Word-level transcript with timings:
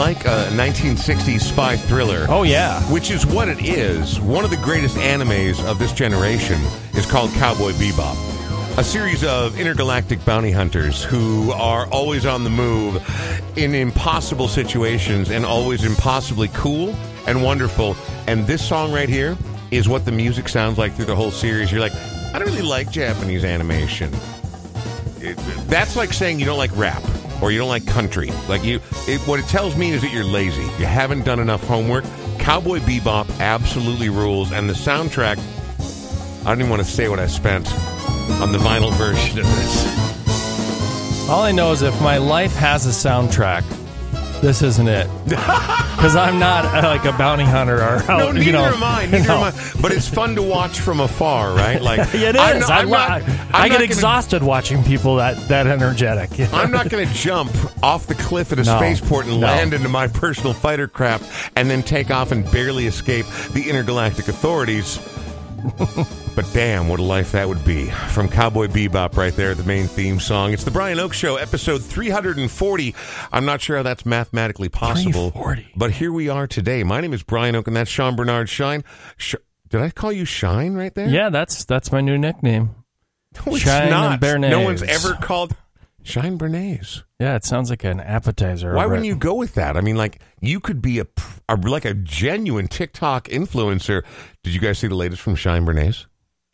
I 0.00 0.08
mean, 0.08 0.16
it's 0.16 0.24
like 0.24 0.24
a 0.26 0.50
1960s 0.56 1.40
spy 1.40 1.76
thriller. 1.76 2.26
Oh 2.28 2.42
yeah. 2.42 2.80
Which 2.92 3.10
is 3.10 3.24
what 3.26 3.48
it 3.48 3.62
is. 3.64 4.20
One 4.20 4.44
of 4.44 4.50
the 4.50 4.56
greatest 4.58 4.96
animes 4.96 5.64
of 5.68 5.78
this 5.78 5.92
generation 5.92 6.60
is 6.94 7.06
called 7.06 7.30
Cowboy 7.32 7.72
Bebop. 7.72 8.16
A 8.78 8.84
series 8.84 9.24
of 9.24 9.58
intergalactic 9.58 10.22
bounty 10.26 10.50
hunters 10.50 11.02
who 11.02 11.50
are 11.52 11.86
always 11.88 12.26
on 12.26 12.44
the 12.44 12.50
move 12.50 13.02
in 13.56 13.74
impossible 13.74 14.48
situations 14.48 15.30
and 15.30 15.46
always 15.46 15.82
impossibly 15.84 16.48
cool 16.48 16.94
and 17.26 17.42
wonderful. 17.42 17.96
And 18.26 18.46
this 18.46 18.66
song 18.66 18.92
right 18.92 19.08
here 19.08 19.36
is 19.70 19.88
what 19.88 20.04
the 20.04 20.12
music 20.12 20.48
sounds 20.50 20.76
like 20.76 20.92
through 20.94 21.06
the 21.06 21.16
whole 21.16 21.30
series. 21.30 21.72
You're 21.72 21.80
like, 21.80 21.94
I 22.34 22.38
don't 22.38 22.48
really 22.48 22.60
like 22.62 22.90
Japanese 22.90 23.44
animation. 23.44 24.12
It- 25.20 25.38
that's 25.68 25.96
like 25.96 26.12
saying 26.12 26.38
you 26.38 26.44
don't 26.44 26.58
like 26.58 26.70
rap 26.76 27.02
or 27.42 27.50
you 27.50 27.58
don't 27.58 27.68
like 27.68 27.86
country. 27.86 28.30
Like 28.48 28.64
you, 28.64 28.80
it, 29.06 29.20
what 29.26 29.40
it 29.40 29.46
tells 29.46 29.76
me 29.76 29.92
is 29.92 30.02
that 30.02 30.12
you're 30.12 30.24
lazy. 30.24 30.62
You 30.78 30.86
haven't 30.86 31.24
done 31.24 31.40
enough 31.40 31.62
homework. 31.64 32.04
Cowboy 32.38 32.78
Bebop 32.80 33.40
absolutely 33.40 34.08
rules, 34.08 34.52
and 34.52 34.68
the 34.68 34.74
soundtrack. 34.74 35.38
I 36.40 36.50
don't 36.50 36.60
even 36.60 36.70
want 36.70 36.82
to 36.82 36.88
say 36.88 37.08
what 37.08 37.18
I 37.18 37.26
spent 37.26 37.68
on 38.40 38.52
the 38.52 38.58
vinyl 38.58 38.92
version 38.92 39.38
of 39.38 39.46
this. 39.46 41.28
All 41.28 41.42
I 41.42 41.50
know 41.50 41.72
is 41.72 41.82
if 41.82 42.00
my 42.00 42.18
life 42.18 42.54
has 42.54 42.86
a 42.86 42.90
soundtrack, 43.08 43.64
this 44.46 44.62
isn't 44.62 44.88
it. 44.88 45.08
Because 45.96 46.14
I'm 46.14 46.38
not 46.38 46.66
uh, 46.66 46.86
like 46.86 47.06
a 47.06 47.12
bounty 47.16 47.44
hunter 47.44 47.76
or 47.76 48.02
No, 48.06 48.28
out, 48.28 48.34
neither 48.34 48.44
you 48.44 48.52
know. 48.52 48.64
am 48.64 48.82
I. 48.84 49.06
Neither 49.06 49.28
no. 49.28 49.36
am 49.38 49.42
I. 49.44 49.80
But 49.80 49.92
it's 49.92 50.06
fun 50.06 50.34
to 50.36 50.42
watch 50.42 50.78
from 50.78 51.00
afar, 51.00 51.54
right? 51.54 51.80
Like 51.80 52.00
It 52.14 52.36
is. 52.36 52.38
I'm 52.38 52.60
not- 52.60 52.70
I, 52.70 52.80
I'm 52.80 52.90
not- 52.90 53.10
I 53.10 53.14
I'm 53.14 53.22
get 53.22 53.52
not 53.52 53.68
gonna- 53.70 53.84
exhausted 53.84 54.42
watching 54.42 54.84
people 54.84 55.16
that 55.16 55.48
that 55.48 55.66
energetic. 55.66 56.38
I'm 56.52 56.70
not 56.70 56.90
going 56.90 57.08
to 57.08 57.14
jump 57.14 57.50
off 57.82 58.06
the 58.08 58.14
cliff 58.14 58.52
at 58.52 58.58
a 58.58 58.64
No. 58.64 58.76
spaceport 58.76 59.24
and 59.24 59.40
No. 59.40 59.46
land 59.46 59.72
into 59.72 59.88
my 59.88 60.06
personal 60.06 60.52
fighter 60.52 60.86
craft 60.86 61.24
and 61.56 61.70
then 61.70 61.82
take 61.82 62.10
off 62.10 62.30
and 62.30 62.44
barely 62.52 62.86
escape 62.86 63.24
the 63.54 63.68
intergalactic 63.70 64.28
authorities. 64.28 64.98
but 66.34 66.48
damn, 66.52 66.88
what 66.88 67.00
a 67.00 67.02
life 67.02 67.32
that 67.32 67.48
would 67.48 67.64
be. 67.64 67.86
From 68.10 68.28
Cowboy 68.28 68.66
Bebop, 68.66 69.16
right 69.16 69.34
there, 69.34 69.54
the 69.54 69.64
main 69.64 69.86
theme 69.86 70.20
song. 70.20 70.52
It's 70.52 70.64
the 70.64 70.70
Brian 70.70 70.98
Oake 70.98 71.12
Show, 71.12 71.36
episode 71.36 71.82
340. 71.82 72.94
I'm 73.32 73.44
not 73.44 73.60
sure 73.60 73.78
how 73.78 73.82
that's 73.82 74.04
mathematically 74.04 74.68
possible. 74.68 75.30
340. 75.30 75.72
But 75.76 75.92
here 75.92 76.12
we 76.12 76.28
are 76.28 76.46
today. 76.46 76.82
My 76.84 77.00
name 77.00 77.12
is 77.12 77.22
Brian 77.22 77.54
Oake, 77.54 77.66
and 77.66 77.76
that's 77.76 77.90
Sean 77.90 78.16
Bernard 78.16 78.48
Shine. 78.48 78.84
Sh- 79.16 79.36
did 79.68 79.80
I 79.80 79.90
call 79.90 80.12
you 80.12 80.24
Shine 80.24 80.74
right 80.74 80.94
there? 80.94 81.08
yeah, 81.08 81.30
that's 81.30 81.64
that's 81.64 81.90
my 81.90 82.00
new 82.00 82.18
nickname. 82.18 82.74
No, 83.46 83.54
it's 83.54 83.64
Shine 83.64 83.90
not. 83.90 84.20
Bernays. 84.20 84.50
No 84.50 84.60
one's 84.60 84.82
ever 84.82 85.14
called 85.14 85.54
Shine 86.06 86.38
Bernays. 86.38 87.02
Yeah, 87.18 87.34
it 87.34 87.44
sounds 87.44 87.68
like 87.68 87.82
an 87.82 87.98
appetizer. 87.98 88.72
Why 88.74 88.86
wouldn't 88.86 89.06
you 89.06 89.16
go 89.16 89.34
with 89.34 89.54
that? 89.54 89.76
I 89.76 89.80
mean, 89.80 89.96
like 89.96 90.20
you 90.40 90.60
could 90.60 90.80
be 90.80 91.00
a, 91.00 91.06
a 91.48 91.56
like 91.56 91.84
a 91.84 91.94
genuine 91.94 92.68
TikTok 92.68 93.24
influencer. 93.24 94.04
Did 94.44 94.54
you 94.54 94.60
guys 94.60 94.78
see 94.78 94.86
the 94.86 94.94
latest 94.94 95.20
from 95.20 95.34
Shine 95.34 95.66
Bernays? 95.66 96.06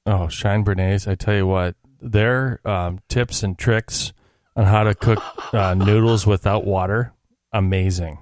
Oh, 0.07 0.29
Shine 0.29 0.65
Bernays! 0.65 1.07
I 1.07 1.17
tell 1.17 1.35
you 1.35 1.47
what, 1.47 1.77
their 2.01 2.67
um, 2.67 3.01
tips 3.11 3.43
and 3.43 3.59
tricks 3.59 4.15
on 4.57 4.65
how 4.65 4.85
to 4.85 4.95
cook 4.95 5.23
uh, 5.55 5.75
noodles 5.75 6.27
without 6.27 6.65
water, 6.65 7.13
amazing. 7.53 8.21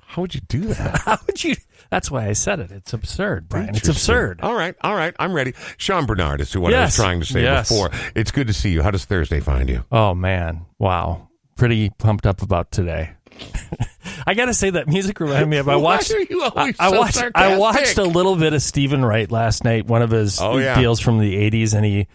How 0.00 0.22
would 0.22 0.34
you 0.34 0.40
do 0.48 0.60
that? 0.60 0.98
How 1.04 1.18
would 1.26 1.44
you? 1.44 1.56
That's 1.90 2.10
why 2.10 2.26
I 2.26 2.32
said 2.32 2.60
it. 2.60 2.70
It's 2.70 2.92
absurd, 2.92 3.48
Brian. 3.48 3.74
It's 3.74 3.88
absurd. 3.88 4.40
All 4.42 4.54
right, 4.54 4.74
all 4.82 4.94
right, 4.94 5.14
I'm 5.18 5.32
ready. 5.32 5.54
Sean 5.76 6.06
Bernard 6.06 6.40
is 6.40 6.56
what 6.56 6.74
I 6.74 6.80
was 6.80 6.88
Yes. 6.88 6.96
trying 6.96 7.20
to 7.20 7.26
say 7.26 7.42
Yes. 7.42 7.68
before. 7.68 7.90
It's 8.14 8.30
good 8.30 8.46
to 8.48 8.52
see 8.52 8.70
you. 8.70 8.82
How 8.82 8.90
does 8.90 9.04
Thursday 9.04 9.40
find 9.40 9.68
you? 9.68 9.84
Oh 9.92 10.14
man, 10.14 10.66
wow! 10.78 11.28
Pretty 11.56 11.90
pumped 11.90 12.26
up 12.26 12.42
about 12.42 12.70
today. 12.72 13.10
I 14.26 14.34
got 14.34 14.46
to 14.46 14.54
say 14.54 14.70
that 14.70 14.88
music 14.88 15.20
reminded 15.20 15.46
me 15.48 15.58
of. 15.58 15.68
I 15.68 15.76
Why 15.76 15.82
watched. 15.96 16.10
are 16.12 16.20
you 16.20 16.42
always 16.42 16.74
I, 16.78 16.86
I 16.86 16.90
so 16.90 16.98
watched. 16.98 17.22
I 17.34 17.56
watched 17.58 17.98
a 17.98 18.04
little 18.04 18.36
bit 18.36 18.52
of 18.52 18.62
Steven 18.62 19.04
Wright 19.04 19.30
last 19.30 19.62
night. 19.64 19.86
One 19.86 20.02
of 20.02 20.10
his 20.10 20.40
Oh, 20.40 20.56
yeah. 20.58 20.78
deals 20.78 21.00
from 21.00 21.18
the 21.18 21.34
'80s, 21.50 21.74
and 21.74 21.84
he 21.84 22.06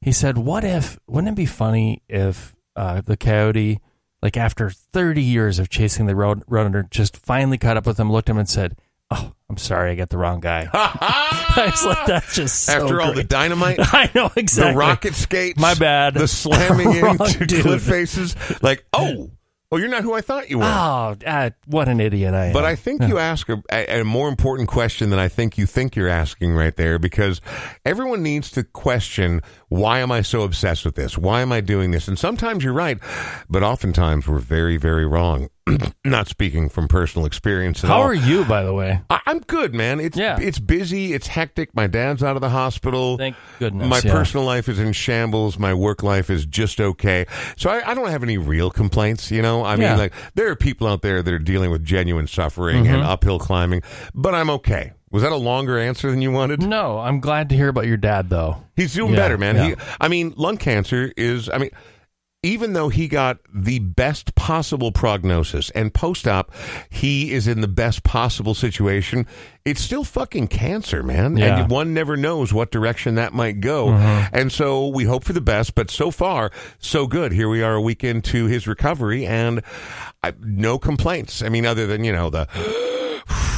he 0.00 0.12
said, 0.12 0.36
"What 0.38 0.64
if? 0.64 0.98
Wouldn't 1.06 1.32
it 1.32 1.36
be 1.36 1.46
funny 1.46 2.02
if 2.08 2.54
uh, 2.76 3.00
the 3.02 3.16
coyote, 3.16 3.80
like 4.20 4.36
after 4.36 4.68
30 4.70 5.22
years 5.22 5.58
of 5.58 5.68
chasing 5.70 6.06
the 6.06 6.16
road 6.16 6.42
runner, 6.48 6.86
just 6.90 7.16
finally 7.16 7.56
caught 7.56 7.76
up 7.76 7.86
with 7.86 7.98
him, 7.98 8.10
looked 8.12 8.28
at 8.28 8.32
him, 8.32 8.38
and 8.38 8.48
said." 8.48 8.76
Oh, 9.10 9.32
I'm 9.50 9.56
sorry, 9.58 9.92
I 9.92 9.94
got 9.94 10.08
the 10.10 10.18
wrong 10.18 10.40
guy. 10.40 10.68
I 10.72 11.68
was 11.70 11.84
like, 11.84 12.06
that's 12.06 12.34
just 12.34 12.62
so 12.64 12.72
After 12.82 13.00
all 13.00 13.12
the 13.12 13.24
dynamite, 13.24 13.78
I 13.80 14.10
know 14.14 14.30
exactly. 14.36 14.72
the 14.72 14.78
rocket 14.78 15.14
skates, 15.14 15.58
My 15.60 15.74
bad. 15.74 16.14
the 16.14 16.26
slamming 16.26 16.92
into 17.06 17.46
dude. 17.46 17.62
cliff 17.62 17.82
faces, 17.82 18.34
like 18.62 18.84
oh, 18.92 19.30
oh, 19.70 19.76
you're 19.76 19.88
not 19.88 20.02
who 20.02 20.14
I 20.14 20.20
thought 20.20 20.48
you 20.50 20.58
were. 20.58 20.64
Oh, 20.64 21.16
uh, 21.26 21.50
what 21.66 21.88
an 21.88 22.00
idiot 22.00 22.32
I 22.34 22.46
am. 22.46 22.52
But 22.52 22.64
I 22.64 22.74
think 22.76 23.02
you 23.02 23.18
ask 23.18 23.48
a, 23.48 23.62
a, 23.70 24.00
a 24.00 24.04
more 24.04 24.28
important 24.28 24.68
question 24.68 25.10
than 25.10 25.18
I 25.18 25.28
think 25.28 25.58
you 25.58 25.66
think 25.66 25.94
you're 25.96 26.08
asking 26.08 26.54
right 26.54 26.74
there 26.74 26.98
because 26.98 27.40
everyone 27.84 28.22
needs 28.22 28.50
to 28.52 28.64
question 28.64 29.42
why 29.68 29.98
am 29.98 30.10
I 30.10 30.22
so 30.22 30.42
obsessed 30.42 30.84
with 30.84 30.94
this? 30.94 31.18
Why 31.18 31.42
am 31.42 31.52
I 31.52 31.60
doing 31.60 31.90
this? 31.90 32.08
And 32.08 32.18
sometimes 32.18 32.64
you're 32.64 32.72
right, 32.72 32.98
but 33.50 33.62
oftentimes 33.62 34.26
we're 34.26 34.38
very, 34.38 34.76
very 34.76 35.06
wrong. 35.06 35.50
Not 36.04 36.28
speaking 36.28 36.68
from 36.68 36.88
personal 36.88 37.24
experience 37.26 37.82
at 37.82 37.88
How 37.88 37.96
all. 37.96 38.02
are 38.02 38.14
you, 38.14 38.44
by 38.44 38.62
the 38.62 38.74
way? 38.74 39.00
I- 39.08 39.20
I'm 39.26 39.38
good, 39.40 39.74
man. 39.74 39.98
It's 40.00 40.16
Yeah. 40.16 40.38
it's 40.38 40.58
busy. 40.58 41.14
It's 41.14 41.26
hectic. 41.26 41.74
My 41.74 41.86
dad's 41.86 42.22
out 42.22 42.36
of 42.36 42.42
the 42.42 42.50
hospital. 42.50 43.16
Thank 43.16 43.36
goodness, 43.58 43.88
My 43.88 44.00
yeah. 44.04 44.12
personal 44.12 44.44
life 44.44 44.68
is 44.68 44.78
in 44.78 44.92
shambles. 44.92 45.58
My 45.58 45.72
work 45.72 46.02
life 46.02 46.28
is 46.28 46.44
just 46.44 46.80
okay. 46.80 47.24
So 47.56 47.70
I, 47.70 47.90
I 47.90 47.94
don't 47.94 48.08
have 48.10 48.22
any 48.22 48.36
real 48.36 48.70
complaints. 48.70 49.30
You 49.30 49.40
know, 49.40 49.62
I 49.64 49.76
Yeah. 49.76 49.90
mean, 49.90 49.98
like 49.98 50.12
there 50.34 50.48
are 50.50 50.56
people 50.56 50.86
out 50.86 51.00
there 51.00 51.22
that 51.22 51.32
are 51.32 51.38
dealing 51.38 51.70
with 51.70 51.82
genuine 51.84 52.26
suffering 52.26 52.84
Mm-hmm. 52.84 52.94
and 52.94 53.02
uphill 53.02 53.38
climbing, 53.38 53.82
but 54.14 54.34
I'm 54.34 54.50
okay. 54.50 54.92
Was 55.10 55.22
that 55.22 55.30
a 55.32 55.36
longer 55.36 55.78
answer 55.78 56.10
than 56.10 56.20
you 56.20 56.32
wanted? 56.32 56.60
No, 56.60 56.98
I'm 56.98 57.20
glad 57.20 57.48
to 57.50 57.54
hear 57.56 57.68
about 57.68 57.86
your 57.86 57.96
dad, 57.96 58.28
though. 58.30 58.64
He's 58.74 58.92
doing 58.94 59.12
Yeah, 59.12 59.20
better, 59.20 59.38
man. 59.38 59.56
He. 59.70 59.74
I 60.00 60.08
mean, 60.08 60.34
lung 60.36 60.56
cancer 60.58 61.12
is. 61.16 61.48
I 61.48 61.58
mean. 61.58 61.70
Even 62.44 62.74
though 62.74 62.90
he 62.90 63.08
got 63.08 63.38
the 63.52 63.78
best 63.78 64.34
possible 64.34 64.92
prognosis 64.92 65.70
and 65.70 65.94
post 65.94 66.28
op, 66.28 66.52
he 66.90 67.32
is 67.32 67.48
in 67.48 67.62
the 67.62 67.68
best 67.68 68.04
possible 68.04 68.54
situation. 68.54 69.26
It's 69.64 69.80
still 69.80 70.04
fucking 70.04 70.48
cancer, 70.48 71.02
man. 71.02 71.38
Yeah. 71.38 71.62
And 71.62 71.70
one 71.70 71.94
never 71.94 72.18
knows 72.18 72.52
what 72.52 72.70
direction 72.70 73.14
that 73.14 73.32
might 73.32 73.60
go. 73.60 73.86
Mm-hmm. 73.86 74.36
And 74.36 74.52
so 74.52 74.88
we 74.88 75.04
hope 75.04 75.24
for 75.24 75.32
the 75.32 75.40
best, 75.40 75.74
but 75.74 75.90
so 75.90 76.10
far, 76.10 76.50
so 76.78 77.06
good. 77.06 77.32
Here 77.32 77.48
we 77.48 77.62
are 77.62 77.74
a 77.74 77.80
week 77.80 78.04
into 78.04 78.44
his 78.44 78.66
recovery 78.66 79.24
and 79.24 79.62
I, 80.22 80.34
no 80.40 80.78
complaints. 80.78 81.42
I 81.42 81.48
mean, 81.48 81.64
other 81.64 81.86
than, 81.86 82.04
you 82.04 82.12
know, 82.12 82.28
the. 82.28 82.93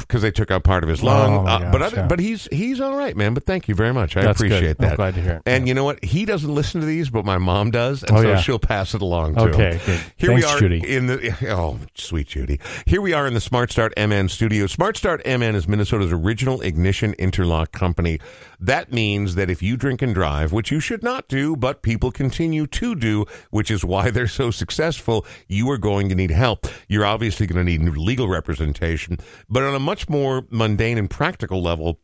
Because 0.06 0.22
they 0.22 0.30
took 0.30 0.50
out 0.52 0.62
part 0.62 0.84
of 0.84 0.88
his 0.88 1.02
lung, 1.02 1.46
Oh, 1.46 1.50
Uh, 1.50 1.72
but 1.72 1.82
other, 1.82 1.96
yeah. 1.96 2.06
but 2.06 2.20
he's 2.20 2.46
he's 2.52 2.80
all 2.80 2.96
right, 2.96 3.16
man. 3.16 3.34
But 3.34 3.44
thank 3.44 3.66
you 3.68 3.74
very 3.74 3.92
much. 3.92 4.16
I 4.16 4.22
That's 4.22 4.40
good. 4.40 4.52
appreciate 4.52 4.76
I'm 4.78 4.88
that. 4.90 4.96
glad 4.96 5.14
to 5.16 5.20
hear 5.20 5.32
it. 5.32 5.42
And 5.46 5.66
you 5.66 5.74
know 5.74 5.82
what? 5.84 6.04
He 6.04 6.24
doesn't 6.24 6.54
listen 6.54 6.80
to 6.80 6.86
these, 6.86 7.10
but 7.10 7.24
my 7.24 7.38
mom 7.38 7.70
does, 7.72 8.02
and 8.04 8.16
Oh, 8.16 8.22
so 8.22 8.28
yeah. 8.28 8.36
she'll 8.40 8.58
pass 8.60 8.94
it 8.94 9.02
along 9.02 9.34
to 9.34 9.40
Okay, 9.42 9.74
him. 9.74 9.80
good. 9.84 10.00
Here 10.16 10.30
Thanks, 10.30 10.46
we 10.46 10.52
are 10.52 10.58
Judy. 10.60 10.94
in 10.96 11.06
the 11.08 11.36
oh, 11.50 11.78
sweet 11.96 12.28
Judy. 12.28 12.60
Here 12.86 13.00
we 13.00 13.12
are 13.12 13.26
in 13.26 13.34
the 13.34 13.40
Smart 13.40 13.72
Start 13.72 13.92
MN 13.96 14.28
studio. 14.28 14.66
Smart 14.68 14.96
Start 14.96 15.22
MN 15.26 15.54
is 15.56 15.66
Minnesota's 15.66 16.12
original 16.12 16.60
ignition 16.60 17.12
interlock 17.18 17.72
company. 17.72 18.20
That 18.58 18.92
means 18.92 19.34
that 19.34 19.50
if 19.50 19.62
you 19.62 19.76
drink 19.76 20.02
and 20.02 20.14
drive, 20.14 20.52
which 20.52 20.70
you 20.70 20.80
should 20.80 21.02
not 21.02 21.28
do, 21.28 21.56
but 21.56 21.82
people 21.82 22.10
continue 22.10 22.66
to 22.66 22.94
do, 22.94 23.26
which 23.50 23.70
is 23.70 23.84
why 23.84 24.10
they're 24.10 24.26
so 24.26 24.50
successful, 24.50 25.26
you 25.48 25.70
are 25.70 25.78
going 25.78 26.08
to 26.08 26.14
need 26.14 26.30
help. 26.30 26.66
You're 26.88 27.04
obviously 27.04 27.46
going 27.46 27.64
to 27.64 27.70
need 27.70 27.96
legal 27.96 28.28
representation, 28.28 29.18
but 29.48 29.62
on 29.62 29.74
a 29.74 29.80
much 29.80 30.08
more 30.08 30.46
mundane 30.50 30.98
and 30.98 31.10
practical 31.10 31.62
level, 31.62 32.00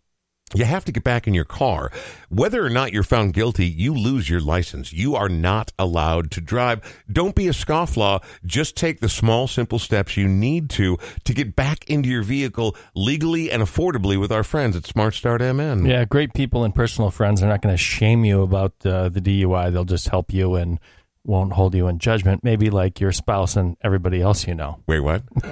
you 0.54 0.64
have 0.64 0.84
to 0.84 0.92
get 0.92 1.04
back 1.04 1.26
in 1.26 1.34
your 1.34 1.44
car. 1.44 1.90
Whether 2.28 2.64
or 2.64 2.70
not 2.70 2.92
you're 2.92 3.02
found 3.02 3.34
guilty, 3.34 3.66
you 3.66 3.94
lose 3.94 4.28
your 4.28 4.40
license. 4.40 4.92
You 4.92 5.14
are 5.14 5.28
not 5.28 5.72
allowed 5.78 6.30
to 6.32 6.40
drive. 6.40 7.02
Don't 7.10 7.34
be 7.34 7.48
a 7.48 7.52
scofflaw. 7.52 8.22
Just 8.44 8.76
take 8.76 9.00
the 9.00 9.08
small, 9.08 9.46
simple 9.46 9.78
steps 9.78 10.16
you 10.16 10.28
need 10.28 10.70
to 10.70 10.98
to 11.24 11.34
get 11.34 11.54
back 11.56 11.88
into 11.88 12.08
your 12.08 12.22
vehicle 12.22 12.76
legally 12.94 13.50
and 13.50 13.62
affordably 13.62 14.18
with 14.18 14.32
our 14.32 14.44
friends 14.44 14.76
at 14.76 14.86
Smart 14.86 15.14
Start 15.14 15.40
MN. 15.40 15.86
Yeah, 15.86 16.04
great 16.04 16.34
people 16.34 16.64
and 16.64 16.74
personal 16.74 17.10
friends. 17.10 17.40
They're 17.40 17.50
not 17.50 17.62
going 17.62 17.74
to 17.74 17.82
shame 17.82 18.24
you 18.24 18.42
about 18.42 18.74
uh, 18.84 19.08
the 19.08 19.20
DUI. 19.20 19.72
They'll 19.72 19.84
just 19.84 20.08
help 20.08 20.32
you 20.32 20.54
and 20.54 20.78
won't 21.24 21.52
hold 21.52 21.74
you 21.74 21.86
in 21.88 21.98
judgment. 21.98 22.42
Maybe 22.42 22.70
like 22.70 23.00
your 23.00 23.12
spouse 23.12 23.56
and 23.56 23.76
everybody 23.82 24.20
else 24.20 24.46
you 24.46 24.54
know. 24.54 24.80
Wait, 24.86 25.00
what? 25.00 25.22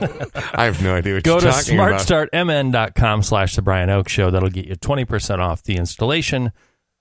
I 0.55 0.65
have 0.65 0.83
no 0.83 0.95
idea 0.97 1.15
what 1.15 1.23
Go 1.23 1.33
you're 1.35 1.41
to 1.43 1.47
talking 1.51 1.79
about. 1.79 2.01
smartstartmn.com 2.01 3.23
slash 3.23 3.57
the 3.57 3.63
Brian 3.63 3.89
Oake 3.89 4.09
Show. 4.09 4.31
That'll 4.31 4.51
get 4.51 4.67
you 4.67 4.75
20% 4.77 5.39
off 5.39 5.63
the 5.63 5.77
installation 5.77 6.53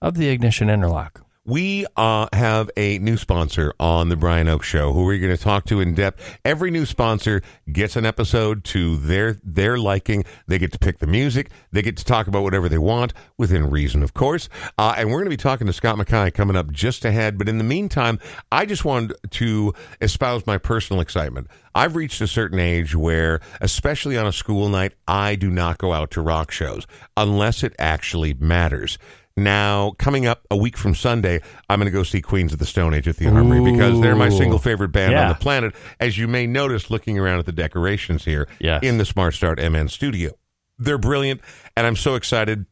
of 0.02 0.16
the 0.16 0.30
ignition 0.30 0.70
interlock. 0.70 1.26
We 1.50 1.88
uh, 1.98 2.28
have 2.32 2.70
a 2.78 3.00
new 3.00 3.18
sponsor 3.18 3.74
on 3.80 4.10
the 4.10 4.16
Brian 4.16 4.46
Oake 4.46 4.62
Show 4.62 4.94
who 4.94 5.04
we're 5.04 5.18
going 5.18 5.36
to 5.36 5.44
talk 5.44 5.66
to 5.66 5.80
in 5.80 5.96
depth. 5.96 6.38
Every 6.46 6.70
new 6.70 6.86
sponsor 6.86 7.42
gets 7.72 7.96
an 7.96 8.06
episode 8.06 8.64
to 8.66 8.98
their 8.98 9.36
their 9.44 9.80
liking. 9.80 10.26
They 10.46 10.60
get 10.60 10.72
to 10.74 10.78
pick 10.78 11.00
the 11.00 11.08
music. 11.08 11.50
They 11.72 11.82
get 11.82 11.98
to 11.98 12.06
talk 12.06 12.28
about 12.28 12.44
whatever 12.44 12.70
they 12.70 12.78
want 12.78 13.16
within 13.40 13.72
reason, 13.72 14.04
of 14.04 14.14
course. 14.14 14.48
Uh, 14.78 14.94
and 14.96 15.10
we're 15.10 15.22
going 15.22 15.26
to 15.26 15.32
be 15.32 15.38
talking 15.38 15.66
to 15.66 15.74
Scott 15.74 15.98
McKay 15.98 16.32
coming 16.32 16.56
up 16.56 16.72
just 16.72 17.04
ahead. 17.04 17.40
But 17.40 17.50
in 17.50 17.58
the 17.58 17.64
meantime, 17.64 18.20
I 18.52 18.68
just 18.68 18.86
wanted 18.86 19.16
to 19.32 19.74
espouse 20.02 20.46
my 20.46 20.60
personal 20.60 21.02
excitement. 21.02 21.48
I've 21.74 21.96
reached 21.96 22.22
a 22.22 22.28
certain 22.28 22.60
age 22.60 22.96
where, 22.96 23.40
especially 23.60 24.20
on 24.20 24.28
a 24.28 24.34
school 24.34 24.70
night, 24.70 24.94
I 25.08 25.34
do 25.34 25.50
not 25.50 25.80
go 25.80 25.94
out 25.94 26.12
to 26.12 26.22
rock 26.22 26.52
shows 26.52 26.86
unless 27.18 27.64
it 27.64 27.74
actually 27.80 28.36
matters. 28.36 29.00
Now, 29.40 29.92
coming 29.98 30.26
up 30.26 30.46
a 30.52 30.58
week 30.58 30.78
from 30.78 30.94
Sunday, 30.96 31.42
I'm 31.70 31.80
going 31.80 31.86
to 31.86 31.92
go 31.92 32.04
see 32.04 32.22
Queens 32.22 32.52
of 32.54 32.60
the 32.60 32.66
Stone 32.66 32.94
Age 32.94 33.08
at 33.08 33.16
the 33.18 33.28
Armory 33.28 33.72
because 33.72 34.00
they're 34.02 34.16
my 34.16 34.30
single 34.30 34.60
favorite 34.60 34.90
band 34.90 35.14
on 35.16 35.30
the 35.30 35.36
planet, 35.36 35.74
as 36.00 36.18
you 36.18 36.28
may 36.28 36.46
notice 36.46 36.90
looking 36.92 37.18
around 37.18 37.40
at 37.40 37.46
the 37.46 37.52
decorations 37.52 38.26
here 38.26 38.48
Yes. 38.60 38.84
in 38.84 38.98
the 38.98 39.06
Smart 39.06 39.34
Start 39.34 39.60
MN 39.60 39.88
studio. 39.88 40.32
They're 40.78 40.98
brilliant, 40.98 41.42
and 41.78 41.88
I'm 41.88 41.96
so 41.96 42.16
excited. 42.16 42.66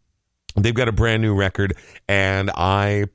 They've 0.55 0.73
got 0.73 0.87
a 0.87 0.91
brand 0.91 1.21
new 1.21 1.35
record, 1.35 1.75
and 2.07 2.49
I, 2.55 3.05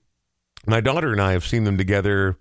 my 0.66 0.80
daughter 0.80 1.12
and 1.12 1.20
I 1.20 1.32
have 1.32 1.44
seen 1.44 1.64
them 1.64 1.76
together 1.78 2.36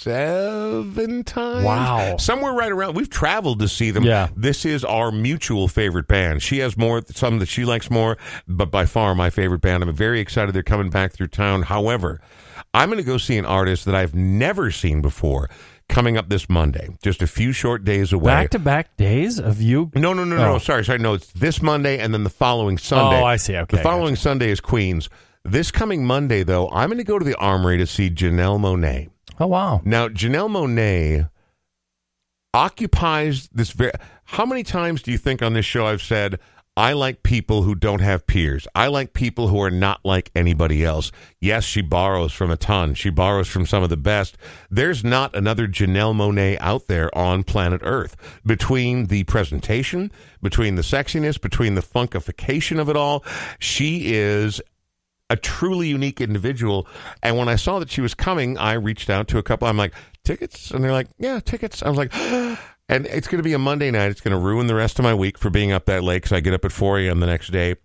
seven 0.00 1.24
times. 1.24 1.64
Wow. 1.64 2.16
Somewhere 2.16 2.52
right 2.52 2.72
around. 2.72 2.94
We've 2.94 3.10
traveled 3.10 3.60
to 3.60 3.68
see 3.68 3.90
them. 3.90 4.04
Yeah. 4.04 4.28
This 4.36 4.64
is 4.64 4.84
our 4.84 5.12
mutual 5.12 5.68
favorite 5.68 6.08
band. 6.08 6.42
She 6.42 6.58
has 6.58 6.76
more, 6.76 7.02
some 7.14 7.38
that 7.38 7.48
she 7.48 7.64
likes 7.64 7.90
more, 7.90 8.16
but 8.48 8.70
by 8.70 8.86
far 8.86 9.14
my 9.14 9.30
favorite 9.30 9.60
band. 9.60 9.82
I'm 9.82 9.94
very 9.94 10.20
excited 10.20 10.54
they're 10.54 10.62
coming 10.62 10.90
back 10.90 11.12
through 11.12 11.28
town. 11.28 11.62
However, 11.62 12.20
I'm 12.72 12.88
going 12.88 12.98
to 13.02 13.06
go 13.06 13.18
see 13.18 13.36
an 13.36 13.46
artist 13.46 13.84
that 13.84 13.94
I've 13.94 14.14
never 14.14 14.70
seen 14.70 15.02
before 15.02 15.50
coming 15.88 16.16
up 16.16 16.28
this 16.28 16.48
Monday, 16.48 16.88
just 17.02 17.20
a 17.20 17.26
few 17.26 17.52
short 17.52 17.84
days 17.84 18.12
away. 18.12 18.26
Back 18.32 18.50
to 18.50 18.58
back 18.60 18.96
days 18.96 19.40
of 19.40 19.60
you. 19.60 19.90
No, 19.94 20.12
no, 20.12 20.24
no, 20.24 20.36
no. 20.36 20.54
Oh. 20.54 20.58
Sorry, 20.58 20.84
sorry. 20.84 20.98
No, 20.98 21.14
it's 21.14 21.32
this 21.32 21.60
Monday 21.60 21.98
and 21.98 22.14
then 22.14 22.22
the 22.24 22.30
following 22.30 22.78
Sunday. 22.78 23.20
Oh, 23.20 23.24
I 23.24 23.36
see. 23.36 23.56
Okay, 23.56 23.76
The 23.76 23.82
following 23.82 24.14
Sunday 24.16 24.50
is 24.50 24.60
Queens. 24.60 25.08
This 25.44 25.70
coming 25.70 26.04
Monday, 26.04 26.42
though, 26.42 26.68
I'm 26.70 26.90
going 26.90 26.98
to 26.98 27.04
go 27.04 27.18
to 27.18 27.24
the 27.24 27.34
Armory 27.36 27.78
to 27.78 27.86
see 27.86 28.10
Janelle 28.10 28.60
Monáe. 28.60 29.08
Oh 29.38 29.46
wow. 29.46 29.80
Now, 29.84 30.08
Janelle 30.08 30.50
Monáe 30.50 31.30
occupies 32.52 33.48
this 33.52 33.70
very. 33.72 33.92
How 34.24 34.46
many 34.46 34.62
times 34.62 35.02
do 35.02 35.10
you 35.10 35.18
think 35.18 35.42
on 35.42 35.54
this 35.54 35.64
show 35.64 35.86
I've 35.86 36.02
said, 36.02 36.38
I 36.76 36.92
like 36.92 37.22
people 37.22 37.62
who 37.62 37.74
don't 37.74 38.00
have 38.00 38.26
peers? 38.26 38.66
I 38.74 38.86
like 38.86 39.12
people 39.12 39.48
who 39.48 39.60
are 39.60 39.72
not 39.72 40.00
like 40.04 40.30
anybody 40.34 40.84
else. 40.84 41.10
Yes, 41.40 41.64
she 41.64 41.82
borrows 41.82 42.32
from 42.32 42.50
a 42.50 42.56
ton. 42.56 42.94
She 42.94 43.10
borrows 43.10 43.48
from 43.48 43.66
some 43.66 43.82
of 43.82 43.90
the 43.90 43.96
best. 43.96 44.38
There's 44.70 45.02
not 45.02 45.34
another 45.34 45.66
Janelle 45.66 46.14
Monáe 46.14 46.56
out 46.60 46.86
there 46.86 47.14
on 47.16 47.42
planet 47.42 47.80
Earth. 47.84 48.16
Between 48.46 49.06
the 49.06 49.24
presentation, 49.24 50.12
between 50.42 50.76
the 50.76 50.82
sexiness, 50.82 51.40
between 51.40 51.74
the 51.74 51.82
funkification 51.82 52.78
of 52.78 52.88
it 52.88 52.96
all, 52.96 53.24
she 53.58 54.14
is 54.14 54.60
a 55.30 55.36
truly 55.36 55.88
unique 55.88 56.20
individual. 56.20 56.86
And 57.22 57.38
when 57.38 57.48
I 57.48 57.56
saw 57.56 57.78
that 57.78 57.90
she 57.90 58.02
was 58.02 58.14
coming, 58.14 58.58
I 58.58 58.74
reached 58.74 59.08
out 59.08 59.28
to 59.28 59.38
a 59.38 59.42
couple. 59.42 59.68
I'm 59.68 59.78
like, 59.78 59.94
tickets? 60.24 60.70
And 60.72 60.84
they're 60.84 60.92
like, 60.92 61.06
yeah, 61.18 61.40
tickets. 61.40 61.82
I 61.82 61.88
was 61.88 61.96
like, 61.96 62.14
and 62.88 63.06
it's 63.06 63.28
going 63.28 63.38
to 63.38 63.42
be 63.42 63.54
a 63.54 63.58
Monday 63.58 63.90
night. 63.90 64.10
It's 64.10 64.20
going 64.20 64.32
to 64.32 64.38
ruin 64.38 64.66
the 64.66 64.74
rest 64.74 64.98
of 64.98 65.04
my 65.04 65.14
week 65.14 65.38
for 65.38 65.48
being 65.48 65.72
up 65.72 65.86
that 65.86 66.04
late 66.04 66.22
because 66.22 66.32
I 66.32 66.40
get 66.40 66.52
up 66.52 66.64
at 66.64 66.72
4 66.72 66.98
a.m. 66.98 67.20
the 67.20 67.26
next 67.26 67.50
day. 67.52 67.76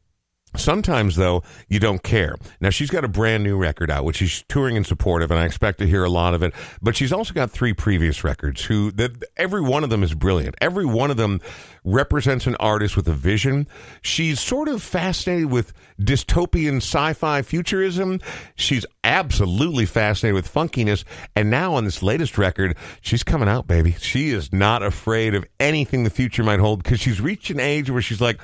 Sometimes, 0.58 1.16
though, 1.16 1.44
you 1.68 1.80
don't 1.80 2.04
care. 2.04 2.36
Now, 2.60 2.70
she's 2.70 2.90
got 2.90 3.04
a 3.04 3.08
brand 3.08 3.44
new 3.44 3.58
record 3.58 3.92
out, 3.92 4.06
which 4.06 4.18
she's 4.18 4.44
touring 4.48 4.76
in 4.76 4.84
support 4.84 5.22
of, 5.22 5.32
and 5.32 5.40
I 5.40 5.46
expect 5.46 5.80
to 5.80 5.88
hear 5.88 6.04
a 6.04 6.10
lot 6.10 6.34
of 6.34 6.44
it. 6.44 6.54
But 6.82 6.96
she's 6.96 7.14
also 7.14 7.34
got 7.34 7.52
three 7.52 7.74
previous 7.74 8.24
records. 8.24 8.64
Who 8.66 8.92
that 8.92 9.24
every 9.38 9.62
one 9.62 9.84
of 9.84 9.90
them 9.90 10.04
is 10.04 10.14
brilliant. 10.14 10.56
Every 10.62 10.86
one 10.86 11.12
of 11.12 11.18
them 11.18 11.42
represents 11.84 12.48
an 12.48 12.56
artist 12.56 12.96
with 12.96 13.08
a 13.08 13.14
vision. 13.14 13.68
She's 14.02 14.40
sort 14.40 14.68
of 14.68 14.82
fascinated 14.82 15.52
with 15.52 15.74
dystopian 16.00 16.78
sci-fi 16.78 17.42
futurism. 17.42 18.20
She's 18.56 18.86
absolutely 19.04 19.86
fascinated 19.86 20.36
with 20.36 20.52
funkiness, 20.52 21.04
and 21.36 21.50
now 21.50 21.76
on 21.76 21.86
this 21.86 22.02
latest 22.02 22.38
record, 22.38 22.76
she's 23.02 23.24
coming 23.24 23.48
out, 23.48 23.68
baby. 23.68 23.96
She 24.00 24.32
is 24.32 24.52
not 24.52 24.84
afraid 24.84 25.36
of 25.36 25.46
anything 25.60 26.04
the 26.04 26.10
future 26.10 26.44
might 26.44 26.60
hold 26.60 26.84
because 26.84 27.00
she's 27.00 27.22
reached 27.22 27.50
an 27.50 27.60
age 27.60 27.90
where 27.90 28.02
she's 28.02 28.22
like 28.22 28.40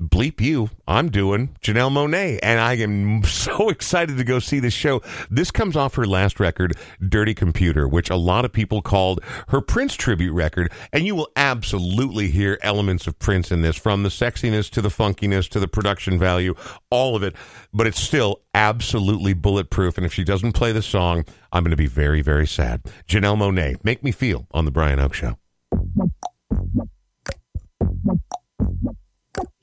bleep 0.00 0.40
you. 0.40 0.70
I'm 0.88 1.10
doing 1.10 1.54
Janelle 1.60 1.90
Monáe, 1.90 2.38
and 2.42 2.58
I 2.58 2.74
am 2.74 3.22
so 3.24 3.68
excited 3.68 4.16
to 4.16 4.24
go 4.24 4.38
see 4.38 4.58
this 4.58 4.74
show. 4.74 5.02
This 5.30 5.50
comes 5.50 5.76
off 5.76 5.94
her 5.94 6.06
last 6.06 6.40
record, 6.40 6.74
Dirty 7.06 7.34
Computer, 7.34 7.86
which 7.86 8.10
a 8.10 8.16
lot 8.16 8.44
of 8.44 8.52
people 8.52 8.82
called 8.82 9.20
her 9.48 9.60
Prince 9.60 9.94
tribute 9.94 10.32
record, 10.32 10.72
and 10.92 11.04
you 11.04 11.14
will 11.14 11.28
absolutely 11.36 12.30
hear 12.30 12.58
elements 12.62 13.06
of 13.06 13.18
Prince 13.18 13.52
in 13.52 13.62
this, 13.62 13.76
from 13.76 14.02
the 14.02 14.08
sexiness 14.08 14.70
to 14.70 14.80
the 14.80 14.88
funkiness 14.88 15.48
to 15.50 15.60
the 15.60 15.68
production 15.68 16.18
value, 16.18 16.54
all 16.90 17.14
of 17.14 17.22
it. 17.22 17.34
But 17.72 17.86
it's 17.86 18.00
still 18.00 18.40
absolutely 18.54 19.34
bulletproof, 19.34 19.96
and 19.96 20.06
if 20.06 20.14
she 20.14 20.24
doesn't 20.24 20.52
play 20.52 20.72
the 20.72 20.82
song, 20.82 21.24
I'm 21.52 21.62
going 21.62 21.70
to 21.70 21.76
be 21.76 21.86
very, 21.86 22.22
very 22.22 22.46
sad. 22.46 22.82
Janelle 23.06 23.36
Monáe, 23.36 23.82
make 23.84 24.02
me 24.02 24.12
feel 24.12 24.46
on 24.52 24.64
the 24.64 24.70
Brian 24.70 24.98
Oake 24.98 25.14
Show. 25.14 25.39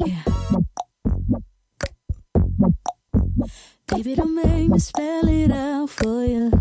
Yeah. 0.06 0.24
Baby, 3.88 4.16
don't 4.16 4.36
make 4.36 4.70
me 4.70 4.80
spell 4.80 5.28
it 5.28 5.52
out 5.52 5.90
for 5.90 6.26
you. 6.26 6.52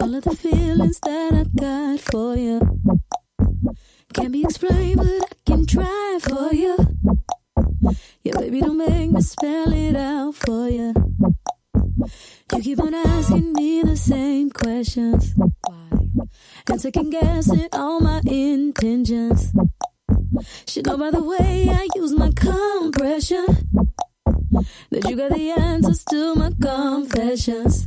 All 0.00 0.14
of 0.14 0.24
the 0.24 0.36
feelings 0.36 1.00
that 1.00 1.34
I 1.34 1.44
got 1.60 2.00
for 2.00 2.36
you 2.36 2.60
can't 4.18 4.32
be 4.32 4.42
explained, 4.42 4.96
but 4.96 5.06
I 5.06 5.34
can 5.46 5.64
try 5.64 6.18
for 6.20 6.52
you. 6.52 6.76
Yeah, 8.22 8.36
baby, 8.38 8.60
don't 8.60 8.76
make 8.76 9.10
me 9.10 9.20
spell 9.20 9.72
it 9.72 9.94
out 9.94 10.34
for 10.34 10.68
you. 10.68 10.92
You 12.52 12.62
keep 12.62 12.80
on 12.80 12.94
asking 12.94 13.52
me 13.52 13.82
the 13.82 13.96
same 13.96 14.50
questions. 14.50 15.34
Why? 15.36 16.26
And 16.68 16.80
second 16.80 17.10
guessing 17.10 17.68
all 17.72 18.00
my 18.00 18.20
intentions. 18.26 19.52
Should 20.66 20.86
know 20.86 20.96
by 20.96 21.10
the 21.10 21.22
way 21.22 21.68
I 21.70 21.88
use 21.94 22.12
my 22.12 22.30
compression 22.34 23.46
that 24.90 25.08
you 25.08 25.16
got 25.16 25.32
the 25.32 25.50
answers 25.50 26.04
to 26.10 26.34
my 26.34 26.50
confessions. 26.60 27.86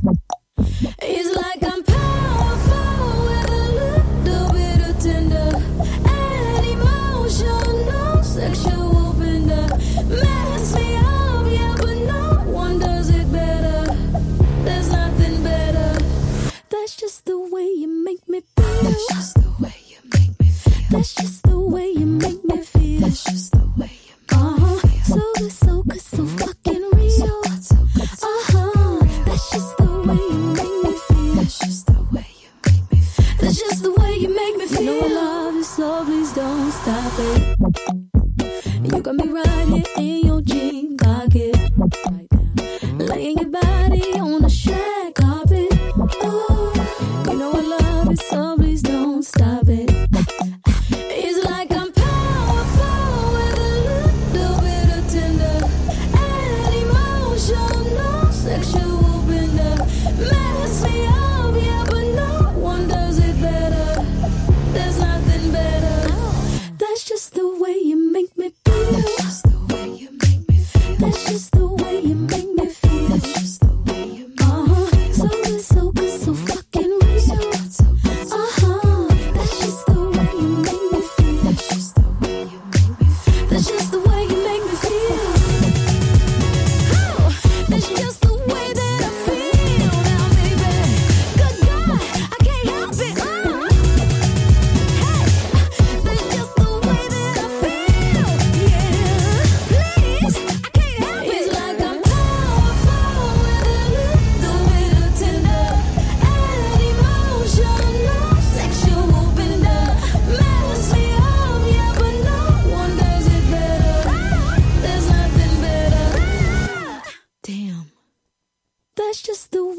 It's 1.00 1.36
like 1.36 1.62
I'm 1.72 1.82
powerful 1.82 3.24
with 3.24 3.50
a 3.50 3.64
little 3.80 4.52
bit 4.52 4.88
of 4.88 4.98
tender 5.02 5.31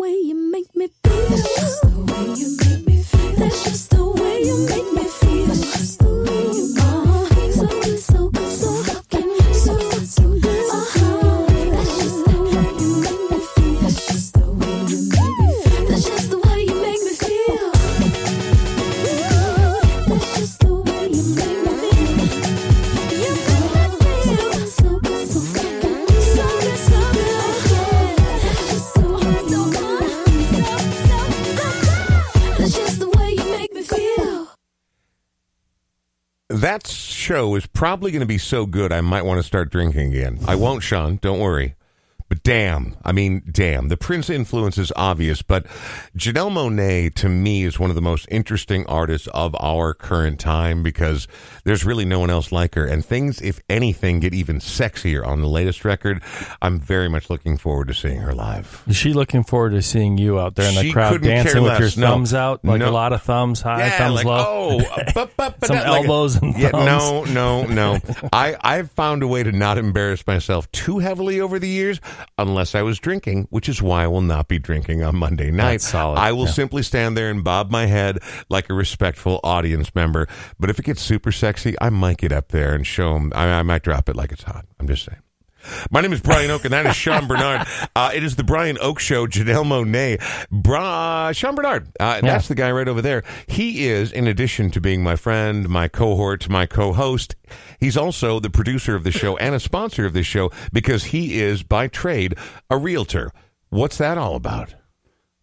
way 0.03 0.19
you 0.19 0.35
make 0.35 0.75
me 0.75 0.89
show 37.33 37.55
is 37.55 37.65
probably 37.65 38.11
going 38.11 38.19
to 38.19 38.27
be 38.27 38.37
so 38.37 38.67
good 38.67 38.93
I 38.93 39.01
might 39.01 39.23
want 39.23 39.39
to 39.39 39.43
start 39.43 39.71
drinking 39.71 40.09
again. 40.09 40.37
I 40.47 40.53
won't, 40.53 40.83
Sean. 40.83 41.17
Don't 41.19 41.39
worry. 41.39 41.73
But 42.29 42.43
damn, 42.43 42.95
I 43.03 43.11
mean, 43.11 43.43
damn. 43.51 43.89
The 43.89 43.97
Prince 43.97 44.29
influence 44.29 44.77
is 44.77 44.91
obvious, 44.95 45.41
but 45.41 45.65
Janelle 46.17 46.51
Monáe 46.51 47.13
to 47.15 47.29
me 47.29 47.63
is 47.63 47.79
one 47.79 47.89
of 47.89 47.95
the 47.95 48.01
most 48.01 48.27
interesting 48.31 48.85
artists 48.87 49.27
of 49.27 49.55
our 49.59 49.93
current 49.93 50.39
time 50.39 50.81
because 50.83 51.27
there's 51.63 51.85
really 51.85 52.05
no 52.05 52.19
one 52.19 52.29
else 52.29 52.51
like 52.51 52.75
her. 52.75 52.85
And 52.85 53.05
things, 53.05 53.41
if 53.41 53.59
anything, 53.69 54.19
get 54.19 54.33
even 54.33 54.59
sexier 54.59 55.25
on 55.25 55.41
the 55.41 55.47
latest 55.47 55.85
record. 55.85 56.21
I'm 56.61 56.79
very 56.79 57.09
much 57.09 57.29
looking 57.29 57.57
forward 57.57 57.87
to 57.89 57.93
seeing 57.93 58.19
her 58.21 58.33
live. 58.33 58.83
Is 58.87 58.95
she 58.95 59.13
looking 59.13 59.43
forward 59.43 59.71
to 59.71 59.81
seeing 59.81 60.17
you 60.17 60.39
out 60.39 60.55
there 60.55 60.67
in 60.69 60.75
the 60.75 60.81
She 60.83 60.91
crowd 60.91 61.21
dancing 61.21 61.63
with 61.63 61.79
your. 61.79 61.89
No. 62.03 62.07
thumbs 62.13 62.33
out? 62.33 62.65
Like 62.65 62.79
No. 62.79 62.89
a 62.89 62.91
lot 62.91 63.13
of 63.13 63.21
thumbs 63.21 63.61
high, 63.61 63.79
Yeah, 63.79 63.97
thumbs 63.97 64.15
like, 64.15 64.25
low. 64.25 64.79
Oh, 64.81 65.03
but, 65.13 65.31
but, 65.37 65.59
but 65.59 65.67
Some 65.67 65.75
not 65.75 65.87
like- 65.87 66.01
elbows 66.03 66.35
and 66.37 66.57
yeah, 66.57 66.69
thumbs. 66.69 67.29
no, 67.31 67.63
no, 67.65 67.65
no. 67.67 67.99
I 68.33 68.55
I've 68.61 68.89
found 68.91 69.21
a 69.23 69.27
way 69.27 69.43
to 69.43 69.51
not 69.51 69.77
embarrass 69.77 70.25
myself 70.25 70.71
too 70.71 70.99
heavily 70.99 71.39
over 71.39 71.59
the 71.59 71.67
years, 71.69 71.99
unless 72.37 72.75
I 72.75 72.81
was 72.81 72.99
drinking, 72.99 73.47
which 73.49 73.69
is 73.69 73.81
why 73.81 74.03
I 74.03 74.07
will 74.07 74.21
not 74.21 74.47
be 74.47 74.59
drinking 74.59 75.03
on 75.03 75.15
Monday 75.15 75.51
night. 75.51 75.71
That's 75.73 75.89
solid, 75.89 76.17
I 76.19 76.31
will 76.31 76.45
yeah. 76.45 76.51
simply 76.51 76.83
stand 76.83 77.17
there 77.17 77.29
and 77.29 77.43
bob 77.43 77.71
my 77.71 77.85
head 77.85 78.19
like 78.49 78.69
a 78.69 78.73
respectful 78.73 79.39
audience 79.43 79.93
member. 79.95 80.27
But 80.59 80.69
if 80.69 80.79
it 80.79 80.85
gets 80.85 81.01
super 81.01 81.31
sexy, 81.31 81.75
I 81.81 81.89
might 81.89 82.17
get 82.17 82.31
up 82.31 82.49
there 82.49 82.73
and 82.73 82.85
show 82.85 83.13
them. 83.13 83.31
I, 83.35 83.45
I 83.47 83.63
might 83.63 83.83
drop 83.83 84.09
it 84.09 84.15
like 84.15 84.31
it's 84.31 84.43
hot. 84.43 84.65
I'm 84.79 84.87
just 84.87 85.05
saying. 85.05 85.21
My 85.91 86.01
name 86.01 86.13
is 86.13 86.21
Brian 86.21 86.49
Oake, 86.49 86.65
and 86.65 86.73
that 86.73 86.85
is 86.85 86.95
Sean 86.95 87.27
Bernard. 87.27 87.67
Uh, 87.95 88.11
it 88.13 88.23
is 88.23 88.35
the 88.37 88.43
Brian 88.43 88.75
Oake 88.77 88.97
Show. 88.99 89.27
Janelle 89.27 89.63
Monáe, 89.65 90.19
Bra- 90.49 91.31
Sean 91.31 91.53
Bernard. 91.53 91.89
Uh, 91.99 92.21
That's 92.21 92.47
the 92.47 92.55
guy 92.55 92.71
right 92.71 92.87
over 92.87 93.01
there. 93.01 93.23
He 93.47 93.87
is, 93.87 94.11
in 94.11 94.25
addition 94.27 94.71
to 94.71 94.81
being 94.81 95.03
my 95.03 95.15
friend, 95.15 95.69
my 95.69 95.87
cohort, 95.87 96.49
my 96.49 96.65
co-host, 96.65 97.35
he's 97.79 97.95
also 97.95 98.39
the 98.39 98.49
producer 98.49 98.95
of 98.95 99.03
the 99.03 99.11
show 99.11 99.37
and 99.37 99.53
a 99.53 99.59
sponsor 99.59 100.05
of 100.05 100.13
this 100.13 100.25
show 100.25 100.49
because 100.71 101.05
he 101.05 101.39
is, 101.39 101.61
by 101.61 101.87
trade, 101.87 102.35
a 102.69 102.77
realtor. 102.77 103.31
What's 103.69 103.97
that 103.99 104.17
all 104.17 104.35
about? 104.35 104.73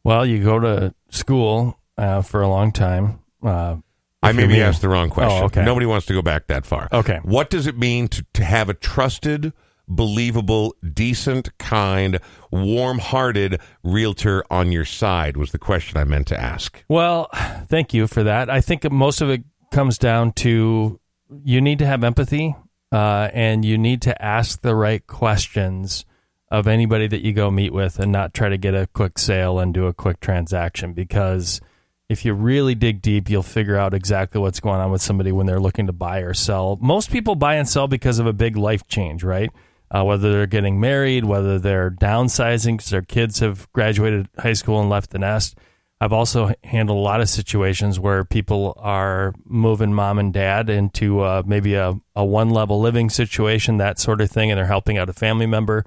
Well, 0.03 0.27
you 0.27 0.43
go 0.43 0.59
to 0.59 0.95
school 1.11 1.79
uh, 1.97 2.23
for 2.23 2.43
a 2.43 2.49
long 2.49 2.73
time. 2.73 3.21
Uh, 3.43 3.77
I 4.23 4.33
maybe 4.33 4.61
asked 4.61 4.83
the 4.83 4.89
wrong 4.89 5.09
question. 5.11 5.43
Oh, 5.43 5.47
okay. 5.47 5.65
Nobody 5.65 5.87
wants 5.87 6.07
to 6.07 6.15
go 6.15 6.23
back 6.23 6.49
that 6.49 6.67
far. 6.67 6.89
Okay. 6.93 7.21
What 7.23 7.49
does 7.49 7.67
it 7.67 7.79
mean 7.79 8.09
to, 8.09 8.25
to 8.35 8.45
have 8.45 8.69
a 8.69 8.75
trusted, 8.75 9.53
believable, 9.91 10.75
decent, 10.95 11.57
kind, 11.59 12.19
warm 12.51 12.99
hearted 12.99 13.61
realtor 13.83 14.45
on 14.51 14.73
your 14.73 14.85
side? 14.85 15.37
Was 15.37 15.51
the 15.53 15.59
question 15.59 15.99
I 15.99 16.05
meant 16.05 16.29
to 16.29 16.41
ask. 16.41 16.83
Well, 16.89 17.29
thank 17.69 17.93
you 17.93 18.07
for 18.07 18.23
that. 18.23 18.49
I 18.49 18.61
think 18.61 18.91
most 18.91 19.21
of 19.21 19.29
it 19.29 19.43
comes 19.71 19.99
down 19.99 20.33
to 20.33 20.99
you 21.45 21.61
need 21.61 21.79
to 21.81 21.87
have 21.87 22.03
empathy 22.03 22.57
uh, 22.93 23.29
and 23.33 23.65
you 23.65 23.79
need 23.79 24.03
to 24.03 24.23
ask 24.23 24.63
the 24.63 24.75
right 24.75 25.07
questions 25.07 26.05
of 26.51 26.67
anybody 26.67 27.07
that 27.07 27.25
you 27.25 27.33
go 27.33 27.51
meet 27.51 27.73
with 27.73 28.01
and 28.01 28.11
not 28.11 28.35
try 28.35 28.49
to 28.49 28.59
get 28.59 28.75
a 28.75 28.89
quick 28.89 29.19
sale 29.19 29.61
and 29.61 29.73
do 29.73 29.87
a 29.87 29.93
quick 29.93 30.19
transaction 30.19 30.93
because 30.93 31.61
if 32.09 32.25
you 32.25 32.35
really 32.35 32.75
dig 32.75 33.01
deep, 33.01 33.31
you'll 33.31 33.45
figure 33.45 33.77
out 33.77 33.95
exactly 33.95 34.41
what's 34.41 34.59
going 34.59 34.81
on 34.81 34.91
with 34.91 35.01
somebody 35.01 35.31
when 35.31 35.47
they're 35.47 35.61
looking 35.61 35.87
to 35.87 35.93
buy 35.93 36.19
or 36.19 36.35
sell. 36.35 36.77
Most 36.81 37.13
people 37.13 37.37
buy 37.37 37.55
and 37.55 37.69
sell 37.69 37.87
because 37.87 38.19
of 38.19 38.27
a 38.27 38.33
big 38.33 38.57
life 38.57 38.89
change, 38.89 39.23
right? 39.23 39.51
Uh, 39.93 40.05
whether 40.05 40.31
they're 40.31 40.47
getting 40.47 40.79
married, 40.79 41.25
whether 41.25 41.59
they're 41.59 41.91
downsizing 41.91 42.77
because 42.77 42.91
their 42.91 43.03
kids 43.03 43.41
have 43.41 43.71
graduated 43.73 44.29
high 44.39 44.53
school 44.53 44.81
and 44.81 44.89
left 44.89 45.11
the 45.11 45.19
nest. 45.19 45.57
I've 46.01 46.13
also 46.13 46.55
handled 46.65 46.97
a 46.97 47.01
lot 47.03 47.21
of 47.21 47.29
situations 47.29 48.01
where 48.01 48.25
people 48.25 48.75
are 48.79 49.35
moving 49.45 49.93
mom 49.93 50.19
and 50.19 50.33
dad 50.33 50.71
into 50.71 51.21
uh, 51.21 51.43
maybe 51.45 51.75
a, 51.75 51.95
a 52.17 52.25
one 52.25 52.51
level 52.51 52.81
living 52.81 53.11
situation, 53.11 53.77
that 53.79 53.99
sort 53.99 54.21
of 54.21 54.31
thing, 54.31 54.51
and 54.51 54.57
they're 54.57 54.67
helping 54.67 54.97
out 54.97 55.11
a 55.11 55.13
family 55.13 55.47
member. 55.47 55.85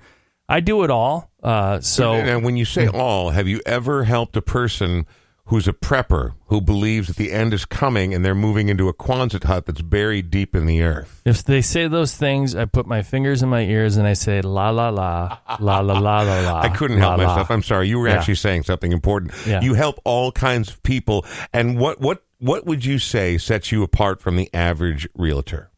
I 0.48 0.60
do 0.60 0.84
it 0.84 0.92
all. 0.92 1.32
Uh, 1.42 1.80
so 1.80 2.14
and 2.14 2.44
when 2.44 2.58
you 2.58 2.66
say 2.66 2.88
all, 2.88 3.32
have 3.32 3.48
you 3.48 3.62
ever 3.66 4.04
helped 4.04 4.38
a 4.38 4.42
person 4.42 5.08
who's 5.48 5.68
a 5.68 5.74
prepper 5.74 6.34
who 6.48 6.62
believes 6.62 7.08
that 7.08 7.18
the 7.18 7.32
end 7.32 7.54
is 7.54 7.66
coming 7.66 8.14
and 8.14 8.24
they're 8.24 8.34
moving 8.34 8.70
into 8.70 8.88
a 8.88 8.94
Quonset 8.94 9.44
hut 9.44 9.66
that's 9.66 9.82
buried 9.82 10.30
deep 10.32 10.56
in 10.56 10.66
the 10.66 10.82
earth? 10.82 11.22
if 11.26 11.44
they 11.44 11.62
say 11.62 11.88
those 11.88 12.16
things, 12.16 12.56
I 12.56 12.66
put 12.66 12.86
my 12.88 13.02
fingers 13.02 13.44
in 13.44 13.50
my 13.50 13.62
ears 13.62 13.98
and 13.98 14.08
I 14.08 14.14
say 14.14 14.42
la 14.42 14.70
la 14.70 14.90
la 14.90 15.38
la 15.60 15.80
la 15.80 16.00
la 16.00 16.22
la 16.22 16.40
la. 16.42 16.62
I 16.64 16.70
couldn't 16.70 16.98
help 16.98 17.18
la, 17.18 17.24
la. 17.26 17.30
myself. 17.32 17.52
I'm 17.52 17.64
sorry. 17.64 17.88
You 17.90 18.00
were 18.00 18.08
Yeah. 18.08 18.16
actually 18.16 18.36
saying 18.36 18.64
something 18.64 18.92
important. 18.92 19.34
Yeah. 19.46 19.62
You 19.62 19.74
help 19.74 20.00
all 20.06 20.32
kinds 20.32 20.70
of 20.70 20.82
people. 20.84 21.26
And 21.52 21.78
what 21.80 22.00
what 22.00 22.24
what 22.40 22.66
would 22.66 22.84
you 22.86 23.00
say 23.00 23.38
sets 23.38 23.72
you 23.72 23.84
apart 23.84 24.22
from 24.22 24.36
the 24.38 24.50
average 24.54 25.08
realtor? 25.16 25.70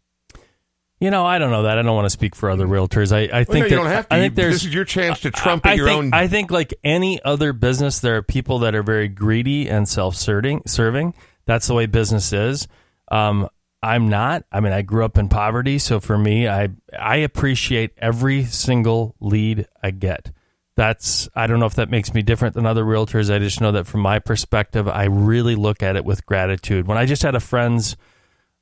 You 0.99 1.11
know, 1.11 1.25
I 1.25 1.39
don't 1.39 1.51
know 1.51 1.63
that. 1.63 1.77
I 1.77 1.81
don't 1.81 1.95
want 1.95 2.05
to 2.05 2.09
speak 2.09 2.35
for 2.35 2.49
other 2.49 2.65
realtors. 2.65 3.11
I, 3.11 3.39
I 3.39 3.43
think 3.43 3.49
Well, 3.49 3.57
no, 3.57 3.63
that, 3.63 3.69
you 3.69 3.75
don't 3.75 3.87
have 3.87 4.07
to. 4.09 4.15
I 4.15 4.19
think 4.19 4.35
there's 4.35 4.53
this 4.53 4.65
is 4.65 4.73
your 4.73 4.85
chance 4.85 5.19
to 5.21 5.31
trumpet 5.31 5.69
I 5.69 5.73
your 5.73 5.87
think, 5.87 5.97
own. 5.97 6.13
I 6.13 6.27
think 6.27 6.51
like 6.51 6.73
any 6.83 7.21
other 7.21 7.51
business, 7.51 7.99
there 7.99 8.15
are 8.15 8.21
people 8.21 8.59
that 8.59 8.75
are 8.75 8.83
very 8.83 9.09
greedy 9.09 9.69
and 9.69 9.87
self-serving. 9.89 10.63
Serving. 10.67 11.13
That's 11.45 11.67
the 11.67 11.73
way 11.73 11.85
business 11.85 12.31
is. 12.31 12.67
Um, 13.11 13.49
I'm 13.83 14.09
not. 14.09 14.45
I 14.51 14.61
mean, 14.61 14.73
I 14.73 14.81
grew 14.81 15.05
up 15.05 15.17
in 15.17 15.29
poverty, 15.29 15.77
so 15.77 15.99
for 15.99 16.17
me, 16.17 16.47
I 16.47 16.69
I 16.97 17.17
appreciate 17.17 17.91
every 17.97 18.45
single 18.45 19.15
lead 19.19 19.67
I 19.83 19.91
get. 19.91 20.31
That's 20.75 21.29
I 21.35 21.45
don't 21.45 21.59
know 21.59 21.67
if 21.67 21.75
that 21.75 21.89
makes 21.89 22.13
me 22.13 22.21
different 22.21 22.55
than 22.55 22.65
other 22.65 22.83
realtors. 22.83 23.33
I 23.33 23.37
just 23.37 23.61
know 23.61 23.71
that 23.73 23.85
from 23.85 24.01
my 24.01 24.19
perspective, 24.19 24.87
I 24.87 25.03
really 25.03 25.55
look 25.55 25.83
at 25.83 25.97
it 25.97 26.03
with 26.03 26.25
gratitude. 26.25 26.87
When 26.87 26.97
I 26.97 27.05
just 27.05 27.21
had 27.21 27.35
a 27.35 27.39
friend's 27.39 27.95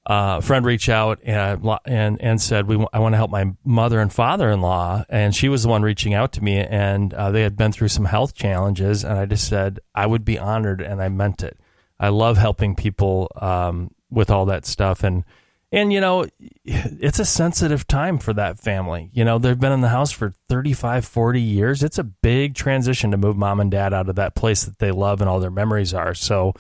uh, 0.05 0.41
friend 0.41 0.65
reach 0.65 0.89
out 0.89 1.19
and 1.23 1.65
and 1.85 2.21
and 2.21 2.41
said, 2.41 2.67
"We 2.67 2.85
I 2.91 2.99
want 2.99 3.13
to 3.13 3.17
help 3.17 3.31
my 3.31 3.53
mother 3.63 3.99
and 4.01 4.11
father 4.11 4.51
in 4.51 4.59
law," 4.59 5.05
and 5.07 5.33
she 5.33 5.47
was 5.47 5.63
the 5.63 5.69
one 5.69 5.81
reaching 5.81 6.13
out 6.13 6.33
to 6.33 6.43
me, 6.43 6.57
and 6.57 7.13
uh, 7.13 7.31
they 7.31 7.43
had 7.43 7.55
been 7.55 7.71
through 7.71 7.87
some 7.87 8.05
health 8.05 8.33
challenges, 8.33 9.03
and 9.05 9.17
I 9.17 9.25
just 9.25 9.47
said 9.47 9.79
I 9.95 10.05
would 10.05 10.25
be 10.25 10.37
honored, 10.37 10.81
and 10.81 11.01
I 11.01 11.07
meant 11.07 11.41
it. 11.41 11.57
I 11.99 12.09
love 12.09 12.37
helping 12.37 12.75
people 12.75 13.31
um, 13.37 13.91
with 14.09 14.29
all 14.29 14.45
that 14.47 14.65
stuff, 14.65 15.03
and 15.03 15.23
and 15.71 15.93
you 15.93 16.01
know, 16.01 16.25
it's 16.65 17.19
a 17.19 17.25
sensitive 17.25 17.87
time 17.87 18.17
for 18.17 18.33
that 18.33 18.59
family. 18.59 19.09
You 19.13 19.23
know, 19.23 19.39
they've 19.39 19.59
been 19.59 19.71
in 19.71 19.81
the 19.81 19.89
house 19.89 20.11
for 20.11 20.33
35, 20.49 21.05
40 21.05 21.41
years. 21.41 21.81
It's 21.81 21.97
a 21.97 22.03
big 22.03 22.55
transition 22.55 23.09
to 23.11 23.17
move 23.17 23.37
mom 23.37 23.61
and 23.61 23.71
dad 23.71 23.93
out 23.93 24.09
of 24.09 24.15
that 24.17 24.35
place 24.35 24.65
that 24.65 24.79
they 24.79 24.91
love 24.91 25.21
and 25.21 25.29
all 25.29 25.39
their 25.39 25.49
memories 25.49 25.93
are. 25.93 26.13
So. 26.13 26.53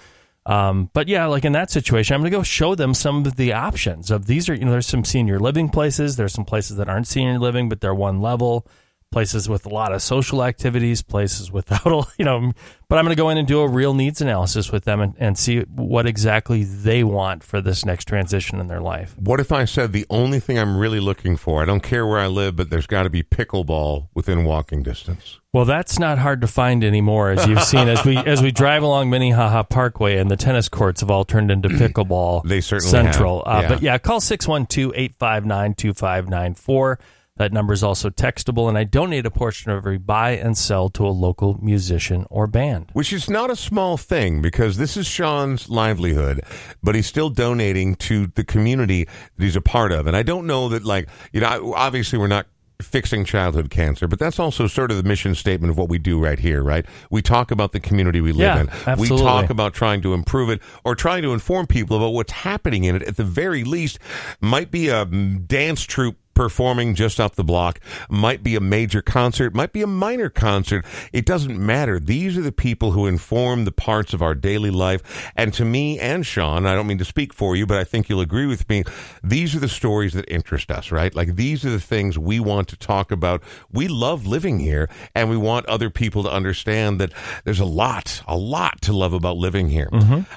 Um, 0.45 0.89
but 0.93 1.07
yeah, 1.07 1.25
like 1.27 1.45
in 1.45 1.53
that 1.53 1.71
situation, 1.71 2.15
I'm 2.15 2.21
going 2.21 2.31
to 2.31 2.37
go 2.37 2.43
show 2.43 2.75
them 2.75 2.93
some 2.93 3.25
of 3.25 3.35
the 3.35 3.53
options 3.53 4.11
of 4.11 4.25
these 4.25 4.49
are, 4.49 4.53
you 4.53 4.65
know, 4.65 4.71
there's 4.71 4.87
some 4.87 5.05
senior 5.05 5.39
living 5.39 5.69
places. 5.69 6.15
There's 6.15 6.33
some 6.33 6.45
places 6.45 6.77
that 6.77 6.89
aren't 6.89 7.07
senior 7.07 7.39
living, 7.39 7.69
but 7.69 7.79
they're 7.81 7.95
one 7.95 8.21
level 8.21 8.67
places 9.13 9.47
with 9.47 9.65
a 9.65 9.69
lot 9.69 9.93
of 9.93 10.01
social 10.01 10.43
activities, 10.43 11.01
places 11.03 11.51
without, 11.51 11.85
a- 11.85 12.05
you 12.17 12.25
know, 12.25 12.51
but 12.89 12.97
I'm 12.99 13.05
going 13.05 13.15
to 13.15 13.21
go 13.21 13.29
in 13.29 13.37
and 13.37 13.47
do 13.47 13.61
a 13.61 13.67
real 13.67 13.93
needs 13.93 14.21
analysis 14.21 14.71
with 14.71 14.83
them 14.83 14.99
and, 14.99 15.15
and 15.17 15.37
see 15.37 15.61
what 15.61 16.05
exactly 16.05 16.63
they 16.63 17.03
want 17.03 17.43
for 17.43 17.61
this 17.61 17.85
next 17.85 18.05
transition 18.05 18.59
in 18.59 18.67
their 18.67 18.81
life. 18.81 19.15
what 19.17 19.39
if 19.39 19.51
I 19.51 19.65
said 19.65 19.93
the 19.93 20.05
only 20.09 20.39
thing 20.39 20.59
I'm 20.59 20.77
really 20.77 20.99
looking 20.99 21.37
for? 21.37 21.61
I 21.61 21.65
don't 21.65 21.81
care 21.83 22.05
where 22.05 22.19
I 22.19 22.27
live, 22.27 22.55
but 22.55 22.69
there's 22.69 22.87
got 22.87 23.03
to 23.03 23.09
be 23.09 23.23
pickleball 23.23 24.07
within 24.13 24.43
walking 24.43 24.83
distance. 24.83 25.39
Well, 25.53 25.65
that's 25.65 25.99
not 25.99 26.17
hard 26.17 26.41
to 26.41 26.47
find 26.47 26.83
anymore, 26.83 27.29
as 27.29 27.45
you've 27.45 27.61
seen 27.61 27.87
as 27.87 28.03
we 28.03 28.17
as 28.17 28.41
we 28.41 28.51
drive 28.51 28.81
along 28.81 29.11
Minnehaha 29.11 29.61
Parkway, 29.61 30.17
and 30.17 30.31
the 30.31 30.35
tennis 30.35 30.67
courts 30.67 31.01
have 31.01 31.11
all 31.11 31.25
turned 31.25 31.51
into 31.51 31.69
pickleball. 31.81 32.41
They 32.43 32.59
certainly 32.59 32.89
central. 32.89 33.43
have, 33.45 33.65
Uh. 33.65 33.69
But 33.75 33.83
yeah, 33.83 33.99
call 33.99 34.19
612-859-2594. 34.19 36.97
That 37.37 37.51
number 37.51 37.73
is 37.73 37.83
also 37.83 38.11
textable, 38.11 38.69
and 38.69 38.77
I 38.77 38.83
donate 38.83 39.25
a 39.25 39.31
portion 39.31 39.71
of 39.71 39.77
every 39.77 39.97
buy 39.97 40.31
and 40.31 40.55
sell 40.55 40.89
to 40.89 41.07
a 41.07 41.09
local 41.09 41.57
musician 41.63 42.27
or 42.29 42.45
band. 42.45 42.91
Which 42.93 43.11
is 43.11 43.27
not 43.27 43.49
a 43.49 43.55
small 43.55 43.97
thing 43.97 44.39
because 44.39 44.77
this 44.77 44.95
is 44.95 45.07
Sean's 45.07 45.67
livelihood, 45.67 46.41
but 46.83 46.93
he's 46.93 47.07
still 47.07 47.31
donating 47.31 47.95
to 47.95 48.27
the 48.27 48.43
community 48.43 49.05
that 49.05 49.43
he's 49.43 49.55
a 49.55 49.61
part 49.61 49.91
of. 49.91 50.05
And 50.05 50.15
I 50.15 50.21
don't 50.21 50.45
know 50.45 50.69
that, 50.69 50.85
like, 50.85 51.09
you 51.31 51.41
know, 51.41 51.73
obviously 51.73 52.19
we're 52.19 52.27
not 52.27 52.45
fixing 52.83 53.25
childhood 53.25 53.71
cancer, 53.71 54.07
but 54.07 54.19
that's 54.19 54.39
also 54.39 54.67
sort 54.67 54.91
of 54.91 54.97
the 54.97 55.03
mission 55.03 55.33
statement 55.33 55.71
of 55.71 55.77
what 55.77 55.89
we 55.89 55.97
do 55.97 56.19
right 56.19 56.37
here, 56.37 56.61
right? 56.61 56.85
We 57.09 57.23
talk 57.23 57.49
about 57.49 57.71
the 57.71 57.79
community 57.79 58.21
we 58.21 58.31
live 58.31 58.69
Yeah, 58.85 58.93
in. 58.93 58.99
We 58.99 59.07
talk 59.07 59.49
about 59.49 59.73
trying 59.73 60.01
to 60.03 60.13
improve 60.13 60.49
it 60.49 60.61
or 60.83 60.93
trying 60.93 61.23
to 61.23 61.33
inform 61.33 61.65
people 61.65 61.97
about 61.97 62.09
what's 62.09 62.33
happening 62.33 62.83
in 62.83 62.95
it. 62.95 63.01
At 63.03 63.17
the 63.17 63.23
very 63.23 63.63
least, 63.63 63.97
might 64.39 64.69
be 64.69 64.89
a 64.89 65.05
mm, 65.05 65.47
dance 65.47 65.81
troupe 65.83 66.17
performing 66.33 66.95
just 66.95 67.19
up 67.19 67.35
the 67.35 67.43
block, 67.43 67.79
might 68.09 68.43
be 68.43 68.55
a 68.55 68.59
major 68.59 69.01
concert, 69.01 69.53
might 69.53 69.73
be 69.73 69.81
a 69.81 69.87
minor 69.87 70.29
concert. 70.29 70.85
It 71.11 71.25
doesn't 71.25 71.57
matter. 71.57 71.99
These 71.99 72.37
are 72.37 72.41
the 72.41 72.51
people 72.51 72.91
who 72.91 73.05
inform 73.05 73.65
the 73.65 73.71
parts 73.71 74.13
of 74.13 74.21
our 74.21 74.35
daily 74.35 74.71
life. 74.71 75.31
And 75.35 75.53
to 75.53 75.65
me 75.65 75.99
and 75.99 76.25
Sean, 76.25 76.65
I 76.65 76.75
don't 76.75 76.87
mean 76.87 76.97
to 76.99 77.05
speak 77.05 77.33
for 77.33 77.55
you, 77.55 77.65
but 77.65 77.77
I 77.77 77.83
think 77.83 78.09
you'll 78.09 78.21
agree 78.21 78.45
with 78.45 78.67
me. 78.69 78.83
These 79.23 79.55
are 79.55 79.59
the 79.59 79.69
stories 79.69 80.13
that 80.13 80.25
interest 80.29 80.71
us, 80.71 80.91
right? 80.91 81.13
Like 81.13 81.35
these 81.35 81.65
are 81.65 81.69
the 81.69 81.79
things 81.79 82.17
we 82.17 82.39
want 82.39 82.67
to 82.69 82.77
talk 82.77 83.11
about. 83.11 83.43
We 83.71 83.87
love 83.87 84.25
living 84.25 84.59
here 84.59 84.89
and 85.15 85.29
we 85.29 85.37
want 85.37 85.65
other 85.67 85.89
people 85.89 86.23
to 86.23 86.31
understand 86.31 86.99
that 86.99 87.11
there's 87.43 87.59
a 87.59 87.65
lot, 87.65 88.21
a 88.27 88.37
lot 88.37 88.81
to 88.83 88.93
love 88.93 89.13
about 89.13 89.37
living 89.37 89.69
here. 89.69 89.89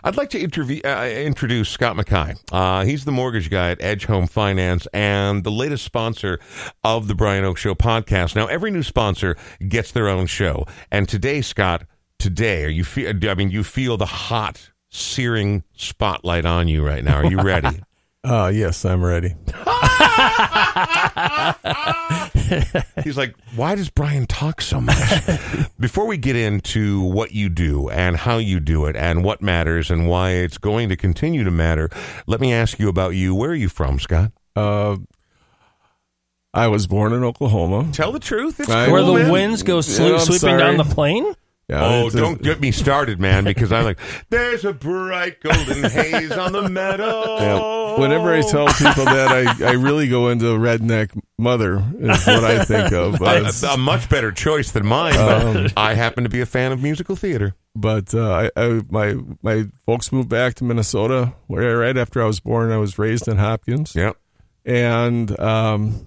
I'd 0.05 0.17
like 0.17 0.31
to 0.31 0.39
interview, 0.41 0.81
uh, 0.85 1.07
introduce 1.07 1.69
Scott 1.69 1.97
McKay. 1.97 2.39
Uh, 2.53 2.85
he's 2.85 3.05
the 3.05 3.13
mortgage 3.13 3.51
guy 3.51 3.71
at 3.71 3.83
Edge 3.83 4.05
Home 4.07 4.27
Finance 4.27 4.87
and 4.93 5.45
the 5.45 5.51
latest 5.51 5.86
sponsor 5.87 6.39
of 6.85 7.09
the 7.09 7.15
Brian 7.15 7.45
Oake 7.45 7.57
Show 7.57 7.75
podcast. 7.75 8.37
Now, 8.37 8.47
every 8.47 8.71
new 8.71 8.83
sponsor 8.83 9.37
gets 9.67 9.93
their 9.93 10.09
own 10.09 10.27
show. 10.27 10.67
And 10.91 11.09
today, 11.09 11.41
Scott, 11.41 11.85
today, 12.19 12.65
are 12.65 12.69
you 12.69 12.85
feel, 12.85 13.15
I 13.31 13.35
mean, 13.35 13.51
you 13.51 13.65
feel 13.65 13.97
the 13.97 14.07
hot, 14.07 14.71
searing 14.91 15.65
spotlight 15.75 16.45
on 16.45 16.69
you 16.69 16.85
right 16.85 17.03
now. 17.03 17.17
Are 17.17 17.27
you 17.27 17.41
ready? 17.41 17.81
Uh, 18.25 18.51
yes, 18.53 18.85
I'm 18.85 19.05
ready. 19.05 19.29
He's 23.05 23.17
like, 23.17 23.37
why 23.55 23.77
does 23.77 23.89
Brian 23.89 24.27
talk 24.27 24.61
so 24.61 24.81
much? 24.81 24.97
Before 25.79 26.07
we 26.07 26.17
get 26.17 26.35
into 26.35 27.03
what 27.03 27.31
you 27.31 27.49
do 27.49 27.89
and 27.89 28.17
how 28.17 28.39
you 28.39 28.59
do 28.59 28.87
it 28.87 28.97
and 28.97 29.23
what 29.23 29.43
matters 29.43 29.93
and 29.93 30.09
why 30.09 30.31
it's 30.31 30.59
going 30.59 30.89
to 30.89 30.97
continue 30.97 31.45
to 31.45 31.53
matter, 31.53 31.89
let 32.27 32.41
me 32.41 32.53
ask 32.53 32.81
you 32.81 32.89
about 32.89 33.11
you. 33.11 33.33
Where 33.33 33.51
are 33.51 33.55
you 33.55 33.69
from, 33.69 34.01
Scott? 34.01 34.33
Uh, 34.57 34.97
I 36.57 36.69
was 36.69 36.87
born 36.87 37.13
in 37.13 37.23
Oklahoma. 37.23 37.91
Tell 37.93 38.13
the 38.13 38.19
truth. 38.21 38.59
It's 38.61 38.69
I- 38.71 38.87
cool, 38.87 38.95
Where 38.95 39.03
the 39.03 39.13
man. 39.15 39.31
winds 39.31 39.63
go 39.63 39.77
Yeah, 39.77 39.81
slo- 39.83 40.15
I'm 40.15 40.21
sweeping 40.21 40.57
down 40.57 40.77
the 40.79 40.85
plain. 40.85 41.35
Yeah, 41.69 41.85
Oh, 41.85 42.07
a- 42.07 42.11
don't 42.13 42.41
get 42.41 42.61
me 42.61 42.71
started, 42.71 43.19
man, 43.21 43.43
because 43.43 43.73
I'm 43.73 43.83
like, 43.85 43.99
there's 44.31 44.65
a 44.65 44.73
bright 44.73 45.41
golden 45.43 45.83
haze 45.91 46.31
on 46.31 46.53
the 46.53 46.69
meadow. 46.69 47.37
yeah. 47.41 47.99
Whenever 48.01 48.33
I 48.33 48.41
tell 48.43 48.67
people 48.69 49.05
that, 49.05 49.29
I, 49.61 49.71
I 49.71 49.73
really 49.73 50.07
go 50.09 50.29
into 50.29 50.45
redneck 50.57 51.19
mother 51.39 51.83
is 51.99 52.25
what 52.25 52.45
I 52.45 52.65
think 52.65 52.93
of. 52.93 53.15
a, 53.17 53.19
But, 53.19 53.63
a 53.65 53.77
much 53.77 54.09
better 54.09 54.31
choice 54.31 54.71
than 54.71 54.87
mine. 54.87 55.15
But 55.17 55.73
I 55.77 55.95
happen 55.95 56.23
to 56.25 56.31
be 56.31 56.41
a 56.41 56.47
fan 56.47 56.71
of 56.73 56.81
musical 56.83 57.17
theater. 57.17 57.55
but 57.75 58.15
uh, 58.15 58.31
I, 58.33 58.51
I, 58.57 58.83
my 58.89 59.17
my 59.43 59.65
folks 59.87 60.13
moved 60.13 60.29
back 60.29 60.55
to 60.57 60.65
Minnesota 60.65 61.33
where 61.49 61.79
right 61.79 61.97
after 61.97 62.23
I 62.23 62.27
was 62.27 62.39
born. 62.39 62.71
I 62.71 62.77
was 62.77 62.97
raised 62.99 63.27
in 63.29 63.39
Hopkins, 63.39 63.95
Yep. 63.97 64.17
and 64.65 65.39
um, 65.41 66.07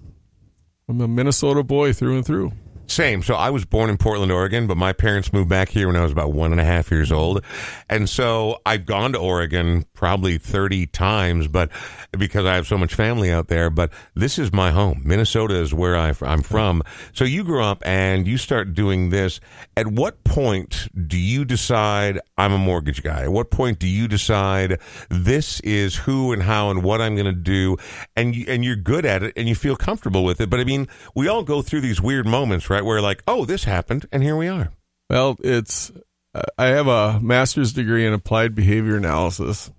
I'm 0.90 1.00
a 1.00 1.06
Minnesota 1.06 1.62
boy 1.62 1.92
through 1.92 2.16
and 2.16 2.26
through. 2.26 2.50
Same. 2.90 3.22
So 3.22 3.34
I 3.34 3.50
was 3.50 3.64
born 3.64 3.88
in 3.88 3.98
Portland, 3.98 4.32
Oregon, 4.32 4.66
but 4.66 4.76
my 4.76 4.92
parents 4.92 5.32
moved 5.32 5.48
back 5.48 5.68
here 5.68 5.86
when 5.86 5.94
I 5.94 6.02
was 6.02 6.10
about 6.10 6.32
one 6.32 6.50
and 6.50 6.60
a 6.60 6.64
half 6.64 6.90
years 6.90 7.12
old. 7.12 7.44
And 7.88 8.08
so 8.08 8.60
I've 8.66 8.84
gone 8.84 9.12
to 9.12 9.18
Oregon 9.18 9.84
probably 9.94 10.38
30 10.38 10.88
times, 10.88 11.46
but 11.46 11.70
because 12.18 12.46
I 12.46 12.56
have 12.56 12.66
so 12.66 12.76
much 12.76 12.94
family 12.94 13.30
out 13.30 13.46
there, 13.46 13.70
but 13.70 13.92
this 14.16 14.40
is 14.40 14.52
my 14.52 14.72
home. 14.72 15.02
Minnesota 15.04 15.54
is 15.54 15.72
where 15.72 15.96
I, 15.96 16.12
I'm 16.22 16.42
from. 16.42 16.82
So 17.12 17.24
you 17.24 17.44
grew 17.44 17.62
up 17.62 17.80
and 17.86 18.26
you 18.26 18.36
start 18.36 18.74
doing 18.74 19.10
this. 19.10 19.38
At 19.76 19.86
what 19.86 20.24
point 20.24 20.88
do 21.06 21.16
you 21.16 21.44
decide 21.44 22.18
I'm 22.36 22.52
a 22.52 22.58
mortgage 22.58 23.04
guy? 23.04 23.22
At 23.22 23.32
what 23.32 23.52
point 23.52 23.78
do 23.78 23.86
you 23.86 24.08
decide 24.08 24.80
this 25.08 25.60
is 25.60 25.94
who 25.94 26.32
and 26.32 26.42
how 26.42 26.70
and 26.70 26.82
what 26.82 27.00
I'm 27.00 27.14
going 27.14 27.26
to 27.26 27.32
do? 27.32 27.76
And 28.16 28.34
you, 28.34 28.46
and 28.48 28.64
you're 28.64 28.74
good 28.74 29.06
at 29.06 29.22
it 29.22 29.34
and 29.36 29.48
you 29.48 29.54
feel 29.54 29.76
comfortable 29.76 30.24
with 30.24 30.40
it. 30.40 30.50
But 30.50 30.58
I 30.58 30.64
mean, 30.64 30.88
we 31.14 31.28
all 31.28 31.44
go 31.44 31.62
through 31.62 31.82
these 31.82 32.00
weird 32.00 32.26
moments, 32.26 32.68
right? 32.68 32.79
Where 32.84 33.00
like, 33.00 33.22
oh, 33.26 33.44
this 33.44 33.64
happened 33.64 34.06
and 34.12 34.22
here 34.22 34.36
we 34.36 34.48
are. 34.48 34.70
Well, 35.08 35.36
it's 35.42 35.90
uh, 36.34 36.42
I 36.58 36.66
have 36.66 36.86
a 36.86 37.18
master's 37.20 37.72
degree 37.72 38.06
in 38.06 38.12
applied 38.12 38.54
behavior 38.54 38.96
analysis. 38.96 39.70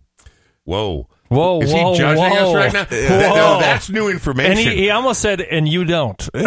Whoa. 0.63 1.07
Whoa, 1.29 1.61
Is 1.61 1.71
whoa, 1.71 1.93
he 1.93 1.97
judging 1.97 2.23
us 2.25 2.39
whoa. 2.41 2.55
right 2.55 2.73
now? 2.73 2.83
That- 2.83 3.35
no, 3.35 3.59
that's 3.61 3.89
new 3.89 4.09
information. 4.09 4.51
And 4.51 4.59
he, 4.59 4.75
he 4.75 4.89
almost 4.89 5.21
said, 5.21 5.39
and 5.39 5.65
you 5.65 5.85
don't. 5.85 6.29
no, 6.35 6.41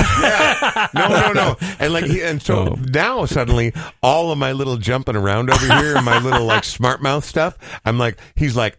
no, 0.94 1.32
no. 1.32 1.56
And 1.78 1.90
like, 1.94 2.04
he, 2.04 2.22
and 2.22 2.42
so 2.42 2.68
Oh. 2.72 2.74
now 2.90 3.24
suddenly, 3.24 3.72
all 4.02 4.30
of 4.30 4.36
my 4.36 4.52
little 4.52 4.76
jumping 4.76 5.16
around 5.16 5.48
over 5.48 5.66
here, 5.80 5.96
and 5.96 6.04
my 6.04 6.18
little 6.18 6.44
like 6.44 6.64
smart 6.64 7.00
mouth 7.02 7.24
stuff. 7.24 7.56
I'm 7.86 7.98
like, 7.98 8.18
he's 8.36 8.56
like, 8.56 8.76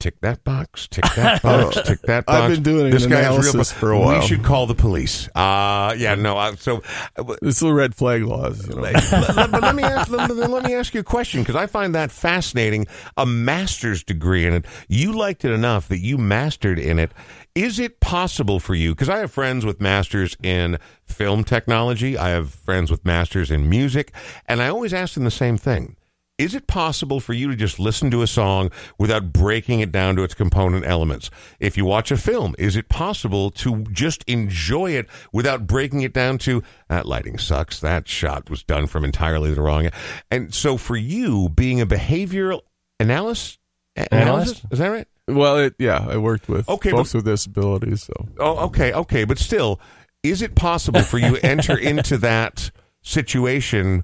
tick 0.00 0.20
that 0.20 0.44
box, 0.44 0.86
tick 0.88 1.04
that 1.16 1.42
box, 1.42 1.76
tick 1.86 2.00
that 2.02 2.26
box. 2.26 2.38
I've 2.38 2.50
been 2.50 2.62
doing 2.62 2.90
this 2.90 3.04
an 3.04 3.10
guy's 3.10 3.24
analysis 3.26 3.54
real, 3.54 3.80
for 3.80 3.90
a 3.92 3.98
while. 3.98 4.20
We 4.20 4.26
should 4.26 4.42
call 4.44 4.66
the 4.66 4.74
police. 4.74 5.28
Uh 5.34 5.94
yeah, 5.96 6.14
no. 6.14 6.36
Uh, 6.36 6.56
so, 6.56 6.82
uh, 7.16 7.34
It's 7.42 7.60
the 7.60 7.72
red 7.72 7.94
flag 7.94 8.22
laws. 8.22 8.66
You 8.68 8.74
know? 8.76 8.82
let, 8.82 9.12
let- 9.12 9.50
but 9.50 9.62
let 9.62 9.74
me 9.74 9.82
ask, 9.82 10.10
let, 10.10 10.30
let 10.30 10.64
me 10.64 10.74
ask 10.74 10.92
you 10.94 11.00
a 11.00 11.04
question 11.04 11.40
because 11.42 11.56
I 11.56 11.66
find 11.66 11.94
that 11.94 12.10
fascinating. 12.12 12.86
A 13.16 13.24
master's 13.26 14.02
degree 14.04 14.44
in 14.46 14.52
it. 14.52 14.66
You 14.88 15.12
liked 15.12 15.44
it 15.44 15.52
enough 15.52 15.88
that 15.88 15.98
you 16.00 16.18
mastered 16.18 16.78
in 16.78 16.98
it. 16.98 17.12
Is 17.54 17.78
it 17.78 18.00
possible 18.00 18.58
for 18.60 18.74
you? 18.74 18.90
Because 18.94 19.08
I 19.08 19.18
have 19.18 19.30
friends 19.30 19.64
with 19.64 19.80
masters 19.80 20.36
in 20.42 20.76
film 21.06 21.44
technology. 21.44 22.18
I 22.18 22.30
have 22.30 22.50
friends 22.50 22.90
with 22.90 23.04
masters 23.04 23.50
in 23.50 23.68
music, 23.70 24.12
and 24.46 24.60
I 24.60 24.68
always 24.68 24.92
ask 24.92 25.14
them 25.14 25.24
the 25.24 25.30
same 25.30 25.56
thing. 25.56 25.96
Is 26.36 26.56
it 26.56 26.66
possible 26.66 27.20
for 27.20 27.32
you 27.32 27.48
to 27.48 27.54
just 27.54 27.78
listen 27.78 28.10
to 28.10 28.20
a 28.22 28.26
song 28.26 28.72
without 28.98 29.32
breaking 29.32 29.78
it 29.78 29.92
down 29.92 30.16
to 30.16 30.24
its 30.24 30.34
component 30.34 30.84
elements? 30.84 31.30
If 31.60 31.76
you 31.76 31.84
watch 31.84 32.10
a 32.10 32.16
film, 32.16 32.56
is 32.58 32.74
it 32.74 32.88
possible 32.88 33.52
to 33.52 33.84
just 33.92 34.24
enjoy 34.24 34.92
it 34.92 35.06
without 35.32 35.68
breaking 35.68 36.00
it 36.00 36.12
down 36.12 36.38
to 36.38 36.64
that 36.88 37.06
lighting 37.06 37.38
sucks, 37.38 37.78
that 37.80 38.08
shot 38.08 38.50
was 38.50 38.64
done 38.64 38.88
from 38.88 39.04
entirely 39.04 39.54
the 39.54 39.62
wrong? 39.62 39.90
And 40.28 40.52
so 40.52 40.76
for 40.76 40.96
you, 40.96 41.50
being 41.50 41.80
a 41.80 41.86
behavioral 41.86 42.62
analyst, 42.98 43.60
analysis, 43.94 44.60
is 44.72 44.80
that 44.80 44.88
right? 44.88 45.06
Well, 45.28 45.58
it, 45.58 45.74
yeah, 45.78 46.04
I 46.10 46.16
worked 46.16 46.48
with 46.48 46.68
Okay, 46.68 46.90
folks 46.90 47.12
but- 47.12 47.18
with 47.18 47.26
disabilities. 47.26 48.02
So 48.02 48.28
Oh, 48.40 48.58
okay, 48.66 48.92
okay, 48.92 49.22
but 49.22 49.38
still, 49.38 49.78
is 50.24 50.42
it 50.42 50.56
possible 50.56 51.02
for 51.02 51.18
you 51.18 51.36
to 51.36 51.46
enter 51.46 51.78
into 51.78 52.18
that 52.18 52.72
situation 53.02 54.02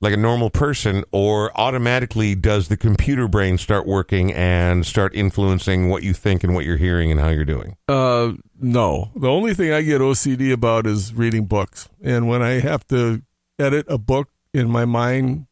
like 0.00 0.14
a 0.14 0.16
normal 0.16 0.50
person, 0.50 1.04
or 1.12 1.52
automatically 1.58 2.34
does 2.34 2.68
the 2.68 2.76
computer 2.76 3.28
brain 3.28 3.58
start 3.58 3.86
working 3.86 4.32
and 4.32 4.86
start 4.86 5.14
influencing 5.14 5.88
what 5.88 6.02
you 6.02 6.14
think 6.14 6.42
and 6.42 6.54
what 6.54 6.64
you're 6.64 6.76
hearing 6.76 7.10
and 7.10 7.20
how 7.20 7.28
you're 7.28 7.44
doing? 7.44 7.76
Uh, 7.88 8.32
no. 8.58 9.10
The 9.14 9.28
only 9.28 9.54
thing 9.54 9.72
I 9.72 9.82
get 9.82 10.00
OCD 10.00 10.52
about 10.52 10.86
is 10.86 11.12
reading 11.12 11.46
books. 11.46 11.88
And 12.02 12.28
when 12.28 12.42
I 12.42 12.60
have 12.60 12.86
to 12.88 13.22
edit 13.58 13.86
a 13.88 13.98
book 13.98 14.30
in 14.54 14.70
my 14.70 14.84
mind 14.84 15.46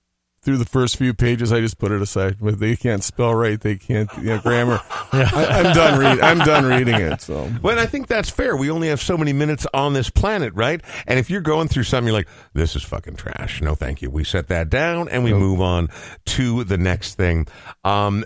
through 0.48 0.56
the 0.56 0.64
first 0.64 0.96
few 0.96 1.12
pages, 1.12 1.52
I 1.52 1.60
just 1.60 1.76
put 1.76 1.92
it 1.92 2.00
aside. 2.00 2.38
But 2.40 2.58
they 2.58 2.74
can't 2.74 3.04
spell 3.04 3.34
right. 3.34 3.60
They 3.60 3.76
can't, 3.76 4.10
you 4.16 4.28
know, 4.30 4.38
grammar. 4.38 4.80
I, 5.12 5.46
I'm 5.46 5.74
done 5.74 5.98
reading. 5.98 6.24
I'm 6.24 6.38
done 6.38 6.64
reading 6.64 6.94
it. 6.94 7.20
So 7.20 7.52
Well, 7.60 7.78
I 7.78 7.84
think 7.84 8.06
that's 8.06 8.30
fair. 8.30 8.56
We 8.56 8.70
only 8.70 8.88
have 8.88 8.98
so 8.98 9.18
many 9.18 9.34
minutes 9.34 9.66
on 9.74 9.92
this 9.92 10.08
planet, 10.08 10.54
right? 10.54 10.80
And 11.06 11.18
if 11.18 11.28
you're 11.28 11.42
going 11.42 11.68
through 11.68 11.82
something, 11.82 12.06
you're 12.06 12.18
like, 12.18 12.28
this 12.54 12.76
is 12.76 12.82
fucking 12.82 13.16
trash. 13.16 13.60
No, 13.60 13.74
thank 13.74 14.00
you. 14.00 14.08
We 14.10 14.24
set 14.24 14.48
that 14.48 14.70
down 14.70 15.10
and 15.10 15.22
we 15.22 15.34
move 15.34 15.60
on 15.60 15.90
to 16.28 16.64
the 16.64 16.78
next 16.78 17.16
thing. 17.16 17.46
Um, 17.84 18.24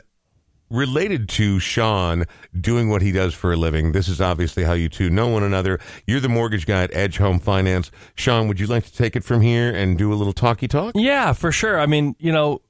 related 0.73 1.29
to 1.29 1.59
Sean 1.61 2.25
doing 2.59 2.89
what 2.89 3.03
he 3.03 3.13
does 3.13 3.35
for 3.35 3.53
a 3.53 3.57
living, 3.57 3.93
this 3.93 4.09
is 4.09 4.21
obviously 4.21 4.65
how 4.65 4.73
you 4.73 4.89
two 4.89 5.11
know 5.11 5.29
one 5.29 5.43
another. 5.43 5.79
You're 6.07 6.21
the 6.21 6.29
mortgage 6.29 6.67
guy 6.67 6.83
at 6.83 6.95
Edge 6.95 7.19
Home 7.19 7.39
Finance. 7.39 7.91
Sean, 8.15 8.49
would 8.49 8.59
you 8.59 8.67
like 8.67 8.85
to 8.85 8.93
take 8.93 9.15
it 9.15 9.23
from 9.23 9.41
here 9.43 9.75
and 9.75 9.99
do 9.99 10.13
a 10.13 10.17
little 10.17 10.33
talky 10.33 10.67
talk? 10.67 10.93
Yeah, 10.97 11.33
for 11.33 11.53
sure. 11.53 11.79
I 11.79 11.87
mean, 11.87 12.17
you 12.19 12.33
know, 12.33 12.63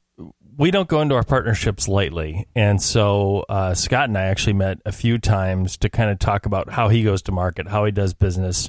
we 0.56 0.70
don't 0.70 0.88
go 0.88 1.00
into 1.00 1.14
our 1.14 1.24
partnerships 1.24 1.88
lightly. 1.88 2.46
And 2.54 2.80
so 2.82 3.44
uh, 3.48 3.74
Scott 3.74 4.08
and 4.08 4.18
I 4.18 4.22
actually 4.22 4.52
met 4.52 4.78
a 4.84 4.92
few 4.92 5.18
times 5.18 5.76
to 5.78 5.88
kind 5.88 6.10
of 6.10 6.18
talk 6.18 6.46
about 6.46 6.70
how 6.70 6.88
he 6.88 7.02
goes 7.02 7.22
to 7.22 7.32
market, 7.32 7.68
how 7.68 7.84
he 7.84 7.92
does 7.92 8.14
business. 8.14 8.68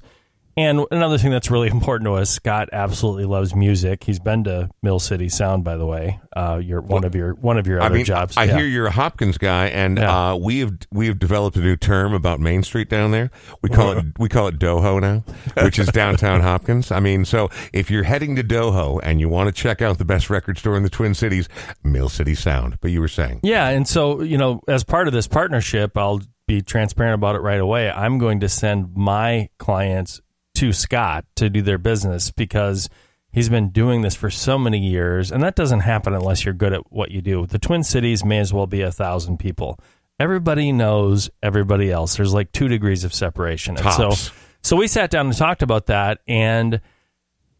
And 0.55 0.85
another 0.91 1.17
thing 1.17 1.31
that's 1.31 1.49
really 1.49 1.67
important 1.71 2.07
to 2.07 2.13
us, 2.13 2.29
Scott 2.29 2.69
absolutely 2.71 3.25
loves 3.25 3.55
music. 3.55 4.03
He's 4.03 4.19
been 4.19 4.43
to 4.43 4.69
Mill 4.81 4.99
City 4.99 5.29
Sound, 5.29 5.63
by 5.63 5.77
the 5.77 5.85
way. 5.85 6.19
Uh, 6.35 6.59
your 6.63 6.81
one 6.81 7.03
of 7.03 7.15
your 7.15 7.33
one 7.35 7.57
of 7.57 7.67
your 7.67 7.81
I 7.81 7.85
other 7.87 7.95
mean, 7.95 8.05
jobs. 8.05 8.37
I 8.37 8.45
Yeah. 8.45 8.57
hear 8.57 8.65
you're 8.65 8.87
a 8.87 8.91
Hopkins 8.91 9.37
guy, 9.37 9.67
and 9.67 9.97
Yeah. 9.97 10.31
uh, 10.31 10.35
we 10.35 10.59
have 10.59 10.73
we 10.91 11.07
have 11.07 11.19
developed 11.19 11.57
a 11.57 11.61
new 11.61 11.75
term 11.75 12.13
about 12.13 12.39
Main 12.39 12.63
Street 12.63 12.89
down 12.89 13.11
there. 13.11 13.29
We 13.61 13.69
call 13.69 13.91
it 13.97 14.05
we 14.19 14.29
call 14.29 14.47
it 14.47 14.57
Doho 14.59 14.99
now, 15.01 15.23
which 15.63 15.77
is 15.79 15.87
downtown 15.89 16.41
Hopkins. 16.49 16.91
I 16.91 16.99
mean, 16.99 17.25
so 17.25 17.49
if 17.71 17.89
you're 17.91 18.03
heading 18.03 18.35
to 18.35 18.43
Doho 18.43 18.99
and 19.03 19.19
you 19.19 19.29
want 19.29 19.47
to 19.47 19.51
check 19.53 19.81
out 19.81 19.97
the 19.97 20.05
best 20.05 20.29
record 20.29 20.57
store 20.57 20.75
in 20.77 20.83
the 20.83 20.89
Twin 20.89 21.13
Cities, 21.13 21.47
Mill 21.83 22.09
City 22.09 22.35
Sound. 22.35 22.77
But 22.81 22.91
you 22.91 22.99
were 23.01 23.07
saying, 23.07 23.39
Yeah, 23.43 23.67
and 23.69 23.87
so 23.87 24.21
you 24.21 24.37
know, 24.37 24.61
as 24.67 24.83
part 24.83 25.07
of 25.07 25.13
this 25.13 25.27
partnership, 25.27 25.95
I'll 25.97 26.21
be 26.47 26.61
transparent 26.61 27.13
about 27.15 27.35
it 27.35 27.39
right 27.39 27.59
away. 27.61 27.89
I'm 27.89 28.17
going 28.17 28.39
to 28.41 28.49
send 28.49 28.95
my 28.95 29.49
clients 29.59 30.19
to 30.63 30.71
Scott 30.71 31.26
to 31.36 31.49
do 31.49 31.62
their 31.62 31.78
business 31.78 32.32
because 32.32 32.89
he's 33.34 33.49
been 33.49 33.67
doing 33.67 34.02
this 34.02 34.15
for 34.15 34.30
so 34.30 34.58
many 34.58 34.80
years, 34.80 35.30
and 35.30 35.43
that 35.43 35.56
doesn't 35.56 35.82
happen 35.82 36.13
unless 36.13 36.45
you're 36.45 36.54
good 36.54 36.71
at 36.71 36.89
what 36.89 37.12
you 37.12 37.21
do. 37.21 37.45
The 37.45 37.60
Twin 37.60 37.84
Cities 37.84 38.23
may 38.23 38.39
as 38.39 38.54
well 38.54 38.65
be 38.65 38.80
a 38.80 38.89
thousand 38.89 39.39
people. 39.39 39.78
Everybody 40.21 40.71
knows 40.71 41.30
everybody 41.41 41.91
else. 41.91 42.15
There's 42.15 42.34
like 42.34 42.54
two 42.54 42.69
degrees 42.69 43.04
of 43.04 43.13
separation. 43.13 43.76
And 43.76 43.91
so, 43.91 44.10
Tops. 44.12 44.32
so 44.62 44.78
we 44.78 44.88
sat 44.88 45.10
down 45.10 45.26
and 45.26 45.36
talked 45.36 45.63
about 45.63 45.88
that, 45.88 46.21
and 46.30 46.80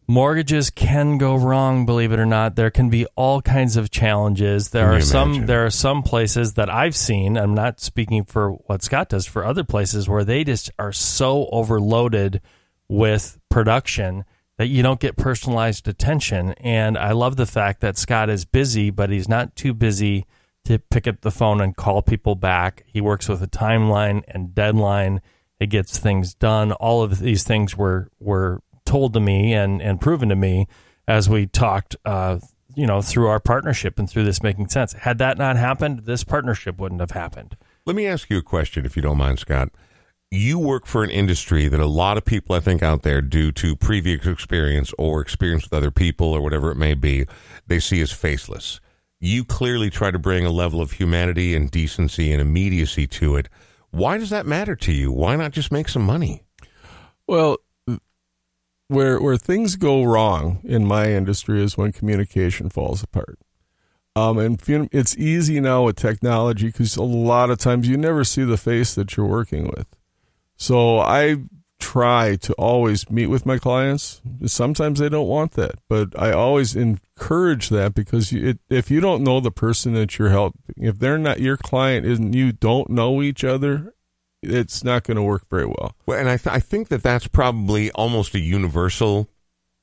mortgages 0.06 0.70
can 0.70 1.18
go 1.18 1.36
wrong. 1.36 1.84
Believe 1.84 2.10
it 2.10 2.18
or 2.18 2.24
not, 2.24 2.56
there 2.56 2.70
can 2.70 2.88
be 2.88 3.04
all 3.16 3.42
kinds 3.42 3.76
of 3.76 3.90
challenges. 3.90 4.70
There 4.70 4.94
are 4.94 5.02
some. 5.02 5.28
imagine? 5.28 5.46
There 5.46 5.66
are 5.66 5.70
some 5.70 6.02
places 6.02 6.54
that 6.54 6.70
I've 6.70 6.96
seen. 6.96 7.36
I'm 7.36 7.54
not 7.54 7.80
speaking 7.80 8.24
for 8.24 8.52
what 8.52 8.82
Scott 8.82 9.10
does. 9.10 9.26
For 9.26 9.44
other 9.44 9.62
places 9.62 10.08
where 10.08 10.24
they 10.24 10.42
just 10.42 10.70
are 10.78 10.92
so 10.92 11.50
overloaded 11.52 12.40
with 12.94 13.38
production 13.48 14.24
that 14.56 14.68
you 14.68 14.82
don't 14.82 15.00
get 15.00 15.16
personalized 15.16 15.88
attention. 15.88 16.52
And 16.52 16.96
I 16.96 17.12
love 17.12 17.36
the 17.36 17.46
fact 17.46 17.80
that 17.80 17.98
Scott 17.98 18.30
is 18.30 18.44
busy, 18.44 18.90
but 18.90 19.10
he's 19.10 19.28
not 19.28 19.56
too 19.56 19.74
busy 19.74 20.26
to 20.64 20.78
pick 20.78 21.06
up 21.06 21.20
the 21.20 21.30
phone 21.30 21.60
and 21.60 21.76
call 21.76 22.02
people 22.02 22.36
back. 22.36 22.84
He 22.86 23.00
works 23.00 23.28
with 23.28 23.42
a 23.42 23.48
timeline 23.48 24.22
and 24.28 24.54
deadline. 24.54 25.20
It 25.58 25.66
gets 25.66 25.98
things 25.98 26.34
done. 26.34 26.72
All 26.72 27.02
of 27.02 27.18
these 27.18 27.42
things 27.42 27.76
were 27.76 28.08
were 28.18 28.60
told 28.86 29.12
to 29.14 29.20
me 29.20 29.52
and 29.52 29.82
and 29.82 30.00
proven 30.00 30.28
to 30.28 30.36
me 30.36 30.66
as 31.06 31.28
we 31.28 31.46
talked. 31.46 31.96
Uh, 32.04 32.38
you 32.76 32.86
know, 32.88 33.00
through 33.00 33.28
our 33.28 33.38
partnership 33.38 34.00
and 34.00 34.10
through 34.10 34.24
this 34.24 34.42
making 34.42 34.68
sense. 34.68 34.94
Had 34.94 35.18
that 35.18 35.38
not 35.38 35.56
happened, 35.56 36.06
this 36.06 36.24
partnership 36.24 36.80
wouldn't 36.80 37.00
have 37.00 37.12
happened. 37.12 37.56
Let 37.86 37.94
me 37.94 38.06
ask 38.06 38.28
you 38.30 38.38
a 38.38 38.42
question, 38.42 38.84
if 38.84 38.96
you 38.96 39.02
don't 39.02 39.18
mind, 39.18 39.38
Scott. 39.38 39.68
You 40.30 40.58
work 40.58 40.86
for 40.86 41.04
an 41.04 41.10
industry 41.10 41.68
that 41.68 41.80
a 41.80 41.86
lot 41.86 42.16
of 42.16 42.24
people, 42.24 42.56
I 42.56 42.60
think, 42.60 42.82
out 42.82 43.02
there, 43.02 43.20
due 43.20 43.52
to 43.52 43.76
previous 43.76 44.26
experience 44.26 44.92
or 44.98 45.20
experience 45.20 45.64
with 45.64 45.72
other 45.72 45.92
people 45.92 46.28
or 46.28 46.40
whatever 46.40 46.70
it 46.72 46.76
may 46.76 46.94
be, 46.94 47.26
they 47.66 47.78
see 47.78 48.00
as 48.00 48.10
faceless. 48.10 48.80
You 49.20 49.44
clearly 49.44 49.90
try 49.90 50.10
to 50.10 50.18
bring 50.18 50.44
a 50.44 50.50
level 50.50 50.80
of 50.80 50.92
humanity 50.92 51.54
and 51.54 51.70
decency 51.70 52.32
and 52.32 52.40
immediacy 52.40 53.06
to 53.06 53.36
it. 53.36 53.48
Why 53.90 54.18
does 54.18 54.30
that 54.30 54.44
matter 54.44 54.74
to 54.74 54.92
you? 54.92 55.12
Why 55.12 55.36
not 55.36 55.52
just 55.52 55.70
make 55.70 55.88
some 55.88 56.02
money? 56.02 56.42
Well, 57.26 57.58
where 58.88 59.20
where 59.20 59.36
things 59.36 59.76
go 59.76 60.04
wrong 60.04 60.60
in 60.64 60.84
my 60.84 61.12
industry 61.12 61.62
is 61.62 61.76
when 61.76 61.92
communication 61.92 62.68
falls 62.70 63.02
apart. 63.02 63.38
Um, 64.16 64.38
and 64.38 64.88
it's 64.92 65.16
easy 65.16 65.58
now 65.58 65.84
with 65.84 65.96
technology 65.96 66.66
because 66.66 66.96
a 66.96 67.02
lot 67.02 67.50
of 67.50 67.58
times 67.58 67.88
you 67.88 67.96
never 67.96 68.22
see 68.22 68.44
the 68.44 68.56
face 68.56 68.94
that 68.94 69.16
you're 69.16 69.26
working 69.26 69.64
with. 69.64 69.86
So 70.56 71.00
I 71.00 71.36
try 71.80 72.36
to 72.36 72.52
always 72.54 73.10
meet 73.10 73.26
with 73.26 73.44
my 73.44 73.58
clients. 73.58 74.22
Sometimes 74.46 74.98
they 74.98 75.08
don't 75.08 75.28
want 75.28 75.52
that, 75.52 75.76
but 75.88 76.18
I 76.18 76.32
always 76.32 76.74
encourage 76.74 77.68
that 77.68 77.94
because 77.94 78.32
it, 78.32 78.58
if 78.70 78.90
you 78.90 79.00
don't 79.00 79.22
know 79.22 79.40
the 79.40 79.50
person 79.50 79.92
that 79.94 80.18
you're 80.18 80.30
helping, 80.30 80.62
if 80.76 80.98
they're 80.98 81.18
not 81.18 81.40
your 81.40 81.56
client 81.56 82.06
and 82.06 82.34
you 82.34 82.52
don't 82.52 82.88
know 82.88 83.20
each 83.20 83.44
other, 83.44 83.92
it's 84.42 84.82
not 84.82 85.04
going 85.04 85.16
to 85.16 85.22
work 85.22 85.48
very 85.50 85.66
well. 85.66 85.94
Well, 86.06 86.18
and 86.18 86.28
I, 86.28 86.36
th- 86.36 86.54
I 86.54 86.60
think 86.60 86.88
that 86.88 87.02
that's 87.02 87.26
probably 87.26 87.90
almost 87.92 88.34
a 88.34 88.40
universal 88.40 89.28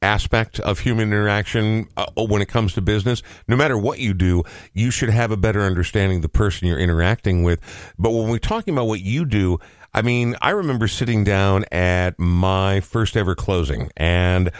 aspect 0.01 0.59
of 0.59 0.79
human 0.79 1.09
interaction 1.09 1.87
uh, 1.95 2.07
when 2.15 2.41
it 2.41 2.47
comes 2.47 2.73
to 2.73 2.81
business. 2.81 3.21
No 3.47 3.55
matter 3.55 3.77
what 3.77 3.99
you 3.99 4.13
do, 4.13 4.43
you 4.73 4.89
should 4.89 5.09
have 5.09 5.31
a 5.31 5.37
better 5.37 5.61
understanding 5.61 6.17
of 6.17 6.21
the 6.23 6.29
person 6.29 6.67
you're 6.67 6.79
interacting 6.79 7.43
with. 7.43 7.59
But 7.99 8.11
when 8.11 8.29
we're 8.29 8.39
talking 8.39 8.73
about 8.73 8.87
what 8.87 9.01
you 9.01 9.25
do, 9.25 9.59
I 9.93 10.01
mean, 10.01 10.35
I 10.41 10.51
remember 10.51 10.87
sitting 10.87 11.23
down 11.23 11.65
at 11.71 12.17
my 12.17 12.79
first 12.79 13.17
ever 13.17 13.35
closing 13.35 13.91
and 13.97 14.51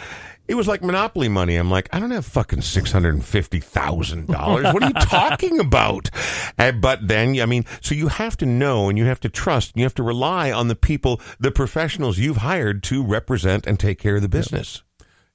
it 0.48 0.54
was 0.54 0.68
like 0.68 0.82
monopoly 0.82 1.28
money. 1.28 1.56
I'm 1.56 1.70
like, 1.70 1.88
I 1.92 2.00
don't 2.00 2.10
have 2.10 2.26
fucking 2.26 2.62
six 2.62 2.92
hundred 2.92 3.14
and 3.14 3.24
fifty 3.24 3.60
thousand 3.60 4.26
dollars. 4.26 4.64
What 4.74 4.82
are 4.82 4.88
you 4.88 4.94
talking 4.94 5.60
about? 5.60 6.10
Uh, 6.58 6.72
but 6.72 7.06
then, 7.06 7.40
I 7.40 7.46
mean, 7.46 7.64
so 7.80 7.94
you 7.94 8.08
have 8.08 8.36
to 8.38 8.46
know 8.46 8.88
and 8.88 8.98
you 8.98 9.04
have 9.04 9.20
to 9.20 9.28
trust. 9.28 9.72
And 9.72 9.80
you 9.80 9.84
have 9.84 9.94
to 9.94 10.02
rely 10.02 10.50
on 10.52 10.68
the 10.68 10.74
people, 10.74 11.20
the 11.38 11.52
professionals 11.52 12.18
you've 12.18 12.38
hired 12.38 12.82
to 12.84 13.04
represent 13.04 13.66
and 13.66 13.78
take 13.78 13.98
care 13.98 14.16
of 14.16 14.22
the 14.22 14.28
business. 14.28 14.82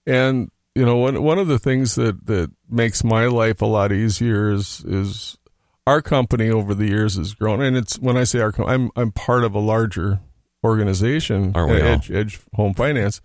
And 0.05 0.51
you 0.75 0.85
know, 0.85 0.97
one 0.97 1.23
one 1.23 1.39
of 1.39 1.47
the 1.47 1.57
things 1.57 1.95
that 1.95 2.27
that 2.27 2.51
makes 2.69 3.03
my 3.03 3.25
life 3.25 3.61
a 3.61 3.65
lot 3.65 3.91
easier 3.91 4.51
is 4.51 4.83
is 4.85 5.37
our 5.87 6.01
company 6.01 6.49
over 6.49 6.75
the 6.75 6.85
years 6.85 7.15
has 7.15 7.33
grown, 7.33 7.61
and 7.61 7.77
it's 7.77 7.97
when 7.97 8.17
I 8.17 8.25
say 8.25 8.41
our, 8.41 8.51
com- 8.51 8.67
I'm 8.67 8.91
I'm 8.97 9.11
part 9.13 9.45
of 9.45 9.55
a 9.55 9.59
larger 9.59 10.19
organization, 10.63 11.53
we? 11.65 11.81
Uh, 11.81 11.85
Edge 11.85 12.11
Edge 12.11 12.39
Home 12.55 12.73
Finance, 12.73 13.21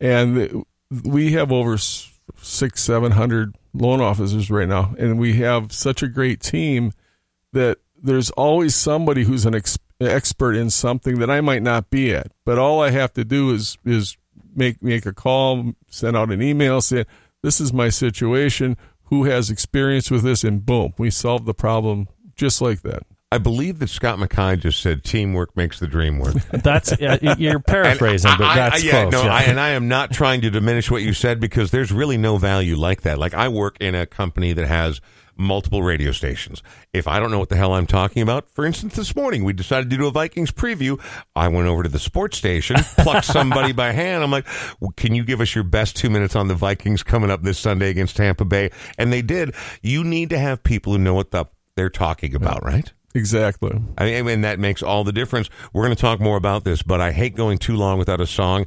and 0.00 0.64
we 1.04 1.32
have 1.32 1.50
over 1.50 1.76
six 1.76 2.82
seven 2.84 3.12
hundred 3.12 3.56
loan 3.74 4.00
officers 4.00 4.48
right 4.48 4.68
now, 4.68 4.94
and 4.96 5.18
we 5.18 5.34
have 5.38 5.72
such 5.72 6.00
a 6.00 6.08
great 6.08 6.40
team 6.40 6.92
that 7.52 7.78
there's 8.00 8.30
always 8.30 8.76
somebody 8.76 9.24
who's 9.24 9.44
an 9.44 9.56
ex- 9.56 9.78
expert 10.00 10.54
in 10.54 10.70
something 10.70 11.18
that 11.18 11.30
I 11.30 11.40
might 11.40 11.64
not 11.64 11.90
be 11.90 12.14
at. 12.14 12.30
But 12.44 12.58
all 12.58 12.80
I 12.80 12.90
have 12.90 13.12
to 13.14 13.24
do 13.24 13.50
is 13.50 13.76
is 13.84 14.16
make 14.54 14.80
make 14.80 15.04
a 15.04 15.12
call, 15.12 15.72
send 15.90 16.16
out 16.16 16.30
an 16.30 16.42
email 16.42 16.80
say 16.80 17.06
this 17.42 17.60
is 17.60 17.72
my 17.72 17.88
situation. 17.88 18.76
Who 19.08 19.24
has 19.24 19.50
experience 19.50 20.10
with 20.10 20.22
this? 20.22 20.44
And 20.44 20.64
boom, 20.64 20.92
we 20.98 21.10
solve 21.10 21.44
the 21.44 21.54
problem 21.54 22.08
just 22.36 22.60
like 22.60 22.82
that. 22.82 23.02
I 23.30 23.36
believe 23.36 23.78
that 23.80 23.88
Scott 23.88 24.18
McKay 24.18 24.58
just 24.58 24.80
said 24.80 25.04
teamwork 25.04 25.54
makes 25.54 25.78
the 25.78 25.86
dream 25.86 26.18
work. 26.18 26.34
That's 26.52 26.92
uh, 26.92 27.18
you're 27.38 27.56
And 27.56 27.66
paraphrasing, 27.66 28.30
but 28.38 28.44
I- 28.46 28.52
I- 28.52 28.56
that's 28.70 28.84
yeah, 28.84 29.02
close. 29.02 29.12
no, 29.12 29.24
yeah. 29.24 29.34
I, 29.34 29.42
and 29.42 29.60
I 29.60 29.70
am 29.70 29.86
not 29.86 30.12
trying 30.12 30.40
to 30.42 30.50
diminish 30.50 30.90
what 30.90 31.02
you 31.02 31.12
said 31.12 31.38
because 31.38 31.70
there's 31.70 31.92
really 31.92 32.16
no 32.16 32.38
value 32.38 32.76
like 32.76 33.02
that. 33.02 33.18
Like 33.18 33.34
I 33.34 33.48
work 33.48 33.76
in 33.80 33.94
a 33.94 34.06
company 34.06 34.54
that 34.54 34.66
has 34.66 35.02
multiple 35.38 35.82
radio 35.82 36.12
stations. 36.12 36.62
If 36.92 37.06
I 37.08 37.20
don't 37.20 37.30
know 37.30 37.38
what 37.38 37.48
the 37.48 37.56
hell 37.56 37.72
I'm 37.72 37.86
talking 37.86 38.22
about, 38.22 38.50
for 38.50 38.66
instance, 38.66 38.96
this 38.96 39.14
morning 39.14 39.44
we 39.44 39.52
decided 39.52 39.88
to 39.90 39.96
do 39.96 40.06
a 40.06 40.10
Vikings 40.10 40.50
preview. 40.50 41.00
I 41.36 41.48
went 41.48 41.68
over 41.68 41.82
to 41.82 41.88
the 41.88 41.98
sports 41.98 42.36
station, 42.36 42.76
plucked 42.98 43.24
somebody 43.26 43.72
by 43.72 43.92
hand. 43.92 44.22
I'm 44.22 44.30
like, 44.30 44.46
well, 44.80 44.92
"Can 44.96 45.14
you 45.14 45.24
give 45.24 45.40
us 45.40 45.54
your 45.54 45.64
best 45.64 45.96
two 45.96 46.10
minutes 46.10 46.36
on 46.36 46.48
the 46.48 46.54
Vikings 46.54 47.02
coming 47.02 47.30
up 47.30 47.42
this 47.42 47.58
Sunday 47.58 47.90
against 47.90 48.16
Tampa 48.16 48.44
Bay?" 48.44 48.70
And 48.98 49.12
they 49.12 49.22
did. 49.22 49.54
You 49.80 50.04
need 50.04 50.30
to 50.30 50.38
have 50.38 50.62
people 50.62 50.92
who 50.92 50.98
know 50.98 51.14
what 51.14 51.30
the 51.30 51.46
they're 51.76 51.88
talking 51.88 52.34
about, 52.34 52.64
right? 52.64 52.92
Exactly. 53.14 53.80
I 53.96 54.04
mean, 54.04 54.28
and 54.28 54.44
that 54.44 54.58
makes 54.58 54.82
all 54.82 55.04
the 55.04 55.12
difference. 55.12 55.48
We're 55.72 55.84
going 55.84 55.94
to 55.94 56.00
talk 56.00 56.20
more 56.20 56.36
about 56.36 56.64
this, 56.64 56.82
but 56.82 57.00
I 57.00 57.12
hate 57.12 57.36
going 57.36 57.58
too 57.58 57.76
long 57.76 57.98
without 57.98 58.20
a 58.20 58.26
song. 58.26 58.66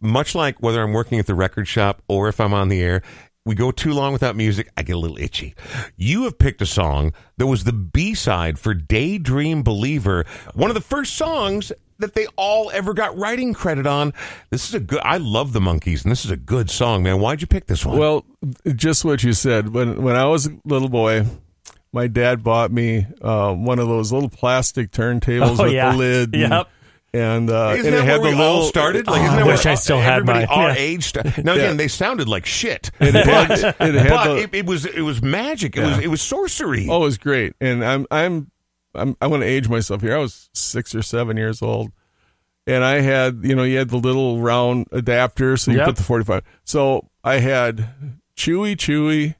Much 0.00 0.34
like 0.34 0.62
whether 0.62 0.82
I'm 0.82 0.92
working 0.92 1.18
at 1.18 1.26
the 1.26 1.34
record 1.34 1.68
shop 1.68 2.02
or 2.08 2.28
if 2.28 2.40
I'm 2.40 2.54
on 2.54 2.68
the 2.68 2.80
air, 2.80 3.02
we 3.48 3.54
go 3.54 3.70
too 3.72 3.92
long 3.92 4.12
without 4.12 4.36
music, 4.36 4.68
I 4.76 4.82
get 4.82 4.94
a 4.94 4.98
little 4.98 5.18
itchy. 5.18 5.54
You 5.96 6.24
have 6.24 6.38
picked 6.38 6.62
a 6.62 6.66
song 6.66 7.12
that 7.38 7.46
was 7.46 7.64
the 7.64 7.72
B 7.72 8.14
side 8.14 8.58
for 8.58 8.74
Daydream 8.74 9.62
Believer, 9.62 10.24
one 10.54 10.70
of 10.70 10.74
the 10.74 10.80
first 10.80 11.14
songs 11.16 11.72
that 11.98 12.14
they 12.14 12.26
all 12.36 12.70
ever 12.72 12.94
got 12.94 13.16
writing 13.18 13.52
credit 13.54 13.86
on. 13.86 14.12
This 14.50 14.68
is 14.68 14.74
a 14.74 14.80
good, 14.80 15.00
I 15.02 15.16
love 15.16 15.52
the 15.52 15.60
Monkees, 15.60 16.02
and 16.04 16.12
this 16.12 16.24
is 16.24 16.30
a 16.30 16.36
good 16.36 16.70
song, 16.70 17.02
man. 17.02 17.18
Why'd 17.20 17.40
you 17.40 17.46
pick 17.48 17.66
this 17.66 17.84
one? 17.84 17.98
Well, 17.98 18.24
just 18.76 19.04
what 19.04 19.24
you 19.24 19.32
said. 19.32 19.74
When 19.74 20.02
when 20.02 20.14
I 20.14 20.26
was 20.26 20.46
a 20.46 20.50
little 20.64 20.88
boy, 20.88 21.26
my 21.92 22.06
dad 22.06 22.44
bought 22.44 22.70
me 22.70 23.06
uh, 23.22 23.52
one 23.54 23.78
of 23.80 23.88
those 23.88 24.12
little 24.12 24.28
plastic 24.28 24.92
turntables 24.92 25.58
Oh, 25.58 25.64
with 25.64 25.72
yeah. 25.72 25.90
the 25.92 25.98
lid. 25.98 26.34
And, 26.34 26.52
Yep. 26.52 26.68
And, 27.18 27.50
uh, 27.50 27.74
Isn't 27.76 27.86
and 27.86 27.94
that 27.94 28.00
it 28.02 28.04
had 28.04 28.20
where 28.20 28.30
the 28.30 28.36
we 28.36 28.42
all 28.42 28.54
little 28.54 28.68
started? 28.68 29.06
Like, 29.06 29.20
Oh, 29.20 29.24
isn't 29.24 29.38
I 29.38 29.44
wish 29.44 29.64
where 29.64 29.72
I 29.72 29.74
still 29.76 29.98
had 30.00 30.12
everybody 30.20 30.46
mine. 30.46 30.58
Our 30.58 30.68
Yeah. 30.70 30.74
age. 30.76 31.04
st- 31.12 31.44
Now 31.44 31.54
again, 31.54 31.76
they 31.76 31.88
sounded 31.88 32.28
like 32.28 32.46
shit. 32.46 32.90
It 33.00 33.14
had, 33.14 33.48
but 33.48 33.88
it 33.88 33.94
had 33.94 34.08
but 34.10 34.24
the- 34.34 34.36
it, 34.42 34.50
it 34.54 34.66
was 34.66 34.84
it 34.86 35.02
was 35.02 35.22
magic. 35.22 35.76
It 35.76 35.84
was 35.84 35.98
it 35.98 36.08
was 36.08 36.22
sorcery. 36.22 36.86
Oh, 36.90 37.02
it 37.02 37.04
was 37.04 37.18
great. 37.18 37.54
And 37.60 37.84
I'm 37.84 38.06
I'm 38.10 38.50
I'm 38.94 39.16
I'm 39.20 39.28
going 39.30 39.40
to 39.42 39.46
age 39.46 39.68
myself 39.68 40.00
here. 40.02 40.14
I 40.16 40.18
was 40.18 40.48
six 40.54 40.94
or 40.94 41.02
seven 41.02 41.36
years 41.36 41.60
old, 41.62 41.92
and 42.66 42.84
I 42.84 43.00
had 43.00 43.40
you 43.42 43.54
know 43.54 43.62
you 43.62 43.78
had 43.78 43.90
the 43.90 43.98
little 43.98 44.40
round 44.40 44.86
adapter, 44.92 45.56
so 45.56 45.70
you 45.70 45.78
Yep. 45.78 45.86
put 45.86 45.96
the 45.96 46.02
45. 46.02 46.42
So 46.64 47.08
I 47.24 47.36
had 47.38 47.88
Chewy 48.36 48.76
Chewy, 48.76 49.34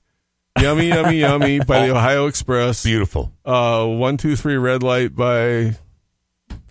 Yummy 0.60 0.88
Yummy 0.88 1.20
Yummy 1.20 1.60
by 1.60 1.86
the 1.86 1.94
Ohio 1.96 2.26
Express. 2.26 2.82
Beautiful. 2.84 3.32
Uh, 3.44 3.86
one 3.86 4.16
two 4.16 4.36
three 4.36 4.56
red 4.56 4.82
light 4.82 5.14
by 5.16 5.76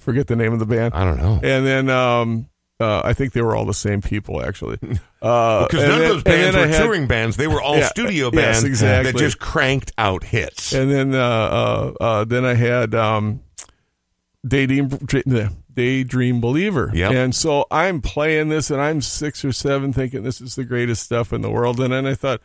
forget 0.08 0.28
the 0.28 0.36
name 0.36 0.54
of 0.54 0.60
the 0.60 0.66
band, 0.66 0.94
I 0.94 1.04
don't 1.04 1.18
know. 1.18 1.40
and 1.44 1.66
then 1.66 1.90
um. 1.90 2.50
Uh, 2.80 3.02
I 3.04 3.14
think 3.14 3.34
they 3.34 3.42
were 3.42 3.56
all 3.56 3.66
the 3.66 3.74
same 3.74 4.02
people, 4.02 4.44
actually. 4.46 4.78
Uh, 5.20 5.66
Because 5.66 5.82
none 5.90 5.98
then- 5.98 6.02
of 6.12 6.14
those 6.18 6.24
bands 6.24 6.56
were 6.56 6.68
had- 6.68 6.84
touring 6.84 7.08
bands. 7.08 7.36
They 7.38 7.48
were 7.48 7.60
all 7.60 7.76
Yeah, 7.78 7.88
studio 7.88 8.30
yes, 8.32 8.36
bands 8.36 8.64
exactly. 8.66 9.12
that 9.14 9.18
just 9.18 9.40
cranked 9.40 9.92
out 9.98 10.24
hits. 10.24 10.74
and 10.74 10.92
then 10.92 11.16
uh, 11.16 11.18
uh, 11.20 11.94
uh, 12.00 12.24
then 12.26 12.46
I 12.46 12.54
had 12.54 12.94
um, 12.94 13.42
Daydream 14.48 14.90
Daydream 15.74 16.40
Believer. 16.40 16.92
Yep. 16.94 17.12
And 17.12 17.36
so 17.36 17.66
I'm 17.72 18.00
playing 18.02 18.50
this, 18.50 18.70
and 18.70 18.80
I'm 18.80 19.02
six 19.02 19.44
or 19.44 19.52
seven, 19.52 19.92
thinking 19.92 20.22
this 20.24 20.40
is 20.40 20.54
the 20.54 20.64
greatest 20.64 21.02
stuff 21.04 21.34
in 21.34 21.42
the 21.42 21.50
world. 21.50 21.80
And 21.80 21.92
then 21.94 22.06
I 22.06 22.14
thought, 22.14 22.42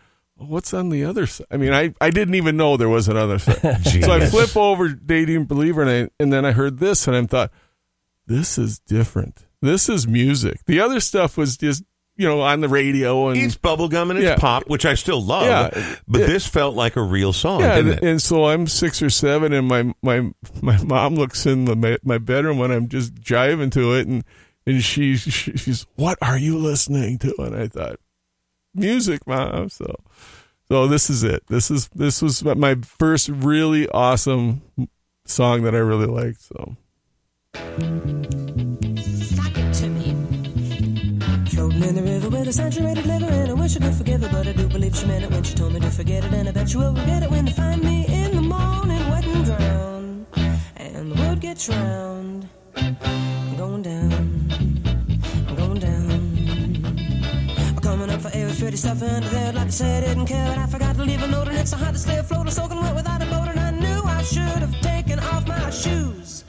what's 0.47 0.75
on 0.75 0.89
the 0.89 1.05
other 1.05 1.27
side? 1.27 1.47
I 1.51 1.57
mean, 1.57 1.73
I, 1.73 1.95
I 2.01 2.11
didn't 2.11 2.35
even 2.35 2.57
know 2.57 2.77
there 2.77 2.89
was 2.89 3.09
another 3.09 3.39
side. 3.39 3.85
so 3.87 4.13
I 4.13 4.27
flip 4.27 4.57
over 4.57 4.89
Dating 4.89 5.45
Believer, 5.45 5.83
and, 5.83 5.91
I, 5.91 6.11
and 6.23 6.33
then 6.33 6.45
I 6.45 6.53
heard 6.53 6.79
this, 6.79 7.07
and 7.07 7.17
I 7.17 7.25
thought, 7.27 7.51
this 8.27 8.59
is 8.59 8.79
different. 8.79 9.47
This 9.61 9.89
is 9.89 10.07
music. 10.07 10.65
The 10.67 10.81
other 10.81 11.01
stuff 11.01 11.37
was 11.37 11.57
just, 11.57 11.85
you 12.17 12.29
know, 12.29 12.41
on 12.41 12.61
the 12.61 12.69
radio. 12.69 13.29
and 13.29 13.39
It's 13.39 13.57
bubblegum 13.57 14.11
and 14.11 14.19
it's 14.19 14.27
yeah. 14.27 14.37
pop, 14.37 14.69
which 14.69 14.85
I 14.85 14.95
still 14.95 15.23
love. 15.23 15.45
Yeah. 15.45 15.97
But 16.07 16.23
it, 16.23 16.27
this 16.27 16.47
felt 16.47 16.75
like 16.75 16.97
a 16.97 17.03
real 17.03 17.33
song, 17.33 17.61
yeah, 17.61 17.79
and, 17.79 17.89
and, 18.03 18.23
so 18.23 18.47
I'm 18.47 18.67
six 18.67 19.03
or 19.03 19.11
seven, 19.11 19.53
and 19.53 19.69
my, 19.69 19.95
my, 20.03 20.33
my 20.61 20.83
mom 20.83 21.15
looks 21.15 21.47
in 21.47 21.65
the, 21.65 21.99
my 22.03 22.19
bedroom 22.19 22.59
when 22.59 22.71
I'm 22.71 22.89
just 22.89 23.15
jiving 23.15 23.71
to 23.73 23.95
it, 23.95 24.07
and, 24.09 24.25
and 24.67 24.83
she, 24.83 25.17
she, 25.17 25.57
she's, 25.57 25.87
what 25.97 26.19
are 26.23 26.39
you 26.39 26.59
listening 26.59 27.19
to? 27.19 27.35
And 27.39 27.57
I 27.57 27.69
thought, 27.69 28.01
music, 28.75 29.27
mom. 29.27 29.69
So, 29.69 29.97
so 30.69 30.87
this 30.87 31.11
is 31.11 31.23
it. 31.23 31.47
This 31.49 31.71
is 31.71 31.89
this 31.95 32.23
was 32.23 32.45
my 32.45 32.77
first 32.77 33.29
really 33.29 33.89
awesome 33.89 34.63
song 35.25 35.63
that 35.63 35.75
I 35.75 35.79
really 35.79 36.07
liked. 36.07 36.43
So. 36.43 36.77
Sock 37.55 39.59
it 39.59 39.75
to 39.75 39.89
me. 39.89 40.15
Floating 41.49 41.83
in 41.83 41.95
the 41.95 42.03
river 42.03 42.31
with 42.31 42.49
a 42.49 42.53
saturated 42.53 43.07
liver, 43.07 43.27
and 43.27 43.51
I 43.51 43.55
wish 43.55 43.77
I 43.77 43.81
could 43.81 43.95
forgive 43.95 44.23
her, 44.23 44.29
but 44.31 44.49
I 44.49 44.53
do 44.53 44.69
believe 44.69 44.97
she 44.97 45.07
meant 45.07 45.25
it 45.25 45.31
when 45.31 45.43
she 45.43 45.55
told 45.55 45.75
me 45.75 45.81
to 45.81 45.91
forget 45.91 46.25
it, 46.25 46.33
and 46.33 46.49
I 46.49 46.53
bet 46.53 46.71
she 46.71 46.79
will 46.79 46.95
forget 46.95 47.23
it 47.23 47.31
when 47.31 47.45
they 47.45 47.53
find 47.53 47.83
me 47.83 48.07
in 48.09 48.37
the 48.37 48.43
morning, 48.43 49.11
wet 49.11 49.27
and 49.27 49.45
drowned, 49.45 50.27
and 50.77 51.13
the 51.13 51.21
world 51.21 51.41
gets 51.41 51.69
round, 51.69 52.49
going 53.57 53.83
down. 53.83 54.32
stuff 58.77 59.03
under 59.03 59.29
there. 59.29 59.53
Like 59.53 59.67
I 59.67 59.71
said, 59.71 60.05
didn't 60.05 60.27
care, 60.27 60.47
but 60.49 60.59
I 60.59 60.67
forgot 60.67 60.97
to 60.97 61.03
leave 61.03 61.23
a 61.23 61.27
note. 61.27 61.49
And 61.49 61.59
it's 61.59 61.71
so 61.71 61.77
to 61.77 61.99
stay 61.99 62.19
afloat. 62.19 62.51
Soaking 62.51 62.81
wet 62.81 62.95
without 62.95 63.23
a 63.23 63.27
boat, 63.27 63.49
and 63.49 63.61
I 63.61 63.71
knew 63.71 64.03
I 64.05 64.23
should 64.23 64.63
have 64.65 64.81
taken 64.81 65.19
off 65.19 65.47
my 65.47 65.71
shoes. 65.71 66.45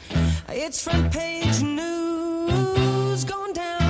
It's 0.49 0.81
front 0.83 1.11
page 1.11 1.61
news 1.61 3.25
gone 3.25 3.53
down. 3.53 3.82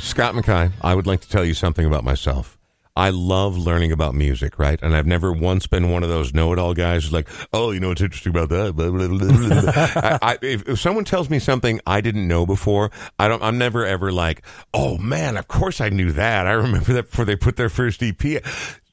Scott 0.00 0.34
McKay, 0.34 0.72
I 0.80 0.94
would 0.94 1.06
like 1.06 1.20
to 1.20 1.28
tell 1.28 1.44
you 1.44 1.54
something 1.54 1.84
about 1.84 2.04
myself. 2.04 2.56
I 2.96 3.10
love 3.10 3.56
learning 3.56 3.92
about 3.92 4.14
music, 4.14 4.58
right? 4.58 4.80
And 4.82 4.96
I've 4.96 5.06
never 5.06 5.32
once 5.32 5.66
been 5.66 5.90
one 5.90 6.02
of 6.02 6.08
those 6.08 6.34
know-it-all 6.34 6.74
guys 6.74 7.04
who's 7.04 7.12
like, 7.12 7.28
"Oh, 7.52 7.70
you 7.70 7.80
know 7.80 7.88
what's 7.88 8.00
interesting 8.00 8.30
about 8.30 8.48
that?" 8.48 8.74
I, 10.22 10.32
I, 10.32 10.38
if, 10.42 10.68
if, 10.68 10.80
someone 10.80 11.04
tells 11.04 11.30
me 11.30 11.38
something 11.38 11.80
I 11.86 12.00
didn't 12.00 12.26
know 12.26 12.46
before, 12.46 12.90
I 13.18 13.28
don't. 13.28 13.42
I'm 13.42 13.58
never 13.58 13.86
ever 13.86 14.10
like, 14.10 14.42
"Oh 14.74 14.98
man, 14.98 15.36
of 15.36 15.48
course 15.48 15.80
I 15.80 15.88
knew 15.88 16.12
that. 16.12 16.46
I 16.46 16.52
remember 16.52 16.92
that 16.94 17.10
before 17.10 17.24
they 17.24 17.36
put 17.36 17.56
their 17.56 17.68
first 17.68 18.02
EP." 18.02 18.42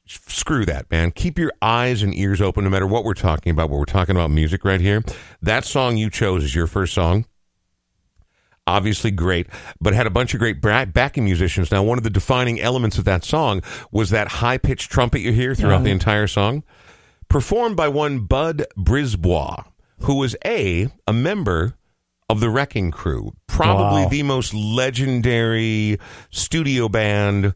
Screw 0.06 0.64
that, 0.64 0.90
man. 0.90 1.10
Keep 1.10 1.38
your 1.38 1.52
eyes 1.60 2.02
and 2.02 2.14
ears 2.14 2.40
open, 2.40 2.64
no 2.64 2.70
matter 2.70 2.86
what 2.86 3.04
we're 3.04 3.12
talking 3.12 3.50
about. 3.50 3.68
What 3.68 3.78
we're 3.78 3.84
talking 3.84 4.16
about 4.16 4.30
music 4.30 4.64
right 4.64 4.80
here. 4.80 5.02
That 5.42 5.64
song 5.64 5.96
you 5.98 6.08
chose 6.08 6.44
is 6.44 6.54
your 6.54 6.66
first 6.66 6.94
song 6.94 7.26
obviously 8.68 9.10
great, 9.10 9.46
but 9.80 9.94
had 9.94 10.06
a 10.06 10.10
bunch 10.10 10.34
of 10.34 10.40
great 10.40 10.60
backing 10.60 11.24
musicians. 11.24 11.70
Now, 11.70 11.82
one 11.82 11.98
of 11.98 12.04
the 12.04 12.10
defining 12.10 12.60
elements 12.60 12.98
of 12.98 13.04
that 13.04 13.24
song 13.24 13.62
was 13.90 14.10
that 14.10 14.28
high 14.28 14.58
pitched 14.58 14.90
trumpet 14.90 15.20
you 15.20 15.32
hear 15.32 15.54
throughout 15.54 15.84
the 15.84 15.90
entire 15.90 16.26
song, 16.26 16.62
performed 17.28 17.76
by 17.76 17.88
one 17.88 18.20
Bud 18.20 18.64
Brisbois, 18.76 19.64
who 20.00 20.14
was 20.14 20.36
a 20.44 20.88
a 21.06 21.12
member 21.12 21.74
of 22.30 22.40
the 22.40 22.50
Wrecking 22.50 22.90
Crew, 22.90 23.32
probably 23.46 24.02
Wow. 24.02 24.08
the 24.10 24.22
most 24.22 24.52
legendary 24.52 25.98
studio 26.30 26.88
band 26.88 27.54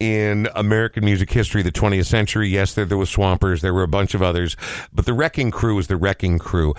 in 0.00 0.48
American 0.54 1.04
music 1.04 1.30
history, 1.30 1.62
the 1.62 1.72
20th 1.72 2.06
century. 2.06 2.48
Yes, 2.48 2.74
there, 2.74 2.84
there 2.84 2.98
was 2.98 3.10
Swampers, 3.10 3.62
there 3.62 3.72
were 3.74 3.82
a 3.82 3.88
bunch 3.88 4.14
of 4.14 4.22
others, 4.22 4.56
but 4.92 5.06
the 5.06 5.12
Wrecking 5.14 5.50
Crew 5.50 5.74
was 5.76 5.86
the 5.86 5.96
Wrecking 5.96 6.38
Crew. 6.38 6.74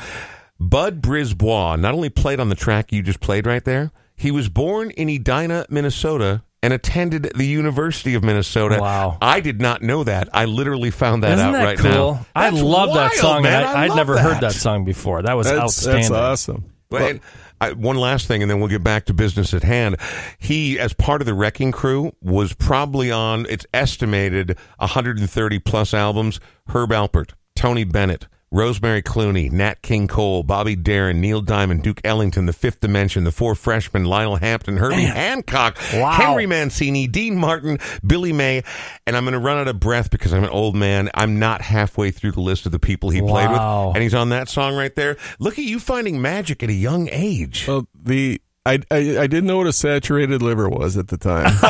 Bud 0.59 1.01
Brisbois 1.01 1.79
not 1.79 1.93
only 1.93 2.09
played 2.09 2.39
on 2.39 2.49
the 2.49 2.55
track 2.55 2.91
you 2.91 3.01
just 3.03 3.19
played 3.19 3.45
right 3.45 3.63
there, 3.63 3.91
he 4.15 4.31
was 4.31 4.49
born 4.49 4.89
in 4.91 5.09
Edina, 5.09 5.65
Minnesota, 5.69 6.41
and 6.63 6.73
attended 6.73 7.31
the 7.35 7.45
University 7.45 8.15
of 8.15 8.23
Minnesota. 8.23 8.79
Wow. 8.81 9.17
I 9.21 9.39
did 9.41 9.61
not 9.61 9.83
know 9.83 10.03
that. 10.03 10.27
I 10.33 10.45
literally 10.45 10.89
found 10.89 11.21
that 11.23 11.33
Isn't 11.33 11.45
out 11.45 11.51
that 11.51 11.63
right 11.63 11.77
cool? 11.77 11.89
now. 12.15 12.25
I 12.35 12.49
That's 12.49 12.63
love 12.63 12.93
that 12.95 13.13
song, 13.13 13.43
man. 13.43 13.63
and 13.63 13.65
I, 13.77 13.83
I'd 13.83 13.89
love 13.89 13.97
never 13.97 14.17
heard 14.17 14.41
that 14.41 14.53
song 14.53 14.83
before. 14.83 15.21
That 15.21 15.33
was 15.33 15.45
That's, 15.47 15.59
outstanding. 15.59 16.01
that's 16.01 16.11
awesome. 16.11 16.65
But 16.89 17.01
and 17.03 17.19
I, 17.61 17.73
one 17.73 17.97
last 17.97 18.27
thing, 18.27 18.41
and 18.41 18.49
then 18.49 18.59
we'll 18.59 18.69
get 18.69 18.83
back 18.83 19.05
to 19.05 19.13
business 19.13 19.53
at 19.53 19.61
hand. 19.63 19.97
He, 20.39 20.79
as 20.79 20.93
part 20.93 21.21
of 21.21 21.25
the 21.27 21.33
Wrecking 21.33 21.71
Crew, 21.71 22.13
was 22.21 22.53
probably 22.53 23.11
on. 23.11 23.45
It's 23.49 23.65
estimated 23.73 24.57
130 24.77 25.59
plus 25.59 25.93
albums. 25.93 26.39
Herb 26.69 26.89
Alpert, 26.91 27.31
Tony 27.55 27.83
Bennett. 27.83 28.27
Rosemary 28.49 29.01
Clooney, 29.01 29.51
Nat 29.51 29.81
King 29.81 30.07
Cole, 30.07 30.41
Bobby 30.41 30.75
Darin, 30.75 31.19
Neil 31.19 31.41
Diamond, 31.41 31.83
Duke 31.83 31.99
Ellington, 32.05 32.45
The 32.45 32.53
Fifth 32.53 32.79
Dimension, 32.79 33.25
The 33.25 33.31
Four 33.31 33.55
Freshmen, 33.55 34.05
Lionel 34.05 34.37
Hampton, 34.37 34.77
Herbie 34.77 35.03
Hancock, 35.03 35.77
Wow. 35.93 36.11
Henry 36.11 36.45
Mancini, 36.45 37.07
Dean 37.07 37.35
Martin, 37.37 37.77
Billy 38.05 38.31
May, 38.31 38.63
and 39.05 39.17
I'm 39.17 39.25
going 39.25 39.33
to 39.33 39.39
run 39.39 39.57
out 39.57 39.67
of 39.67 39.79
breath 39.81 40.09
because 40.09 40.33
I'm 40.33 40.45
an 40.45 40.49
old 40.49 40.75
man. 40.77 41.09
I'm 41.13 41.39
not 41.39 41.61
halfway 41.61 42.11
through 42.11 42.31
the 42.31 42.41
list 42.41 42.65
of 42.65 42.71
the 42.71 42.79
people 42.79 43.09
he 43.09 43.19
played 43.19 43.49
with, 43.49 43.59
and 43.59 43.97
he's 43.97 44.13
on 44.13 44.29
that 44.29 44.47
song 44.47 44.75
right 44.77 44.95
there. 44.95 45.17
Look 45.39 45.59
at 45.59 45.65
you 45.65 45.79
finding 45.79 46.21
magic 46.21 46.63
at 46.63 46.69
a 46.69 46.73
young 46.73 47.09
age. 47.11 47.67
Well, 47.67 47.87
the 47.93 48.41
I, 48.65 48.79
I 48.91 48.97
I 48.97 49.27
didn't 49.27 49.45
know 49.45 49.57
what 49.57 49.67
a 49.67 49.73
saturated 49.73 50.41
liver 50.41 50.67
was 50.69 50.97
at 50.97 51.07
the 51.09 51.17
time. 51.17 51.45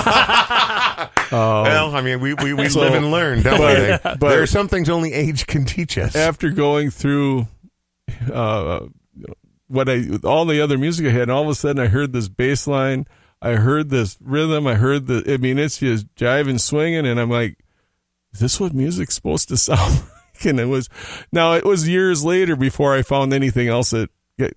well, 1.32 1.96
I 1.96 2.02
mean, 2.02 2.20
we, 2.20 2.34
we, 2.34 2.54
we 2.54 2.70
So- 2.70 2.82
live 2.82 2.94
and 2.94 3.12
learn, 3.12 3.42
don't 3.42 3.58
but- 3.58 4.04
we? 4.04 4.12
but- 4.18 4.30
there 4.30 4.42
are 4.42 4.48
some 4.48 4.68
things 4.68 4.90
only 4.90 5.14
age 5.14 5.48
can 5.48 5.66
teach 5.66 5.98
us. 5.98 6.16
After 6.16 6.50
going 6.50 6.90
through 6.92 7.48
uh, 8.32 8.82
what 9.68 9.90
I 9.90 10.04
all 10.24 10.46
the 10.46 10.62
other 10.62 10.78
music 10.78 11.06
I 11.08 11.10
had, 11.10 11.24
and 11.24 11.32
all 11.32 11.44
of 11.44 11.50
a 11.50 11.56
sudden 11.56 11.82
I 11.84 11.88
heard 11.88 12.14
this 12.14 12.30
bass 12.30 12.68
line, 12.68 13.06
I 13.42 13.52
heard 13.54 13.90
this 13.90 14.18
rhythm, 14.22 14.66
I 14.68 14.76
heard 14.76 15.08
the. 15.08 15.24
I 15.34 15.38
mean, 15.38 15.60
it's 15.60 15.78
just 15.80 16.14
jiving, 16.16 16.60
swinging, 16.60 17.06
and 17.06 17.20
I'm 17.20 17.30
like, 17.30 17.58
is 18.34 18.40
this 18.40 18.60
what 18.60 18.74
music's 18.74 19.16
supposed 19.16 19.50
to 19.50 19.58
sound 19.58 19.94
like? 20.34 20.46
And 20.46 20.60
it 20.60 20.66
was. 20.66 20.90
Now 21.32 21.54
it 21.54 21.66
was 21.66 21.88
years 21.88 22.24
later 22.24 22.56
before 22.56 22.96
I 22.96 23.02
found 23.02 23.34
anything 23.34 23.68
else 23.68 23.90
that 23.92 24.10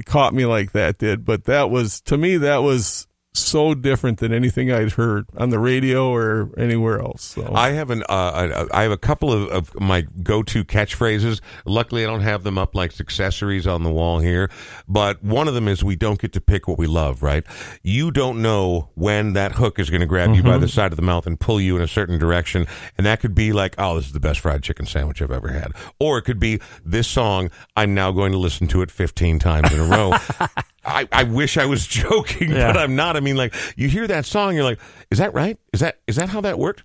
caught 0.05 0.35
me 0.35 0.45
like 0.47 0.73
that 0.73 0.99
did. 0.99 1.25
But 1.25 1.45
that 1.45 1.71
was 1.71 2.01
to 2.03 2.17
me 2.19 2.37
that 2.37 2.59
was 2.59 3.07
so 3.33 3.75
different 3.75 4.19
than 4.19 4.33
anything 4.33 4.73
I'd 4.73 4.93
heard 4.93 5.27
on 5.37 5.51
the 5.51 5.59
radio 5.59 6.11
or 6.11 6.51
anywhere 6.59 7.01
else. 7.01 7.23
So 7.23 7.53
I 7.55 7.71
have 7.71 7.91
an 7.91 8.03
uh, 8.09 8.67
I 8.73 8.83
have 8.83 8.91
a 8.91 8.99
couple 8.99 9.33
of, 9.33 9.49
of 9.49 9.81
my 9.81 10.03
go-to 10.23 10.65
catchphrases. 10.65 11.41
Luckily, 11.65 12.05
I 12.05 12.07
don't 12.07 12.23
have 12.23 12.43
them 12.43 12.59
up 12.59 12.75
like 12.75 12.99
accessories 12.99 13.67
on 13.67 13.85
the 13.85 13.91
wall 13.91 14.19
here, 14.19 14.51
but 14.89 15.23
one 15.23 15.47
of 15.47 15.55
them 15.55 15.69
is 15.69 15.85
we 15.85 15.95
don't 15.95 16.21
get 16.21 16.33
to 16.33 16.41
pick 16.41 16.67
what 16.67 16.77
we 16.77 16.87
love. 16.87 17.23
Right? 17.23 17.45
You 17.83 18.11
don't 18.11 18.43
know 18.43 18.91
when 18.95 19.35
that 19.35 19.53
hook 19.53 19.79
is 19.79 19.91
going 19.91 20.01
to 20.01 20.07
grab 20.07 20.35
you 20.35 20.43
by 20.43 20.59
the 20.59 20.69
side 20.69 20.93
of 20.93 20.97
the 20.97 21.03
mouth 21.03 21.27
and 21.27 21.39
pull 21.39 21.61
you 21.61 21.77
in 21.77 21.83
a 21.83 21.89
certain 21.89 22.19
direction, 22.19 22.67
and 22.99 23.07
that 23.07 23.21
could 23.21 23.35
be 23.35 23.53
like, 23.53 23.75
oh, 23.79 23.97
this 23.97 24.07
is 24.07 24.13
the 24.13 24.21
best 24.21 24.41
fried 24.41 24.63
chicken 24.63 24.87
sandwich 24.87 25.23
I've 25.23 25.31
ever 25.31 25.49
had, 25.49 25.73
or 26.01 26.19
it 26.19 26.23
could 26.23 26.41
be 26.41 26.61
this 26.85 27.07
song. 27.07 27.51
I'm 27.77 27.95
now 27.95 28.11
going 28.11 28.33
to 28.33 28.39
listen 28.39 28.67
to 28.69 28.83
it 28.83 28.91
15 28.91 29.39
times 29.39 29.73
in 29.73 29.79
a 29.79 29.85
row. 29.85 30.15
I, 30.91 31.09
I 31.13 31.23
wish 31.25 31.57
I 31.57 31.67
was 31.67 31.87
joking, 32.03 32.51
Yeah. 32.51 32.73
but 32.73 32.77
I'm 32.81 32.97
not. 32.97 33.17
I 33.17 33.21
mean, 33.21 33.37
like 33.37 33.55
you 33.77 33.89
hear 33.89 34.07
that 34.07 34.27
song, 34.27 34.55
you're 34.55 34.65
like, 34.65 34.79
is 35.11 35.19
that 35.19 35.33
right? 35.35 35.59
Is 35.73 35.81
that 35.81 35.99
is 36.07 36.17
that 36.17 36.29
how 36.31 36.41
that 36.43 36.59
worked? 36.59 36.83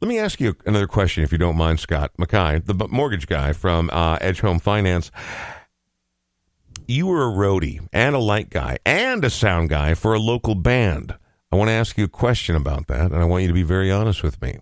Let 0.00 0.08
me 0.08 0.18
ask 0.18 0.40
you 0.40 0.56
another 0.66 0.86
question, 0.86 1.22
if 1.24 1.32
you 1.32 1.38
don't 1.38 1.56
mind, 1.56 1.80
Scott 1.80 2.12
Mackay, 2.18 2.60
the 2.64 2.74
mortgage 2.88 3.26
guy 3.26 3.52
from 3.52 3.90
uh, 3.92 4.18
Edge 4.20 4.40
Home 4.40 4.58
Finance. 4.58 5.10
You 6.86 7.06
were 7.06 7.28
a 7.28 7.32
roadie 7.32 7.86
and 7.92 8.14
a 8.14 8.18
light 8.18 8.48
guy 8.48 8.78
and 8.86 9.22
a 9.24 9.30
sound 9.30 9.68
guy 9.68 9.94
for 9.94 10.14
a 10.14 10.18
local 10.18 10.54
band. 10.54 11.14
I 11.52 11.56
want 11.56 11.68
to 11.68 11.72
ask 11.72 11.98
you 11.98 12.04
a 12.04 12.08
question 12.08 12.56
about 12.56 12.86
that, 12.88 13.10
and 13.12 13.16
I 13.16 13.24
want 13.24 13.42
you 13.42 13.48
to 13.48 13.54
be 13.54 13.62
very 13.62 13.90
honest 13.92 14.22
with 14.22 14.40
me. 14.40 14.58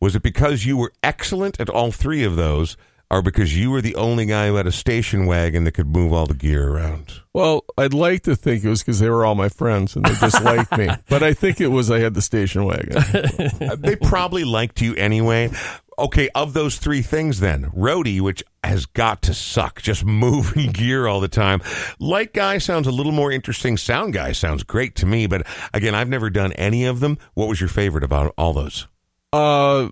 Was 0.00 0.14
it 0.16 0.22
because 0.22 0.66
you 0.66 0.76
were 0.76 0.92
excellent 1.02 1.60
at 1.60 1.70
all 1.70 1.90
three 1.92 2.24
of 2.24 2.36
those, 2.36 2.76
or 3.12 3.20
because 3.20 3.54
you 3.56 3.70
were 3.70 3.82
the 3.82 3.94
only 3.94 4.24
guy 4.24 4.48
who 4.48 4.54
had 4.54 4.66
a 4.66 4.72
station 4.72 5.26
wagon 5.26 5.64
that 5.64 5.72
could 5.72 5.86
move 5.86 6.14
all 6.14 6.24
the 6.24 6.32
gear 6.32 6.66
around? 6.66 7.20
Well, 7.34 7.62
I'd 7.76 7.92
like 7.92 8.22
to 8.22 8.34
think 8.34 8.64
it 8.64 8.70
was 8.70 8.82
because 8.82 9.00
they 9.00 9.10
were 9.10 9.26
all 9.26 9.34
my 9.34 9.50
friends 9.50 9.94
and 9.94 10.04
they 10.06 10.14
just 10.14 10.42
liked 10.44 10.76
me. 10.78 10.88
But 11.10 11.22
I 11.22 11.34
think 11.34 11.60
it 11.60 11.68
was 11.68 11.90
I 11.90 11.98
had 11.98 12.14
the 12.14 12.22
station 12.22 12.64
wagon. 12.64 12.96
Uh, 12.96 13.76
they 13.78 13.96
probably 13.96 14.44
liked 14.44 14.80
you 14.80 14.94
anyway. 14.94 15.50
Okay, 15.98 16.30
of 16.34 16.54
those 16.54 16.78
three 16.78 17.02
things, 17.02 17.40
then 17.40 17.70
roadie, 17.76 18.22
which 18.22 18.42
has 18.64 18.86
got 18.86 19.20
to 19.22 19.34
suck, 19.34 19.82
just 19.82 20.04
moving 20.06 20.72
gear 20.72 21.06
all 21.06 21.20
the 21.20 21.28
time. 21.28 21.60
Light 22.00 22.32
guy 22.32 22.56
sounds 22.56 22.86
a 22.86 22.90
little 22.90 23.12
more 23.12 23.30
interesting. 23.30 23.76
Sound 23.76 24.14
guy 24.14 24.32
sounds 24.32 24.62
great 24.62 24.94
to 24.96 25.06
me, 25.06 25.26
but 25.26 25.46
again, 25.74 25.94
I've 25.94 26.08
never 26.08 26.30
done 26.30 26.52
any 26.54 26.86
of 26.86 27.00
them. 27.00 27.18
What 27.34 27.48
was 27.48 27.60
your 27.60 27.68
favorite 27.68 28.04
about 28.04 28.32
all 28.38 28.54
those? 28.54 28.88
Uh, 29.34 29.90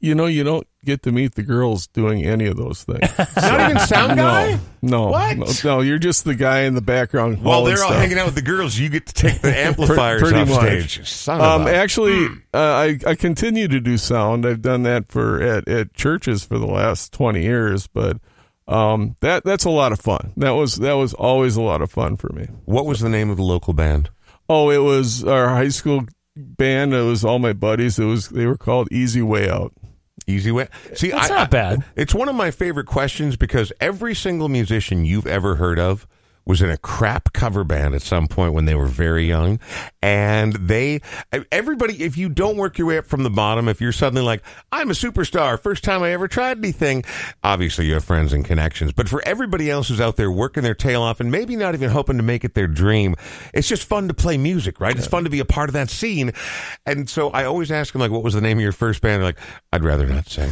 you 0.00 0.14
know, 0.14 0.26
you 0.26 0.44
don't 0.44 0.66
get 0.84 1.02
to 1.04 1.12
meet 1.12 1.34
the 1.36 1.42
girls 1.42 1.86
doing 1.86 2.24
any 2.24 2.46
of 2.46 2.56
those 2.56 2.82
things. 2.84 3.00
Not 3.36 3.70
even 3.70 3.78
sound 3.80 4.16
guy. 4.16 4.58
No, 4.82 5.06
What? 5.08 5.36
no, 5.38 5.46
no, 5.64 5.80
you're 5.80 5.98
just 5.98 6.24
the 6.24 6.34
guy 6.34 6.60
in 6.62 6.74
the 6.74 6.80
background. 6.80 7.42
While 7.42 7.64
they're 7.64 7.74
all 7.82 7.90
stuff. 7.90 7.96
hanging 8.00 8.18
out 8.18 8.26
with 8.26 8.34
the 8.34 8.42
girls, 8.42 8.76
you 8.78 8.88
get 8.88 9.06
to 9.06 9.14
take 9.14 9.40
the 9.40 9.56
amplifiers 9.66 10.20
pretty 10.22 10.38
off 10.40 10.48
much. 10.48 10.60
stage. 10.90 11.08
Son 11.08 11.40
Um, 11.40 11.66
a- 11.66 11.70
actually, 11.72 12.26
uh, 12.52 12.58
I 12.58 12.98
I 13.06 13.14
continue 13.14 13.68
to 13.68 13.80
do 13.80 13.96
sound. 13.96 14.44
I've 14.44 14.62
done 14.62 14.82
that 14.82 15.10
for 15.10 15.40
at, 15.42 15.68
at 15.68 15.94
churches 15.94 16.44
for 16.44 16.58
the 16.58 16.66
last 16.66 17.12
twenty 17.12 17.42
years, 17.42 17.86
but 17.86 18.18
um, 18.68 19.16
that 19.20 19.44
that's 19.44 19.64
a 19.64 19.70
lot 19.70 19.92
of 19.92 20.00
fun. 20.00 20.32
That 20.36 20.50
was 20.52 20.76
that 20.76 20.94
was 20.94 21.14
always 21.14 21.56
a 21.56 21.62
lot 21.62 21.80
of 21.82 21.90
fun 21.90 22.16
for 22.16 22.32
me. 22.32 22.48
what 22.64 22.86
was 22.86 23.00
the 23.00 23.08
name 23.08 23.30
of 23.30 23.36
the 23.36 23.42
local 23.44 23.72
band? 23.74 24.10
Oh, 24.48 24.70
it 24.70 24.78
was 24.78 25.24
our 25.24 25.48
high 25.50 25.68
school 25.68 26.06
band. 26.36 26.92
It 26.92 27.02
was 27.02 27.24
all 27.24 27.38
my 27.38 27.52
buddies. 27.52 27.98
It 27.98 28.04
was 28.04 28.28
they 28.30 28.46
were 28.46 28.56
called 28.56 28.88
Easy 28.90 29.22
Way 29.22 29.48
Out. 29.48 29.72
Easy 30.26 30.52
way. 30.52 30.68
See, 30.94 31.10
That's 31.10 31.30
I, 31.30 31.34
not 31.34 31.50
bad. 31.50 31.84
It's 31.96 32.14
one 32.14 32.28
of 32.28 32.34
my 32.34 32.50
favorite 32.50 32.86
questions 32.86 33.36
because 33.36 33.72
every 33.80 34.14
single 34.14 34.48
musician 34.48 35.04
you've 35.04 35.26
ever 35.26 35.56
heard 35.56 35.78
of 35.78 36.06
was 36.44 36.62
in 36.62 36.70
a 36.70 36.76
crap 36.76 37.32
cover 37.32 37.64
band 37.64 37.94
at 37.94 38.02
some 38.02 38.26
point 38.26 38.52
when 38.52 38.64
they 38.64 38.74
were 38.74 38.86
very 38.86 39.26
young. 39.26 39.60
And 40.02 40.52
they, 40.54 41.00
everybody, 41.50 42.02
if 42.02 42.16
you 42.16 42.28
don't 42.28 42.56
work 42.56 42.78
your 42.78 42.88
way 42.88 42.98
up 42.98 43.06
from 43.06 43.22
the 43.22 43.30
bottom, 43.30 43.68
if 43.68 43.80
you're 43.80 43.92
suddenly 43.92 44.22
like, 44.22 44.42
I'm 44.72 44.90
a 44.90 44.94
superstar, 44.94 45.60
first 45.60 45.84
time 45.84 46.02
I 46.02 46.10
ever 46.12 46.28
tried 46.28 46.58
anything, 46.58 47.04
obviously 47.44 47.86
you 47.86 47.94
have 47.94 48.04
friends 48.04 48.32
and 48.32 48.44
connections. 48.44 48.92
But 48.92 49.08
for 49.08 49.22
everybody 49.26 49.70
else 49.70 49.88
who's 49.88 50.00
out 50.00 50.16
there 50.16 50.30
working 50.30 50.62
their 50.62 50.74
tail 50.74 51.02
off 51.02 51.20
and 51.20 51.30
maybe 51.30 51.56
not 51.56 51.74
even 51.74 51.90
hoping 51.90 52.16
to 52.16 52.22
make 52.22 52.44
it 52.44 52.54
their 52.54 52.66
dream, 52.66 53.14
it's 53.54 53.68
just 53.68 53.84
fun 53.84 54.08
to 54.08 54.14
play 54.14 54.36
music, 54.36 54.80
right? 54.80 54.96
It's 54.96 55.06
fun 55.06 55.24
to 55.24 55.30
be 55.30 55.40
a 55.40 55.44
part 55.44 55.68
of 55.68 55.74
that 55.74 55.90
scene. 55.90 56.32
And 56.86 57.08
so 57.08 57.30
I 57.30 57.44
always 57.44 57.70
ask 57.70 57.92
them, 57.92 58.00
like, 58.00 58.10
what 58.10 58.22
was 58.22 58.34
the 58.34 58.40
name 58.40 58.58
of 58.58 58.62
your 58.62 58.72
first 58.72 59.00
band? 59.00 59.20
They're 59.20 59.28
like, 59.28 59.38
I'd 59.72 59.84
rather 59.84 60.06
not 60.06 60.28
say. 60.28 60.50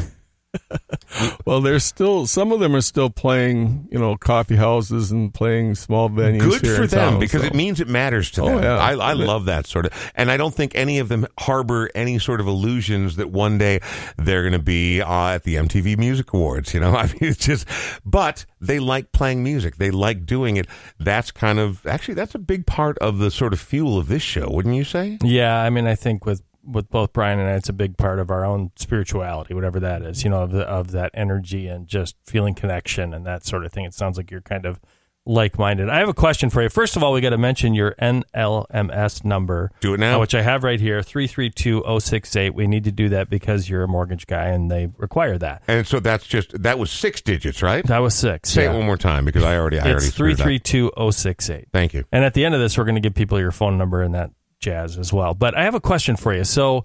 Well, 1.45 1.61
there's 1.61 1.85
still 1.85 2.27
some 2.27 2.53
of 2.53 2.61
them 2.61 2.75
are 2.77 2.81
still 2.81 3.11
playing, 3.11 3.89
you 3.91 3.99
know, 3.99 4.17
coffee 4.17 4.57
houses 4.57 5.11
and 5.11 5.33
playing 5.35 5.75
small 5.75 6.09
venues. 6.09 6.41
Good 6.41 6.63
here 6.63 6.77
for 6.77 6.83
in 6.85 6.89
them 6.89 7.11
town, 7.13 7.21
because 7.21 7.41
so. 7.43 7.47
it 7.49 7.55
means 7.55 7.81
it 7.81 7.89
matters 7.89 8.31
to 8.33 8.43
Oh, 8.43 8.47
them. 8.47 8.63
yeah. 8.63 8.77
I, 8.77 8.93
I 8.95 9.13
love 9.15 9.47
that 9.47 9.67
sort 9.67 9.87
of, 9.87 10.13
and 10.15 10.31
I 10.31 10.37
don't 10.37 10.55
think 10.55 10.75
any 10.75 10.99
of 10.99 11.09
them 11.09 11.27
harbor 11.39 11.91
any 11.95 12.19
sort 12.19 12.41
of 12.41 12.47
illusions 12.47 13.17
that 13.17 13.31
one 13.31 13.59
day 13.59 13.81
they're 14.17 14.43
going 14.43 14.53
to 14.53 14.59
be 14.61 15.01
uh, 15.03 15.31
at 15.35 15.43
the 15.45 15.57
MTV 15.57 15.99
Music 15.99 16.33
Awards. 16.33 16.73
You 16.73 16.81
know, 16.81 16.91
I 16.97 17.07
mean, 17.07 17.19
it's 17.21 17.45
just, 17.45 17.67
but 18.05 18.45
they 18.61 18.79
like 18.79 19.13
playing 19.13 19.43
music. 19.43 19.77
They 19.77 19.91
like 19.91 20.25
doing 20.27 20.57
it. 20.57 20.67
That's 20.99 21.31
kind 21.33 21.59
of 21.59 21.85
actually 21.87 22.15
that's 22.15 22.35
a 22.35 22.39
big 22.41 22.67
part 22.67 22.97
of 22.99 23.19
the 23.19 23.31
sort 23.31 23.53
of 23.53 23.61
fuel 23.61 23.99
of 23.99 24.07
this 24.09 24.23
show, 24.23 24.49
wouldn't 24.51 24.75
you 24.77 24.85
say? 24.85 25.19
Yeah, 25.23 25.61
I 25.61 25.71
mean, 25.71 25.87
I 25.87 25.97
think 25.97 26.25
with 26.25 26.43
with 26.65 26.91
both 26.91 27.13
Brian 27.13 27.39
and 27.39 27.49
I, 27.49 27.55
it's 27.55 27.69
a 27.69 27.73
big 27.75 27.97
part 27.97 28.19
of 28.19 28.31
our 28.31 28.45
own 28.45 28.71
spirituality, 28.77 29.55
whatever 29.55 29.81
that 29.81 30.03
is. 30.03 30.25
You 30.25 30.31
know, 30.31 30.43
of 30.43 30.53
the, 30.53 30.63
of 30.63 30.91
that 30.93 31.11
energy 31.15 31.67
and 31.67 31.87
just 31.87 32.17
feeling 32.25 32.55
connection 32.55 33.15
and 33.15 33.25
that 33.27 33.45
sort 33.45 33.65
of 33.65 33.73
thing. 33.73 33.85
It 33.85 33.95
sounds 33.95 34.17
like 34.17 34.31
you're 34.31 34.41
kind 34.41 34.67
of 34.67 34.81
like 35.27 35.59
minded. 35.59 35.89
I 35.91 35.99
have 35.99 36.09
a 36.09 36.15
question 36.15 36.49
for 36.51 36.63
you. 36.63 36.69
First 36.71 36.97
of 36.97 37.03
all, 37.03 37.13
we 37.13 37.21
got 37.21 37.31
to 37.31 37.39
mention 37.39 37.75
your 37.75 37.95
NMLS 38.01 39.25
number. 39.25 39.71
Do 39.81 39.95
it 39.95 40.01
now. 40.01 40.19
which 40.21 40.35
I 40.35 40.43
have 40.43 40.65
right 40.65 40.81
here, 40.81 41.03
three 41.03 41.27
three 41.27 41.51
two 41.51 41.83
zero 41.85 41.99
six 41.99 42.35
eight. 42.37 42.55
We 42.55 42.67
need 42.67 42.85
to 42.85 42.93
do 42.93 43.09
that 43.11 43.29
because 43.29 43.69
you're 43.69 43.83
a 43.83 43.89
mortgage 43.89 44.27
guy 44.27 44.47
and 44.47 44.71
they 44.71 44.89
require 44.97 45.39
that. 45.39 45.63
And 45.69 45.87
so 45.87 46.01
that's 46.01 46.27
just 46.27 46.63
that 46.63 46.79
was 46.79 46.91
six 46.91 47.21
digits, 47.21 47.63
right? 47.63 47.87
That 47.87 47.99
was 47.99 48.15
six. 48.15 48.51
Say 48.51 48.65
yeah. 48.65 48.73
it 48.73 48.77
one 48.77 48.87
more 48.87 48.97
time 48.97 49.25
because 49.25 49.45
I 49.45 49.57
already 49.57 49.79
I 49.79 49.91
already 49.91 50.07
It's 50.07 50.17
three 50.17 50.33
screwed 50.35 50.41
up. 50.41 50.45
three 50.45 50.59
two 50.59 50.91
zero 50.97 51.11
six 51.11 51.51
eight. 51.51 51.69
Thank 51.73 51.95
you. 51.95 52.05
And 52.13 52.25
at 52.25 52.35
the 52.35 52.45
end 52.45 52.55
of 52.55 52.61
this, 52.61 52.77
we're 52.79 52.85
going 52.85 52.95
to 52.97 53.01
give 53.01 53.15
people 53.15 53.39
your 53.39 53.53
phone 53.53 53.77
number 53.79 54.03
and 54.03 54.15
that 54.15 54.31
jazz 54.61 54.99
as 54.99 55.13
well. 55.13 55.35
But 55.35 55.57
I 55.57 55.65
have 55.65 55.75
a 55.75 55.81
question 55.81 56.17
for 56.17 56.35
you. 56.35 56.45
So 56.45 56.85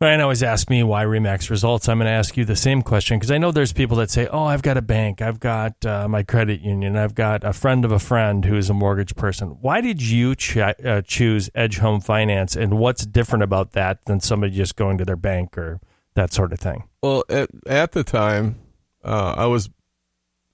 Ryan 0.00 0.20
always 0.20 0.44
asks 0.44 0.70
me 0.70 0.84
why 0.84 1.02
RE/MAX 1.02 1.50
results. 1.50 1.88
I'm 1.88 1.98
going 1.98 2.06
to 2.06 2.12
ask 2.12 2.36
you 2.36 2.44
the 2.44 2.54
same 2.54 2.82
question 2.82 3.18
because 3.18 3.32
I 3.32 3.38
know 3.38 3.50
there's 3.50 3.72
people 3.72 3.96
that 3.96 4.10
say, 4.10 4.28
"Oh, 4.28 4.44
I've 4.44 4.62
got 4.62 4.76
a 4.76 4.82
bank, 4.82 5.20
I've 5.20 5.40
got 5.40 5.84
uh, 5.84 6.06
my 6.06 6.22
credit 6.22 6.60
union, 6.60 6.96
I've 6.96 7.16
got 7.16 7.42
a 7.42 7.52
friend 7.52 7.84
of 7.84 7.90
a 7.90 7.98
friend 7.98 8.44
who 8.44 8.56
is 8.56 8.70
a 8.70 8.74
mortgage 8.74 9.16
person." 9.16 9.58
Why 9.60 9.80
did 9.80 10.00
you 10.00 10.36
ch- 10.36 10.58
uh, 10.58 11.02
choose 11.04 11.50
Edge 11.52 11.78
Home 11.78 12.00
Finance, 12.00 12.54
and 12.54 12.78
what's 12.78 13.04
different 13.04 13.42
about 13.42 13.72
that 13.72 14.04
than 14.04 14.20
somebody 14.20 14.54
just 14.54 14.76
going 14.76 14.98
to 14.98 15.04
their 15.04 15.16
bank 15.16 15.58
or 15.58 15.80
that 16.14 16.32
sort 16.32 16.52
of 16.52 16.60
thing? 16.60 16.84
Well, 17.02 17.24
at, 17.28 17.50
at 17.66 17.90
the 17.90 18.04
time, 18.04 18.60
uh, 19.02 19.34
I 19.36 19.46
was 19.46 19.68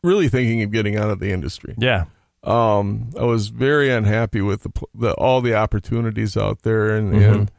really 0.02 0.28
thinking 0.28 0.62
of 0.62 0.70
getting 0.70 0.96
out 0.96 1.11
of 1.11 1.18
the 1.20 1.32
industry. 1.32 1.74
Yeah, 1.76 2.05
Um, 2.45 3.11
I 3.18 3.24
was 3.24 3.49
very 3.49 3.90
unhappy 3.90 4.40
with 4.42 4.62
the, 4.64 4.70
the 4.95 5.12
all 5.14 5.40
the 5.40 5.55
opportunities 5.55 6.36
out 6.36 6.62
there, 6.62 6.95
and 6.97 7.12
Mhm. 7.14 7.32
and 7.32 7.51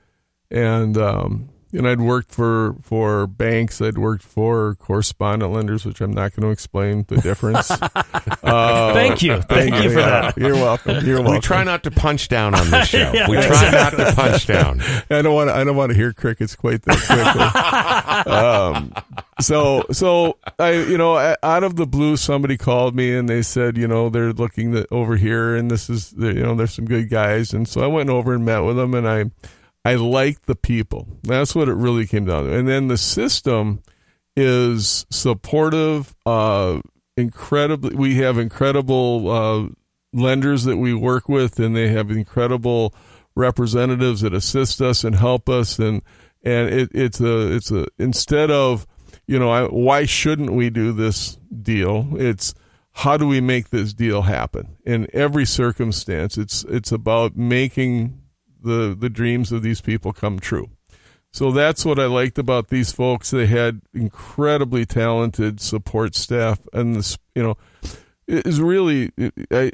and 0.51 0.97
um, 0.97 1.49
and 1.75 1.87
I'd 1.87 2.01
worked 2.01 2.31
for 2.31 2.75
for 2.81 3.27
banks. 3.27 3.81
I'd 3.81 3.97
worked 3.97 4.23
for 4.23 4.75
correspondent 4.75 5.51
lenders, 5.51 5.85
which 5.85 6.01
I'm 6.01 6.11
not 6.11 6.35
going 6.35 6.43
to 6.43 6.49
explain 6.49 7.05
the 7.07 7.17
difference. 7.17 7.69
uh, 8.43 8.93
Thank 8.93 9.21
you. 9.21 9.41
Thank 9.41 9.75
you 9.83 9.89
for 9.89 9.99
yeah. 9.99 10.21
that. 10.21 10.37
You're 10.37 10.55
welcome. 10.55 11.05
You're 11.05 11.17
welcome. 11.17 11.35
We 11.35 11.39
try 11.39 11.63
not 11.63 11.83
to 11.83 11.91
punch 11.91 12.27
down 12.27 12.55
on 12.55 12.69
this 12.69 12.89
show. 12.89 13.05
Yeah, 13.15 13.29
we 13.29 13.39
try 13.39 13.71
not 13.71 13.91
to 13.91 14.13
punch 14.13 14.47
down. 14.47 14.81
I 15.09 15.21
don't 15.21 15.33
want. 15.33 15.49
To, 15.49 15.55
I 15.55 15.63
don't 15.63 15.75
want 15.75 15.91
to 15.91 15.97
hear 15.97 16.11
crickets 16.11 16.55
quite 16.55 16.81
that 16.83 18.23
quickly. 18.25 18.31
um, 18.33 18.93
so, 19.39 19.85
so 19.91 20.37
I, 20.59 20.71
you 20.71 20.97
know, 20.97 21.35
out 21.43 21.63
of 21.63 21.75
the 21.75 21.85
blue, 21.85 22.17
somebody 22.17 22.57
called 22.57 22.95
me 22.95 23.13
and 23.13 23.27
they 23.27 23.41
said, 23.41 23.77
you 23.77 23.87
know, 23.87 24.09
they're 24.09 24.33
looking 24.33 24.71
the, 24.71 24.87
over 24.91 25.17
here, 25.17 25.55
and 25.55 25.69
this 25.69 25.89
is, 25.89 26.13
you 26.17 26.33
know, 26.33 26.55
there's 26.55 26.73
some 26.73 26.85
good 26.85 27.09
guys, 27.09 27.53
and 27.53 27.67
so 27.67 27.81
I 27.81 27.87
went 27.87 28.09
over 28.09 28.33
and 28.33 28.45
met 28.45 28.59
with 28.59 28.77
them, 28.77 28.93
and 28.93 29.07
I, 29.07 29.25
I 29.85 29.95
like 29.95 30.45
the 30.45 30.55
people. 30.55 31.07
That's 31.23 31.55
what 31.55 31.69
it 31.69 31.75
really 31.75 32.07
came 32.07 32.25
down 32.25 32.45
to, 32.45 32.57
and 32.57 32.67
then 32.67 32.87
the 32.87 32.97
system 32.97 33.81
is 34.35 35.05
supportive. 35.09 36.15
Uh, 36.25 36.81
incredibly, 37.15 37.95
we 37.95 38.15
have 38.15 38.37
incredible 38.37 39.29
uh, 39.29 39.69
lenders 40.11 40.63
that 40.63 40.77
we 40.77 40.93
work 40.93 41.29
with, 41.29 41.59
and 41.59 41.75
they 41.75 41.89
have 41.89 42.09
incredible 42.11 42.93
representatives 43.35 44.21
that 44.21 44.33
assist 44.33 44.81
us 44.81 45.03
and 45.03 45.15
help 45.15 45.49
us 45.49 45.77
and 45.77 46.01
and 46.43 46.69
it, 46.69 46.89
it's 46.93 47.19
a 47.19 47.53
it's 47.53 47.71
a 47.71 47.85
instead 47.99 48.49
of 48.49 48.87
you 49.27 49.37
know 49.37 49.49
I, 49.49 49.63
why 49.65 50.05
shouldn't 50.05 50.53
we 50.53 50.69
do 50.69 50.93
this 50.93 51.37
deal 51.61 52.07
it's 52.15 52.53
how 52.93 53.17
do 53.17 53.27
we 53.27 53.41
make 53.41 53.69
this 53.69 53.93
deal 53.93 54.21
happen 54.23 54.77
in 54.85 55.07
every 55.11 55.45
circumstance 55.45 56.37
it's 56.37 56.63
it's 56.65 56.93
about 56.93 57.35
making 57.35 58.21
the 58.65 58.95
the 58.97 59.09
dreams 59.09 59.51
of 59.51 59.63
these 59.63 59.81
people 59.81 60.11
come 60.11 60.39
true 60.39 60.69
so 61.31 61.51
that's 61.51 61.83
what 61.83 61.99
I 61.99 62.05
liked 62.05 62.37
about 62.37 62.69
these 62.69 62.91
folks 62.91 63.31
they 63.31 63.47
had 63.47 63.81
incredibly 63.93 64.85
talented 64.85 65.61
support 65.61 66.15
staff 66.15 66.59
and 66.73 66.95
this 66.95 67.17
you 67.33 67.43
know 67.43 67.57
is 68.27 68.59
really 68.59 69.11
I, 69.51 69.71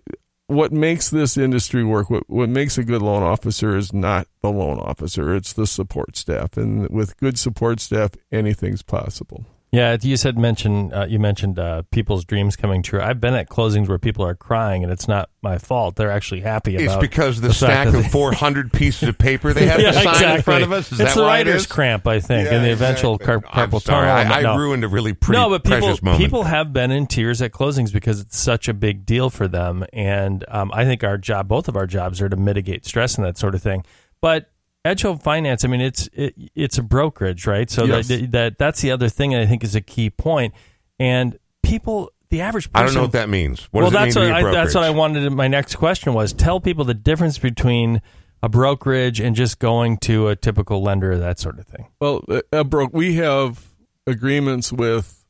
what 0.51 0.73
makes 0.73 1.09
this 1.09 1.37
industry 1.37 1.83
work, 1.83 2.09
what, 2.09 2.29
what 2.29 2.49
makes 2.49 2.77
a 2.77 2.83
good 2.83 3.01
loan 3.01 3.23
officer 3.23 3.77
is 3.77 3.93
not 3.93 4.27
the 4.41 4.51
loan 4.51 4.79
officer, 4.79 5.33
it's 5.33 5.53
the 5.53 5.65
support 5.65 6.17
staff. 6.17 6.57
And 6.57 6.89
with 6.89 7.17
good 7.17 7.39
support 7.39 7.79
staff, 7.79 8.11
anything's 8.31 8.81
possible. 8.81 9.45
Yeah, 9.73 9.95
you 10.01 10.17
said 10.17 10.37
mention 10.37 10.91
uh, 10.93 11.05
you 11.05 11.17
mentioned 11.17 11.57
uh, 11.57 11.83
people's 11.91 12.25
dreams 12.25 12.57
coming 12.57 12.83
true. 12.83 12.99
I've 12.99 13.21
been 13.21 13.33
at 13.35 13.47
closings 13.47 13.87
where 13.87 13.97
people 13.97 14.25
are 14.25 14.35
crying, 14.35 14.83
and 14.83 14.91
it's 14.91 15.07
not 15.07 15.29
my 15.41 15.59
fault. 15.59 15.95
They're 15.95 16.11
actually 16.11 16.41
happy 16.41 16.75
about. 16.75 17.01
It's 17.01 17.09
because 17.09 17.39
the, 17.39 17.47
the 17.47 17.53
stack 17.53 17.87
of 17.87 17.93
they- 17.93 18.09
400 18.09 18.73
pieces 18.73 19.07
of 19.07 19.17
paper 19.17 19.53
they 19.53 19.67
have 19.67 19.79
yeah, 19.79 19.91
to 19.91 19.93
sign 19.93 20.07
exactly. 20.09 20.35
in 20.35 20.41
front 20.41 20.63
of 20.65 20.71
us. 20.73 20.91
Is 20.91 20.99
it's 20.99 21.13
that 21.13 21.19
the 21.19 21.23
it 21.23 21.27
writer's 21.27 21.67
cramp, 21.67 22.05
I 22.05 22.19
think, 22.19 22.49
Yeah, 22.49 22.55
and 22.55 22.65
the 22.65 22.71
eventual 22.71 23.15
exactly. 23.15 23.49
car- 23.49 23.67
carpal 23.67 23.81
tunnel. 23.81 24.09
I, 24.11 24.41
no. 24.41 24.57
ruined 24.57 24.83
a 24.83 24.89
really 24.89 25.13
pretty 25.13 25.39
no, 25.39 25.47
but 25.49 25.63
people 25.63 26.17
people 26.17 26.43
have 26.43 26.73
been 26.73 26.91
in 26.91 27.07
tears 27.07 27.41
at 27.41 27.53
closings 27.53 27.93
because 27.93 28.19
it's 28.19 28.37
such 28.37 28.67
a 28.67 28.73
big 28.73 29.05
deal 29.05 29.29
for 29.29 29.47
them, 29.47 29.85
and 29.93 30.43
um, 30.49 30.71
I 30.73 30.83
think 30.83 31.05
our 31.05 31.17
job, 31.17 31.47
both 31.47 31.69
of 31.69 31.77
our 31.77 31.87
jobs, 31.87 32.21
are 32.21 32.27
to 32.27 32.35
mitigate 32.35 32.85
stress 32.85 33.15
and 33.15 33.25
that 33.25 33.37
sort 33.37 33.55
of 33.55 33.63
thing. 33.63 33.85
But 34.19 34.49
Edge 34.83 35.03
Home 35.03 35.19
Finance, 35.19 35.63
I 35.63 35.67
mean, 35.67 35.81
it's 35.81 36.09
it, 36.13 36.33
it's 36.55 36.77
a 36.77 36.83
brokerage, 36.83 37.45
right? 37.45 37.69
So 37.69 37.85
Yes. 37.85 38.07
that, 38.07 38.31
that 38.31 38.57
that's 38.57 38.81
the 38.81 38.91
other 38.91 39.09
thing 39.09 39.35
I 39.35 39.45
think 39.45 39.63
is 39.63 39.75
a 39.75 39.81
key 39.81 40.09
point. 40.09 40.53
And 40.99 41.37
people, 41.61 42.11
the 42.29 42.41
average 42.41 42.71
person, 42.71 42.83
I 42.83 42.85
don't 42.85 42.95
know 42.95 43.01
what 43.03 43.11
that 43.11 43.29
means. 43.29 43.67
What 43.71 43.81
well, 43.81 43.91
does 43.91 44.01
it 44.01 44.05
that's 44.05 44.15
mean 44.15 44.29
what 44.29 44.37
to 44.37 44.43
be 44.43 44.45
a 44.45 44.49
I, 44.49 44.53
that's 44.53 44.75
what 44.75 44.83
I 44.83 44.89
wanted. 44.89 45.21
To, 45.21 45.29
my 45.29 45.47
next 45.47 45.75
question 45.75 46.13
was: 46.13 46.33
tell 46.33 46.59
people 46.59 46.83
the 46.85 46.93
difference 46.95 47.37
between 47.37 48.01
a 48.43 48.49
brokerage 48.49 49.19
and 49.19 49.35
just 49.35 49.59
going 49.59 49.97
to 49.97 50.27
a 50.29 50.35
typical 50.35 50.81
lender, 50.81 51.15
that 51.17 51.39
sort 51.39 51.59
of 51.59 51.67
thing. 51.67 51.87
Well, 51.99 52.23
uh, 52.27 52.41
uh, 52.51 52.63
bro, 52.63 52.89
we 52.91 53.15
have 53.17 53.67
agreements 54.07 54.73
with 54.73 55.23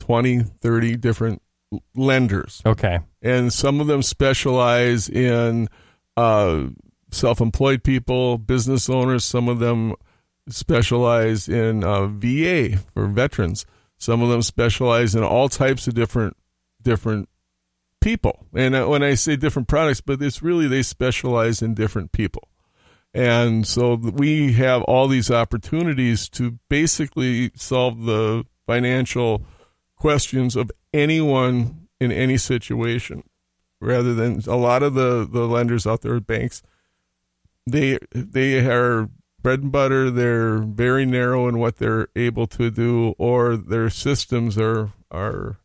20, 0.00 0.40
30 0.40 0.96
different 0.96 1.40
lenders, 1.94 2.60
Okay. 2.66 2.98
and 3.22 3.50
some 3.50 3.80
of 3.80 3.86
them 3.86 4.02
specialize 4.02 5.08
in 5.08 5.68
uh, 6.18 6.64
self 7.12 7.40
employed 7.40 7.84
people, 7.84 8.38
business 8.38 8.88
owners. 8.88 9.24
Some 9.24 9.48
of 9.48 9.58
them 9.58 9.94
specialize 10.48 11.48
in 11.48 11.84
uh, 11.84 12.06
VA 12.06 12.78
for 12.92 13.06
veterans. 13.06 13.64
Some 13.98 14.22
of 14.22 14.30
them 14.30 14.42
specialize 14.42 15.14
in 15.14 15.22
all 15.22 15.48
types 15.48 15.86
of 15.86 15.94
different 15.94 16.36
different 16.82 17.28
people. 18.00 18.46
And 18.54 18.74
uh, 18.74 18.86
when 18.86 19.02
I 19.02 19.14
say 19.14 19.36
different 19.36 19.68
products, 19.68 20.00
but 20.00 20.20
it's 20.20 20.42
really 20.42 20.66
they 20.66 20.82
specialize 20.82 21.62
in 21.62 21.74
different 21.74 22.12
people. 22.12 22.48
And 23.14 23.66
so 23.66 23.94
we 23.94 24.54
have 24.54 24.82
all 24.82 25.06
these 25.06 25.30
opportunities 25.30 26.28
to 26.30 26.58
basically 26.68 27.52
solve 27.54 28.04
the 28.04 28.44
financial 28.66 29.44
questions 29.96 30.56
of 30.56 30.70
anyone 30.94 31.88
in 32.00 32.10
any 32.10 32.38
situation 32.38 33.22
rather 33.80 34.14
than 34.14 34.40
a 34.46 34.56
lot 34.56 34.82
of 34.82 34.94
the, 34.94 35.28
the 35.30 35.46
lenders 35.46 35.86
out 35.86 36.00
there 36.00 36.18
banks 36.20 36.62
they 37.66 37.98
they 38.12 38.66
are 38.66 39.08
bread 39.40 39.60
and 39.60 39.72
butter. 39.72 40.10
They're 40.10 40.58
very 40.58 41.04
narrow 41.04 41.48
in 41.48 41.58
what 41.58 41.78
they're 41.78 42.08
able 42.16 42.46
to 42.48 42.70
do 42.70 43.14
or 43.18 43.56
their 43.56 43.90
systems 43.90 44.58
are 44.58 44.92
are 45.10 45.58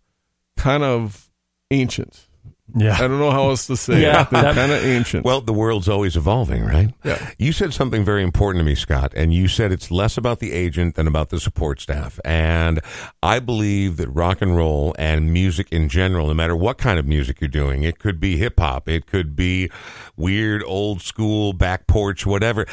kind 0.58 0.84
of 0.84 1.30
ancient 1.72 2.27
I 2.76 3.00
don't 3.08 3.20
know 3.20 3.32
how 3.32 3.50
else 3.50 3.68
to 3.68 3.78
say 3.78 4.02
Yeah, 4.02 4.24
it. 4.24 4.30
They're 4.30 4.54
kind 4.54 4.72
of 4.72 4.84
ancient. 4.84 5.24
Well, 5.26 5.40
the 5.42 5.54
world's 5.54 5.88
always 5.88 6.18
evolving, 6.18 6.66
right? 6.66 6.94
Yeah. 7.04 7.32
You 7.38 7.54
said 7.54 7.74
something 7.74 8.04
very 8.04 8.24
important 8.24 8.60
to 8.62 8.66
me, 8.66 8.76
Scott, 8.76 9.14
and 9.16 9.34
you 9.34 9.48
said 9.48 9.72
it's 9.72 9.90
less 9.90 10.18
about 10.18 10.40
the 10.40 10.52
agent 10.52 10.96
than 10.96 11.08
about 11.08 11.30
the 11.30 11.40
support 11.40 11.80
staff. 11.80 12.20
And 12.26 12.82
I 13.24 13.40
believe 13.40 13.98
that 13.98 14.10
rock 14.10 14.42
and 14.42 14.56
roll 14.56 14.94
and 15.00 15.32
music 15.32 15.68
in 15.72 15.88
general, 15.88 16.28
no 16.28 16.34
matter 16.34 16.56
what 16.56 16.78
kind 16.78 17.00
of 17.00 17.06
music 17.08 17.40
you're 17.40 17.48
doing, 17.48 17.84
it 17.84 18.00
could 18.00 18.20
be 18.20 18.38
hip 18.38 18.60
hop, 18.60 18.90
it 18.90 19.06
could 19.06 19.36
be 19.36 19.72
weird, 20.18 20.62
old 20.64 21.02
school, 21.02 21.54
back 21.54 21.88
porch, 21.88 22.26
whatever. 22.26 22.66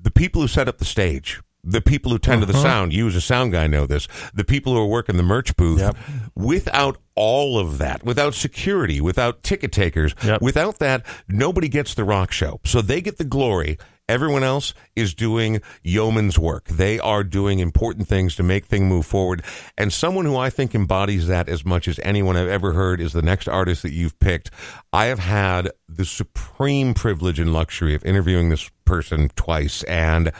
The 0.00 0.10
people 0.10 0.40
who 0.42 0.48
set 0.48 0.68
up 0.68 0.78
the 0.78 0.84
stage, 0.84 1.40
the 1.64 1.80
people 1.80 2.12
who 2.12 2.18
tend 2.18 2.42
to 2.42 2.48
Uh-huh. 2.48 2.52
the 2.52 2.62
sound, 2.62 2.92
you 2.92 3.08
as 3.08 3.16
a 3.16 3.20
sound 3.20 3.52
guy 3.52 3.66
know 3.66 3.86
this, 3.86 4.06
the 4.34 4.44
people 4.44 4.74
who 4.74 4.80
are 4.80 4.86
working 4.86 5.16
the 5.16 5.22
merch 5.22 5.56
booth, 5.56 5.80
Yep. 5.80 5.96
without 6.34 6.98
all 7.14 7.58
of 7.58 7.78
that, 7.78 8.04
without 8.04 8.34
security, 8.34 9.00
without 9.00 9.42
ticket 9.42 9.72
takers, 9.72 10.14
Yep. 10.24 10.42
without 10.42 10.78
that, 10.80 11.04
nobody 11.28 11.68
gets 11.68 11.94
the 11.94 12.04
rock 12.04 12.32
show. 12.32 12.60
So 12.64 12.82
they 12.82 13.00
get 13.00 13.18
the 13.18 13.24
glory. 13.24 13.78
Everyone 14.06 14.44
else 14.44 14.74
is 14.94 15.14
doing 15.14 15.62
yeoman's 15.82 16.38
work. 16.38 16.68
They 16.68 16.98
are 16.98 17.24
doing 17.24 17.60
important 17.60 18.06
things 18.06 18.36
to 18.36 18.42
make 18.42 18.66
things 18.66 18.82
move 18.84 19.06
forward. 19.06 19.42
And 19.78 19.90
someone 19.90 20.26
who 20.26 20.36
I 20.36 20.50
think 20.50 20.74
embodies 20.74 21.26
that 21.28 21.48
as 21.48 21.64
much 21.64 21.88
as 21.88 21.98
anyone 22.02 22.36
I've 22.36 22.48
ever 22.48 22.74
heard 22.74 23.00
is 23.00 23.14
the 23.14 23.22
next 23.22 23.48
artist 23.48 23.82
that 23.82 23.92
you've 23.92 24.18
picked. 24.18 24.50
I 24.92 25.06
have 25.06 25.20
had 25.20 25.70
the 25.88 26.04
supreme 26.04 26.92
privilege 26.92 27.38
and 27.40 27.54
luxury 27.54 27.94
of 27.94 28.04
interviewing 28.04 28.50
this 28.50 28.70
person 28.84 29.30
twice. 29.36 29.82
And 29.84 30.32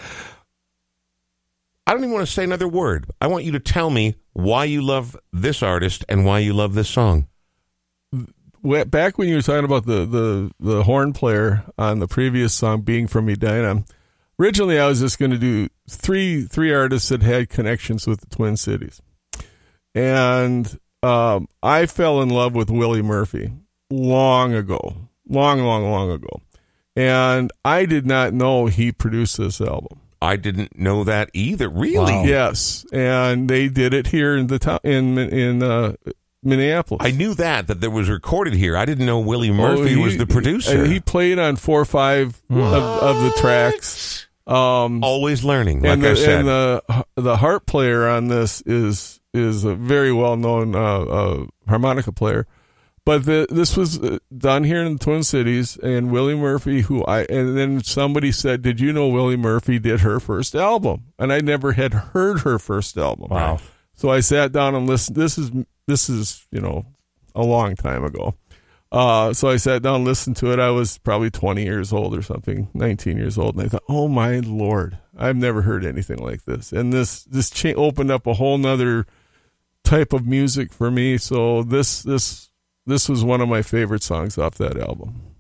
I 1.87 1.93
don't 1.93 2.01
even 2.01 2.13
want 2.13 2.27
to 2.27 2.33
say 2.33 2.45
another 2.45 2.69
word. 2.69 3.07
I 3.21 3.27
want 3.27 3.45
you 3.45 3.53
to 3.53 3.61
tell 3.61 3.91
me 3.91 4.17
why 4.33 4.65
you 4.65 4.83
love 4.83 5.17
this 5.33 5.63
artist 5.63 6.05
and 6.09 6.25
why 6.25 6.39
you 6.39 6.55
love 6.55 6.75
this 6.75 6.89
song. 6.89 7.29
Back 8.63 9.19
when 9.19 9.29
you 9.29 9.37
were 9.37 9.43
talking 9.43 9.65
about 9.65 9.85
the, 9.85 10.07
the, 10.07 10.51
the 10.59 10.83
horn 10.85 11.13
player 11.13 11.65
on 11.77 11.99
the 11.99 12.09
previous 12.09 12.55
song 12.55 12.81
being 12.81 13.07
from 13.07 13.27
Medina, 13.27 13.85
originally 14.41 14.79
I 14.79 14.89
was 14.89 15.01
just 15.01 15.19
going 15.19 15.33
to 15.33 15.39
do 15.39 15.69
three 15.89 16.45
three 16.45 16.73
artists 16.73 17.11
that 17.11 17.23
had 17.23 17.51
connections 17.51 18.07
with 18.07 18.21
the 18.21 18.35
Twin 18.35 18.57
Cities, 18.57 19.03
and 19.95 20.79
um, 21.03 21.47
I 21.63 21.85
fell 21.85 22.23
in 22.23 22.31
love 22.31 22.55
with 22.55 22.71
Willie 22.71 23.03
Murphy 23.03 23.53
long 23.91 24.55
ago, 24.55 24.97
long, 25.29 25.61
long, 25.61 25.91
long 25.91 26.11
ago, 26.11 26.41
and 26.97 27.53
I 27.67 27.85
did 27.85 28.07
not 28.07 28.33
know 28.33 28.65
he 28.65 28.93
produced 28.93 29.37
this 29.37 29.61
album. 29.61 30.01
I 30.25 30.37
didn't 30.37 30.79
know 30.79 31.05
that 31.05 31.31
either. 31.33 31.69
Really? 31.69 32.13
Wow. 32.13 32.25
Yes, 32.25 32.85
and 32.93 33.49
they 33.49 33.69
did 33.69 33.95
it 33.95 34.09
here 34.09 34.37
in 34.37 34.49
the 34.49 34.59
town 34.59 34.81
in 34.85 35.19
in 35.19 35.63
uh, 35.63 35.95
Minneapolis. 36.43 37.07
I 37.07 37.11
knew 37.11 37.35
that 37.35 37.67
that 37.69 37.81
there 37.81 37.91
was 37.91 38.09
recorded 38.09 38.55
here. 38.55 38.77
I 38.77 38.85
didn't 38.85 39.07
know 39.07 39.21
Willie 39.21 39.51
Murphy 39.53 39.83
Oh, 39.83 39.85
he- 39.87 39.97
was 39.97 40.17
the 40.19 40.27
producer. 40.27 40.83
and 40.85 40.93
He 40.93 41.01
played 41.01 41.39
on 41.39 41.57
four 41.57 41.81
or 41.81 41.85
five 41.87 42.43
of, 42.51 42.57
of 42.59 43.23
the 43.23 43.31
tracks. 43.41 44.27
Um, 44.47 45.03
Always 45.03 45.43
learning, 45.43 45.81
like 45.81 45.93
and 45.95 46.03
the, 46.03 46.11
I 46.11 46.15
said. 46.15 46.39
and 46.41 46.49
the 46.49 47.05
the 47.17 47.37
harp 47.39 47.65
player 47.65 48.07
on 48.09 48.29
this 48.29 48.61
is 48.67 49.21
is 49.33 49.65
a 49.65 49.75
very 49.75 50.13
well 50.13 50.37
known 50.37 50.75
uh, 50.75 51.01
uh, 51.01 51.47
harmonica 51.67 52.13
player. 52.13 52.47
But 53.07 53.27
the, 53.27 53.47
this 53.51 53.77
was 53.77 54.03
uh, 54.03 54.19
done 54.37 54.65
here 54.65 54.83
in 54.83 54.95
the 54.95 54.99
Twin 54.99 55.23
Cities, 55.23 55.77
and 55.77 56.11
Willie 56.11 56.35
Murphy, 56.35 56.81
who 56.83 57.05
I 57.05 57.25
and 57.25 57.57
then 57.57 57.83
somebody 57.83 58.33
said, 58.33 58.63
"Did 58.63 58.81
you 58.81 58.93
know 58.93 59.09
Willie 59.09 59.37
Murphy 59.37 59.79
did 59.79 60.01
her 60.01 60.21
first 60.21 60.55
album?" 60.55 61.13
And 61.19 61.31
I 61.33 61.41
never 61.41 61.73
had 61.73 61.93
heard 61.93 62.41
her 62.41 62.59
first 62.59 62.97
album. 62.97 63.29
Wow. 63.31 63.61
So 63.95 64.11
I 64.11 64.21
sat 64.21 64.53
down 64.53 64.75
and 64.75 64.87
listened. 64.87 65.17
This 65.17 65.37
is 65.37 65.51
this 65.87 66.09
is 66.09 66.47
you 66.51 66.61
know 66.61 66.87
a 67.35 67.43
long 67.43 67.77
time 67.77 68.05
ago. 68.05 68.37
Uh, 68.91 69.33
so 69.33 69.51
I 69.51 69.57
sat 69.57 69.83
down 69.83 69.97
and 69.97 70.05
listened 70.05 70.37
to 70.37 70.53
it. 70.53 70.61
I 70.61 70.71
was 70.71 70.99
probably 70.99 71.29
20 71.29 71.65
years 71.65 71.93
old 71.93 72.15
or 72.15 72.23
something, 72.23 72.69
19 72.75 73.17
years 73.17 73.37
old, 73.37 73.57
and 73.57 73.65
I 73.65 73.69
thought, 73.69 73.83
"Oh 73.89 74.09
my 74.09 74.39
lord, 74.39 74.99
I've 75.19 75.37
never 75.37 75.63
heard 75.63 75.85
anything 75.85 76.19
like 76.19 76.45
this." 76.45 76.73
And 76.73 76.93
this 76.93 77.25
this 77.25 77.51
cha- 77.51 77.75
opened 77.75 78.11
up 78.11 78.27
a 78.27 78.35
whole 78.35 78.57
nother 78.57 79.05
type 79.83 80.15
of 80.15 80.27
music 80.27 80.73
for 80.73 80.91
me. 80.91 81.19
So 81.19 81.63
this 81.63 82.03
this 82.03 82.51
this 82.87 83.09
was 83.09 83.25
one 83.25 83.41
of 83.41 83.49
my 83.49 83.63
favorite 83.63 84.03
songs 84.03 84.39
off 84.39 84.55
that 84.57 84.79
album. 84.79 85.35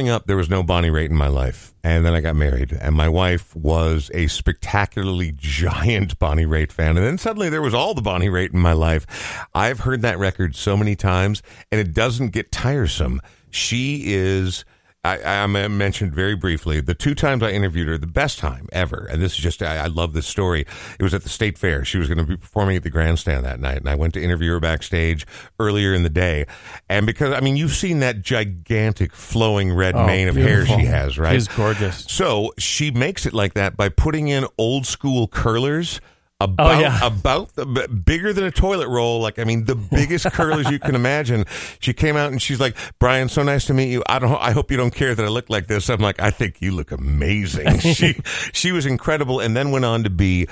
Growing 0.00 0.14
up, 0.14 0.26
there 0.26 0.36
was 0.36 0.48
no 0.48 0.62
Bonnie 0.62 0.88
Raitt 0.88 1.10
in 1.10 1.16
my 1.16 1.28
life. 1.28 1.74
And 1.84 2.06
then 2.06 2.14
I 2.14 2.22
got 2.22 2.34
married, 2.34 2.72
and 2.72 2.94
my 2.94 3.08
wife 3.08 3.54
was 3.54 4.10
a 4.14 4.28
spectacularly 4.28 5.32
giant 5.36 6.18
Bonnie 6.18 6.46
Raitt 6.46 6.72
fan. 6.72 6.96
And 6.96 7.04
then 7.04 7.18
suddenly 7.18 7.50
there 7.50 7.60
was 7.60 7.74
all 7.74 7.92
the 7.92 8.00
Bonnie 8.00 8.28
Raitt 8.28 8.54
in 8.54 8.60
my 8.60 8.72
life. 8.72 9.46
I've 9.54 9.80
heard 9.80 10.00
that 10.00 10.18
record 10.18 10.56
so 10.56 10.74
many 10.74 10.96
times, 10.96 11.42
and 11.70 11.78
it 11.78 11.92
doesn't 11.92 12.30
get 12.30 12.50
tiresome. 12.50 13.20
She 13.50 14.14
is. 14.14 14.64
I, 15.02 15.22
I 15.44 15.46
mentioned 15.46 16.14
very 16.14 16.36
briefly 16.36 16.80
the 16.82 16.92
two 16.94 17.14
times 17.14 17.42
I 17.42 17.52
interviewed 17.52 17.88
her, 17.88 17.96
the 17.96 18.06
best 18.06 18.38
time 18.38 18.68
ever, 18.70 19.06
and 19.10 19.22
this 19.22 19.32
is 19.32 19.38
just 19.38 19.62
I, 19.62 19.78
I 19.78 19.86
love 19.86 20.12
this 20.12 20.26
story. 20.26 20.66
It 20.98 21.02
was 21.02 21.14
at 21.14 21.22
the 21.22 21.30
state 21.30 21.56
fair. 21.56 21.86
She 21.86 21.96
was 21.96 22.06
going 22.06 22.18
to 22.18 22.24
be 22.24 22.36
performing 22.36 22.76
at 22.76 22.82
the 22.82 22.90
grandstand 22.90 23.46
that 23.46 23.60
night, 23.60 23.78
and 23.78 23.88
I 23.88 23.94
went 23.94 24.12
to 24.14 24.22
interview 24.22 24.50
her 24.52 24.60
backstage 24.60 25.26
earlier 25.58 25.94
in 25.94 26.02
the 26.02 26.10
day. 26.10 26.44
And 26.90 27.06
because 27.06 27.32
I 27.32 27.40
mean, 27.40 27.56
you've 27.56 27.72
seen 27.72 28.00
that 28.00 28.20
gigantic 28.20 29.14
flowing 29.14 29.72
red 29.72 29.94
Oh, 29.94 30.06
mane 30.06 30.28
of 30.28 30.34
beautiful. 30.34 30.76
hair 30.76 30.80
she 30.80 30.84
has, 30.86 31.18
right? 31.18 31.32
She's 31.34 31.48
gorgeous. 31.48 32.04
So 32.08 32.52
she 32.58 32.90
makes 32.90 33.24
it 33.24 33.32
like 33.32 33.54
that 33.54 33.78
by 33.78 33.88
putting 33.88 34.28
in 34.28 34.44
old 34.58 34.84
school 34.84 35.28
curlers. 35.28 36.00
About, 36.40 36.76
Oh, 36.76 36.80
yeah. 36.80 36.98
about 37.06 37.54
the 37.54 37.66
bigger 37.66 38.32
than 38.32 38.44
a 38.44 38.50
toilet 38.50 38.88
roll, 38.88 39.20
like 39.20 39.38
I 39.38 39.44
mean, 39.44 39.66
the 39.66 39.74
biggest 39.74 40.24
curlers 40.32 40.70
you 40.70 40.78
can 40.78 40.94
imagine. 40.94 41.44
She 41.80 41.92
came 41.92 42.16
out 42.16 42.32
and 42.32 42.40
she's 42.40 42.58
like, 42.58 42.76
"Brian, 42.98 43.28
so 43.28 43.42
nice 43.42 43.66
to 43.66 43.74
meet 43.74 43.90
you. 43.90 44.02
I 44.08 44.18
don't, 44.18 44.32
I 44.40 44.52
hope 44.52 44.70
you 44.70 44.76
don't 44.78 44.94
care 44.94 45.14
that 45.14 45.22
I 45.24 45.28
look 45.28 45.50
like 45.50 45.66
this." 45.66 45.90
I'm 45.90 46.00
like, 46.00 46.20
"I 46.20 46.30
think 46.30 46.62
you 46.62 46.72
look 46.72 46.92
amazing." 46.92 47.78
she, 47.80 48.14
she 48.52 48.72
was 48.72 48.86
incredible, 48.86 49.38
and 49.40 49.54
then 49.54 49.70
went 49.70 49.84
on 49.84 50.02
to 50.04 50.10
be 50.10 50.46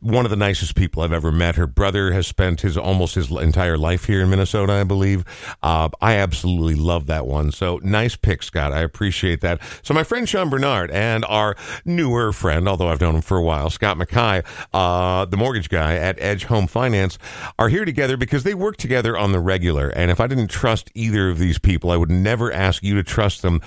one 0.00 0.26
of 0.26 0.30
the 0.30 0.36
nicest 0.36 0.74
people 0.74 1.02
I've 1.02 1.12
ever 1.12 1.32
met. 1.32 1.54
Her 1.54 1.66
brother 1.66 2.12
has 2.12 2.26
spent 2.26 2.60
his 2.60 2.76
almost 2.76 3.14
his 3.14 3.30
entire 3.30 3.78
life 3.78 4.04
here 4.04 4.20
in 4.20 4.28
Minnesota, 4.30 4.74
I 4.74 4.84
believe. 4.84 5.24
Uh, 5.62 5.88
I 6.02 6.16
absolutely 6.16 6.74
love 6.74 7.06
that 7.06 7.26
one. 7.26 7.50
So 7.50 7.80
nice 7.82 8.14
pick, 8.14 8.42
Scott. 8.42 8.72
I 8.72 8.80
appreciate 8.80 9.40
that. 9.40 9.60
So 9.82 9.94
my 9.94 10.04
friend 10.04 10.28
Sean 10.28 10.50
Bernard 10.50 10.90
and 10.90 11.24
our 11.24 11.56
newer 11.86 12.32
friend, 12.32 12.68
although 12.68 12.88
I've 12.88 13.00
known 13.00 13.14
him 13.16 13.22
for 13.22 13.38
a 13.38 13.42
while, 13.42 13.70
Scott 13.70 13.96
Mackay, 13.96 14.42
uh, 14.74 15.24
the 15.30 15.36
mortgage 15.36 15.68
guy 15.68 15.96
at 15.96 16.20
Edge 16.20 16.44
Home 16.44 16.66
Finance, 16.66 17.18
are 17.58 17.68
here 17.68 17.84
together 17.84 18.16
because 18.16 18.42
they 18.42 18.54
work 18.54 18.76
together 18.76 19.16
on 19.16 19.32
the 19.32 19.40
regular. 19.40 19.88
And 19.88 20.10
if 20.10 20.20
I 20.20 20.26
didn't 20.26 20.48
trust 20.48 20.90
either 20.94 21.30
of 21.30 21.38
these 21.38 21.58
people, 21.58 21.90
I 21.90 21.96
would 21.96 22.10
never 22.10 22.52
ask 22.52 22.82
you 22.82 22.94
to 22.96 23.02
trust 23.02 23.42
them. 23.42 23.60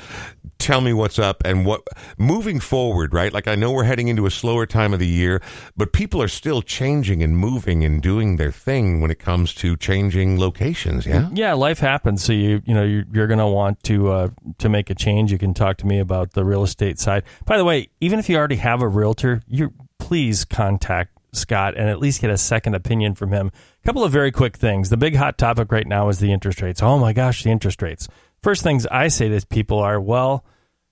Tell 0.60 0.80
me 0.80 0.94
what's 0.94 1.20
up 1.20 1.42
and 1.44 1.66
what 1.66 1.82
moving 2.18 2.62
forward, 2.62 3.14
right? 3.14 3.34
Like 3.34 3.50
I 3.50 3.56
know 3.56 3.72
we're 3.72 3.84
heading 3.84 4.08
into 4.08 4.26
a 4.26 4.32
slower 4.32 4.66
time 4.66 4.94
of 4.94 5.00
the 5.00 5.08
year, 5.08 5.42
but 5.76 5.92
people 5.92 6.22
are 6.22 6.30
still 6.30 6.62
changing 6.62 7.22
and 7.22 7.38
moving 7.38 7.84
and 7.84 8.02
doing 8.02 8.38
their 8.38 8.52
thing 8.52 9.02
when 9.02 9.12
it 9.12 9.20
comes 9.20 9.54
to 9.56 9.76
changing 9.76 10.40
locations. 10.40 11.06
Yeah. 11.06 11.30
Yeah, 11.34 11.54
life 11.54 11.80
happens. 11.80 12.24
So 12.24 12.32
you 12.32 12.62
you 12.66 12.74
know 12.74 12.84
you're, 12.84 13.04
you're 13.12 13.28
going 13.28 13.40
to 13.40 13.48
want 13.48 13.84
to 13.84 14.10
uh, 14.10 14.28
to 14.60 14.70
make 14.70 14.90
a 14.90 14.96
change. 14.96 15.34
You 15.34 15.38
can 15.38 15.54
talk 15.54 15.76
to 15.78 15.86
me 15.86 16.00
about 16.00 16.32
the 16.32 16.46
real 16.46 16.64
estate 16.64 16.98
side. 16.98 17.24
By 17.46 17.58
the 17.58 17.66
way, 17.66 17.90
even 18.00 18.20
if 18.20 18.30
you 18.30 18.38
already 18.38 18.56
have 18.56 18.82
a 18.82 18.88
realtor, 18.88 19.42
you 19.48 19.74
please 20.00 20.46
contact 20.46 21.18
Scott 21.34 21.76
and 21.76 21.90
at 21.90 22.00
least 22.00 22.22
get 22.22 22.30
a 22.30 22.38
second 22.38 22.76
opinion 22.76 23.16
from 23.16 23.32
him. 23.32 23.52
A 23.84 23.86
couple 23.86 24.04
of 24.04 24.12
very 24.12 24.32
quick 24.32 24.58
things. 24.58 24.90
The 24.90 24.98
big 24.98 25.16
hot 25.16 25.38
topic 25.38 25.72
right 25.72 25.88
now 25.88 26.10
is 26.10 26.20
the 26.20 26.32
interest 26.32 26.62
rates. 26.62 26.82
Oh 26.82 26.98
my 26.98 27.14
gosh, 27.14 27.44
the 27.44 27.52
interest 27.52 27.82
rates. 27.82 28.08
First 28.42 28.64
things 28.64 28.86
I 28.88 29.08
say 29.08 29.30
to 29.30 29.46
people 29.48 29.80
are, 29.80 30.00
well, 30.00 30.46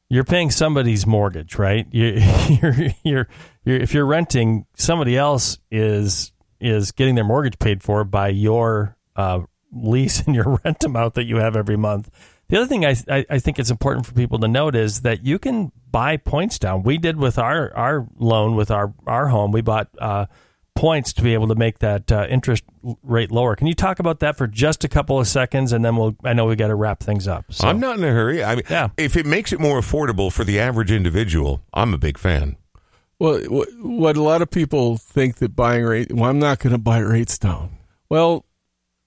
you're 0.10 0.24
paying 0.26 0.52
somebody's 0.52 1.08
mortgage, 1.08 1.58
right? 1.58 1.88
You, 1.92 2.22
you're, 2.62 2.76
you're, 3.04 3.28
you're, 3.64 3.78
if 3.78 3.94
you're 3.94 4.06
renting, 4.06 4.66
somebody 4.76 5.18
else 5.18 5.60
is 5.72 6.34
is 6.60 6.92
getting 6.92 7.16
their 7.16 7.24
mortgage 7.24 7.58
paid 7.58 7.82
for 7.82 8.04
by 8.04 8.28
your 8.28 8.96
uh, 9.16 9.42
lease 9.72 10.22
and 10.26 10.36
your 10.36 10.60
rent 10.64 10.84
amount 10.84 11.16
that 11.16 11.24
you 11.24 11.38
have 11.38 11.56
every 11.56 11.78
month. 11.78 12.10
The 12.52 12.58
other 12.58 12.68
thing 12.68 12.86
I, 12.86 12.96
I, 13.10 13.26
I 13.30 13.40
think 13.40 13.60
it's 13.60 13.72
important 13.72 14.06
for 14.06 14.12
people 14.12 14.38
to 14.40 14.48
note 14.50 14.76
is 14.76 15.02
that 15.02 15.26
you 15.26 15.40
can 15.40 15.72
buy 15.90 16.18
points 16.18 16.60
down. 16.60 16.84
We 16.84 16.98
did 16.98 17.16
with 17.16 17.40
our, 17.40 17.74
our 17.74 18.06
loan 18.18 18.58
with 18.58 18.70
our, 18.70 18.94
our 19.08 19.28
home. 19.28 19.54
We 19.54 19.62
bought 19.62 19.88
uh, 19.98 20.26
points 20.76 21.14
to 21.14 21.22
be 21.22 21.34
able 21.34 21.48
to 21.48 21.56
make 21.56 21.80
that 21.80 22.12
uh, 22.12 22.28
interest 22.30 22.66
rate 23.04 23.32
lower. 23.32 23.56
Can 23.56 23.68
you 23.68 23.74
talk 23.74 24.00
about 24.00 24.20
that 24.20 24.36
for 24.38 24.48
just 24.48 24.84
a 24.84 24.90
couple 24.90 25.18
of 25.18 25.28
seconds, 25.28 25.72
and 25.72 25.86
then 25.86 25.96
we'll 25.96 26.14
I 26.26 26.34
know 26.34 26.46
we 26.46 26.58
got 26.58 26.68
to 26.68 26.76
wrap 26.76 27.00
things 27.02 27.26
up. 27.26 27.46
So. 27.54 27.70
I'm 27.70 27.80
not 27.80 27.98
in 27.98 28.04
a 28.04 28.12
hurry. 28.12 28.44
I 28.44 28.56
mean, 28.56 28.66
Yeah. 28.70 28.90
if 28.98 29.16
it 29.16 29.26
makes 29.26 29.54
it 29.54 29.62
more 29.62 29.80
affordable 29.80 30.30
for 30.30 30.44
the 30.44 30.60
average 30.60 30.92
individual, 30.92 31.62
I'm 31.74 31.94
a 31.94 31.98
big 31.98 32.18
fan. 32.18 32.58
Well, 33.18 33.40
what, 33.44 33.70
what 33.80 34.18
a 34.18 34.22
lot 34.22 34.42
of 34.42 34.52
people 34.52 34.98
think 34.98 35.38
that 35.38 35.56
buying 35.56 35.86
rate, 35.86 36.12
well, 36.12 36.30
I'm 36.30 36.40
not 36.40 36.60
going 36.60 36.74
to 36.74 36.80
buy 36.80 36.98
rates 37.00 37.38
down. 37.38 37.78
Well, 38.10 38.46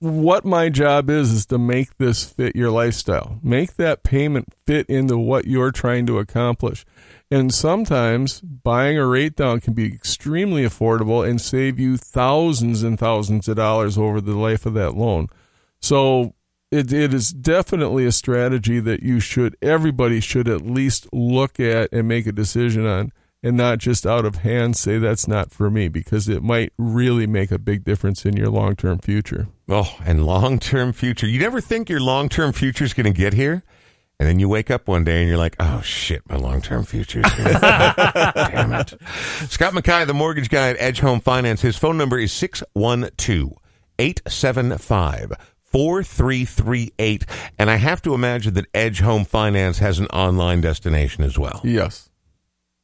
what 0.04 0.44
my 0.44 0.68
job 0.68 1.08
is 1.08 1.32
is 1.32 1.46
to 1.46 1.58
make 1.58 1.96
this 1.96 2.24
fit 2.24 2.54
your 2.54 2.70
lifestyle. 2.70 3.38
Make 3.42 3.74
that 3.76 4.02
payment 4.02 4.52
fit 4.66 4.86
into 4.88 5.16
what 5.16 5.46
you're 5.46 5.72
trying 5.72 6.06
to 6.06 6.18
accomplish. 6.18 6.84
And 7.30 7.52
sometimes 7.52 8.40
buying 8.40 8.98
a 8.98 9.06
rate 9.06 9.34
down 9.34 9.60
can 9.60 9.72
be 9.72 9.92
extremely 9.92 10.62
affordable 10.62 11.28
and 11.28 11.40
save 11.40 11.80
you 11.80 11.96
thousands 11.96 12.82
and 12.82 12.98
thousands 12.98 13.48
of 13.48 13.56
dollars 13.56 13.98
over 13.98 14.20
the 14.20 14.36
life 14.36 14.66
of 14.66 14.74
that 14.74 14.94
loan. 14.94 15.28
So 15.80 16.34
it, 16.70 16.92
it 16.92 17.14
is 17.14 17.30
definitely 17.30 18.04
a 18.04 18.12
strategy 18.12 18.80
that 18.80 19.02
you 19.02 19.20
should 19.20 19.56
everybody 19.62 20.20
should 20.20 20.48
at 20.48 20.62
least 20.62 21.06
look 21.12 21.58
at 21.58 21.92
and 21.92 22.06
make 22.06 22.26
a 22.26 22.32
decision 22.32 22.86
on 22.86 23.12
and 23.44 23.58
not 23.58 23.78
just 23.78 24.06
out 24.06 24.24
of 24.24 24.36
hand 24.36 24.74
say 24.74 24.96
that's 24.98 25.28
not 25.28 25.50
for 25.50 25.70
me 25.70 25.86
because 25.86 26.28
it 26.30 26.42
might 26.42 26.72
really 26.78 27.26
make 27.26 27.50
a 27.52 27.58
big 27.58 27.84
difference 27.84 28.24
in 28.24 28.34
your 28.34 28.48
long-term 28.48 28.98
future. 29.00 29.48
Oh, 29.68 29.94
and 30.04 30.24
long 30.24 30.58
term 30.58 30.94
future. 30.94 31.26
You 31.26 31.38
never 31.38 31.60
think 31.60 31.90
your 31.90 32.00
long 32.00 32.30
term 32.30 32.52
future 32.52 32.84
is 32.84 32.94
going 32.94 33.12
to 33.12 33.16
get 33.16 33.34
here. 33.34 33.62
And 34.18 34.28
then 34.28 34.38
you 34.38 34.48
wake 34.48 34.70
up 34.70 34.88
one 34.88 35.04
day 35.04 35.20
and 35.20 35.28
you're 35.28 35.38
like, 35.38 35.56
oh 35.60 35.82
shit, 35.82 36.22
my 36.28 36.36
long 36.36 36.62
term 36.62 36.84
future 36.84 37.20
is 37.20 37.32
here. 37.34 37.44
Damn 37.60 38.72
it. 38.72 38.94
Scott 39.48 39.74
Mackay, 39.74 40.06
the 40.06 40.14
mortgage 40.14 40.48
guy 40.48 40.70
at 40.70 40.76
Edge 40.78 41.00
Home 41.00 41.20
Finance, 41.20 41.60
his 41.60 41.76
phone 41.76 41.98
number 41.98 42.18
is 42.18 42.32
612 42.32 43.52
875 43.98 45.32
4338. 45.64 47.26
And 47.58 47.68
I 47.70 47.76
have 47.76 48.00
to 48.02 48.14
imagine 48.14 48.54
that 48.54 48.66
Edge 48.72 49.00
Home 49.00 49.24
Finance 49.24 49.78
has 49.80 49.98
an 49.98 50.06
online 50.06 50.62
destination 50.62 51.24
as 51.24 51.36
well. 51.38 51.60
Yes. 51.64 52.08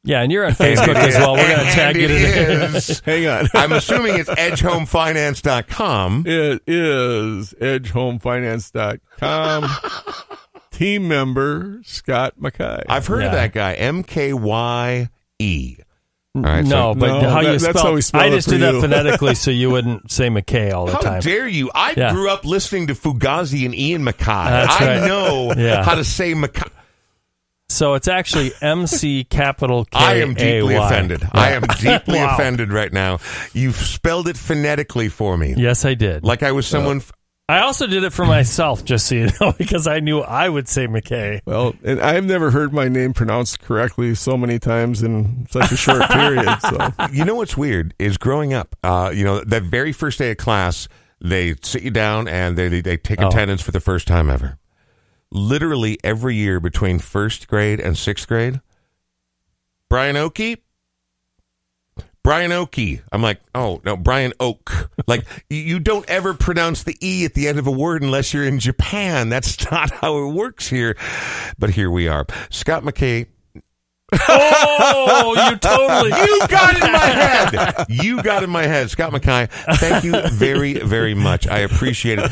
Yeah, 0.03 0.21
and 0.21 0.31
you're 0.31 0.45
on 0.45 0.51
Facebook 0.53 0.95
as 0.95 1.15
well. 1.15 1.33
We're 1.35 1.47
going 1.47 1.65
to 1.65 1.71
tag 1.73 1.95
you 1.95 2.07
it 2.09 2.81
today. 2.81 3.01
Hang 3.05 3.27
on. 3.27 3.47
I'm 3.53 3.71
assuming 3.71 4.15
it's 4.17 4.29
edgehomefinance.com. 4.29 6.23
It 6.25 6.61
is 6.67 7.53
edgehomefinance.com. 7.61 9.69
Team 10.71 11.07
member 11.07 11.81
Scott 11.85 12.33
Mackay. 12.39 12.83
I've 12.89 13.05
heard 13.07 13.23
of 13.23 13.31
Yeah. 13.33 13.41
that 13.41 13.53
guy, 13.53 13.73
M 13.73 14.03
K 14.03 14.33
Y 14.33 15.09
E. 15.39 15.75
All 16.33 16.43
right, 16.43 16.63
no, 16.63 16.93
so- 16.93 16.99
but 16.99 17.21
No, 17.21 17.29
how 17.29 17.41
that- 17.43 17.53
you 17.53 17.59
that's 17.59 17.77
spell? 17.79 17.83
how 17.83 17.93
we 17.93 18.01
spell 18.01 18.21
I 18.21 18.27
it 18.27 18.31
just 18.31 18.47
for 18.47 18.53
did 18.53 18.61
that 18.61 18.73
you. 18.75 18.81
phonetically, 18.81 19.35
so 19.35 19.51
you 19.51 19.69
wouldn't 19.69 20.09
say 20.11 20.29
McKay 20.29 20.71
all 20.73 20.85
the 20.85 20.93
time. 20.93 21.03
How 21.03 21.09
time. 21.11 21.19
dare 21.21 21.45
you? 21.47 21.69
I 21.75 21.93
Yeah. 21.95 22.13
grew 22.13 22.29
up 22.29 22.45
listening 22.45 22.87
to 22.87 22.95
Fugazi 22.95 23.65
and 23.65 23.75
Ian 23.75 24.03
MacKaye. 24.05 24.49
That's 24.49 24.81
I 24.81 24.99
right. 24.99 25.07
know 25.07 25.53
Yeah. 25.57 25.83
how 25.83 25.95
to 25.95 26.03
say 26.05 26.33
Mackay. 26.33 26.63
So 27.71 27.93
it's 27.95 28.07
actually 28.07 28.51
MC 28.61 29.23
capital 29.23 29.85
K. 29.85 29.97
I 29.97 30.13
am 30.15 30.33
deeply 30.33 30.75
A 30.75 30.79
Y. 30.79 30.85
offended. 30.85 31.23
I 31.31 31.51
am 31.51 31.61
deeply 31.79 32.19
Wow. 32.19 32.33
offended 32.35 32.71
right 32.71 32.91
now. 32.91 33.19
You've 33.53 33.75
spelled 33.75 34.27
it 34.27 34.37
phonetically 34.37 35.09
for 35.09 35.37
me. 35.37 35.53
Yes, 35.57 35.85
I 35.85 35.93
did. 35.93 36.23
Like 36.23 36.43
I 36.43 36.51
was 36.51 36.67
someone. 36.67 36.97
f- 36.97 37.11
I 37.49 37.59
also 37.61 37.85
did 37.85 38.03
it 38.05 38.13
for 38.13 38.25
myself, 38.25 38.85
just 38.85 39.07
so 39.07 39.15
you 39.15 39.27
know, 39.41 39.51
because 39.57 39.85
I 39.85 39.99
knew 39.99 40.19
I 40.21 40.47
would 40.47 40.69
say 40.69 40.87
McKay. 40.87 41.41
Well, 41.45 41.73
and 41.83 41.99
I've 41.99 42.23
never 42.23 42.49
heard 42.51 42.71
my 42.71 42.87
name 42.87 43.11
pronounced 43.13 43.59
correctly 43.59 44.15
so 44.15 44.37
many 44.37 44.57
times 44.57 45.03
in 45.03 45.47
such 45.49 45.69
a 45.71 45.75
short 45.75 46.03
period. 46.09 46.47
So 46.61 46.89
you 47.11 47.25
know 47.25 47.35
what's 47.35 47.57
weird 47.57 47.93
is 47.99 48.17
growing 48.17 48.53
up. 48.53 48.75
Uh, 48.83 49.11
you 49.13 49.25
know 49.25 49.43
that 49.43 49.63
very 49.63 49.91
first 49.91 50.17
day 50.19 50.31
of 50.31 50.37
class, 50.37 50.87
they 51.19 51.55
sit 51.61 51.83
you 51.83 51.91
down 51.91 52.27
and 52.29 52.57
they 52.57 52.69
they, 52.69 52.79
they 52.81 52.95
take 52.97 53.21
Oh. 53.21 53.27
attendance 53.27 53.61
for 53.61 53.71
the 53.71 53.81
first 53.81 54.07
time 54.07 54.29
ever. 54.29 54.57
Literally 55.31 55.97
every 56.03 56.35
year 56.35 56.59
between 56.59 56.99
first 56.99 57.47
grade 57.47 57.79
and 57.79 57.97
sixth 57.97 58.27
grade, 58.27 58.59
Brian 59.89 60.17
Oakey. 60.17 60.57
Brian 62.23 62.51
Oakey. 62.51 63.01
I'm 63.11 63.21
like, 63.23 63.39
oh 63.55 63.81
no, 63.83 63.97
Brian 63.97 64.33
Oak. 64.39 64.89
Like 65.07 65.25
you- 65.49 65.57
you 65.57 65.79
don't 65.79 66.07
ever 66.09 66.33
pronounce 66.35 66.83
the 66.83 66.95
e 67.01 67.25
at 67.25 67.33
the 67.33 67.47
end 67.47 67.57
of 67.59 67.65
a 67.67 67.71
word 67.71 68.03
unless 68.03 68.33
you're 68.33 68.45
in 68.45 68.59
Japan. 68.59 69.29
That's 69.29 69.69
not 69.71 69.89
how 69.91 70.17
it 70.27 70.33
works 70.33 70.67
here. 70.67 70.95
But 71.57 71.71
here 71.71 71.89
we 71.89 72.07
are. 72.07 72.25
Scott 72.51 72.83
McKay 72.83 73.25
Oh, 74.27 75.49
you 75.49 75.55
totally. 75.57 76.09
you 76.09 76.47
got 76.47 76.75
in 76.75 76.91
my 76.91 76.97
head. 77.07 77.85
You 77.89 78.21
got 78.21 78.43
in 78.43 78.49
my 78.49 78.63
head. 78.63 78.89
Scott 78.89 79.11
Mackay, 79.13 79.47
thank 79.75 80.03
you 80.03 80.13
very, 80.29 80.73
very 80.79 81.13
much. 81.13 81.47
I 81.47 81.59
appreciate 81.59 82.19
it. 82.19 82.31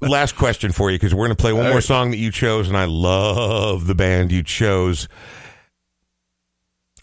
Last 0.00 0.36
question 0.36 0.72
for 0.72 0.90
you 0.90 0.96
because 0.98 1.14
we're 1.14 1.26
going 1.26 1.36
to 1.36 1.40
play 1.40 1.52
one 1.52 1.68
more 1.68 1.80
song 1.80 2.10
that 2.12 2.18
you 2.18 2.30
chose, 2.30 2.68
and 2.68 2.76
I 2.76 2.84
love 2.84 3.86
the 3.86 3.94
band 3.94 4.30
you 4.32 4.42
chose. 4.42 5.08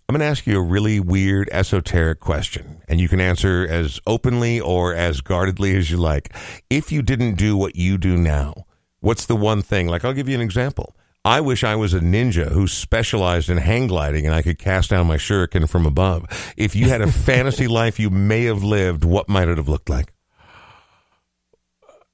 I'm 0.08 0.14
going 0.14 0.20
to 0.20 0.26
ask 0.26 0.46
you 0.46 0.58
a 0.60 0.62
really 0.62 1.00
weird, 1.00 1.50
esoteric 1.52 2.20
question, 2.20 2.82
and 2.88 3.00
you 3.02 3.08
can 3.08 3.20
answer 3.22 3.66
as 3.70 4.00
openly 4.06 4.60
or 4.60 4.94
as 4.94 5.22
guardedly 5.22 5.76
as 5.76 5.90
you 5.90 5.98
like. 5.98 6.34
If 6.70 6.92
you 6.92 7.02
didn't 7.02 7.36
do 7.36 7.56
what 7.58 7.76
you 7.76 7.98
do 7.98 8.18
now, 8.18 8.66
what's 9.00 9.26
the 9.26 9.36
one 9.36 9.62
thing? 9.62 9.88
Like, 9.88 10.04
I'll 10.06 10.14
give 10.14 10.28
you 10.30 10.36
an 10.36 10.42
example. 10.42 10.96
I 11.26 11.40
wish 11.42 11.64
I 11.64 11.76
was 11.76 11.94
a 11.94 12.00
ninja 12.02 12.52
who 12.52 12.68
specialized 12.68 13.50
in 13.50 13.58
hang 13.58 13.88
gliding 13.88 14.26
and 14.26 14.36
I 14.36 14.42
could 14.42 14.58
cast 14.60 14.90
down 14.90 15.08
my 15.08 15.16
shuriken 15.18 15.70
from 15.70 15.86
above. 15.86 16.26
If 16.58 16.76
you 16.76 16.90
had 16.90 17.02
a 17.02 17.12
fantasy 17.12 17.68
life 17.68 17.98
you 18.00 18.10
may 18.10 18.44
have 18.44 18.64
lived, 18.64 19.06
what 19.06 19.30
might 19.30 19.48
it 19.48 19.58
have 19.58 19.70
looked 19.70 19.90
like? 19.90 20.12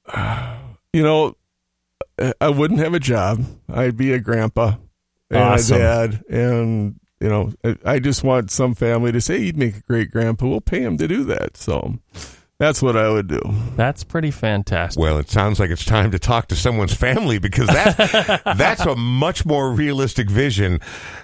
You 0.92 1.04
know, 1.04 1.36
I 2.40 2.48
wouldn't 2.48 2.80
have 2.80 2.94
a 2.94 2.98
job. 2.98 3.44
I'd 3.72 3.96
be 3.96 4.12
a 4.12 4.18
grandpa 4.18 4.74
and 5.30 5.38
Awesome. 5.38 5.76
a 5.76 5.78
dad, 5.78 6.24
and 6.28 6.98
you 7.20 7.28
know, 7.28 7.52
I- 7.62 7.76
I 7.84 7.98
just 8.00 8.24
want 8.24 8.50
some 8.50 8.74
family 8.74 9.12
to 9.12 9.20
say 9.20 9.38
you'd 9.38 9.56
make 9.56 9.76
a 9.76 9.80
great 9.82 10.10
grandpa. 10.10 10.48
We'll 10.48 10.60
pay 10.60 10.80
him 10.82 10.96
to 10.98 11.06
do 11.06 11.22
that. 11.26 11.56
So 11.56 12.00
that's 12.60 12.82
what 12.82 12.94
I 12.94 13.08
would 13.08 13.26
do. 13.26 13.40
That's 13.74 14.04
pretty 14.04 14.30
fantastic. 14.30 15.00
Well, 15.00 15.16
it 15.16 15.30
sounds 15.30 15.58
like 15.58 15.70
it's 15.70 15.86
time 15.86 16.10
to 16.10 16.18
talk 16.18 16.48
to 16.48 16.54
someone's 16.54 16.92
family 16.92 17.38
because 17.38 17.68
that 17.68 18.42
that's 18.58 18.84
a 18.84 18.94
much 18.94 19.46
more 19.46 19.72
realistic 19.72 20.28
vision 20.28 20.80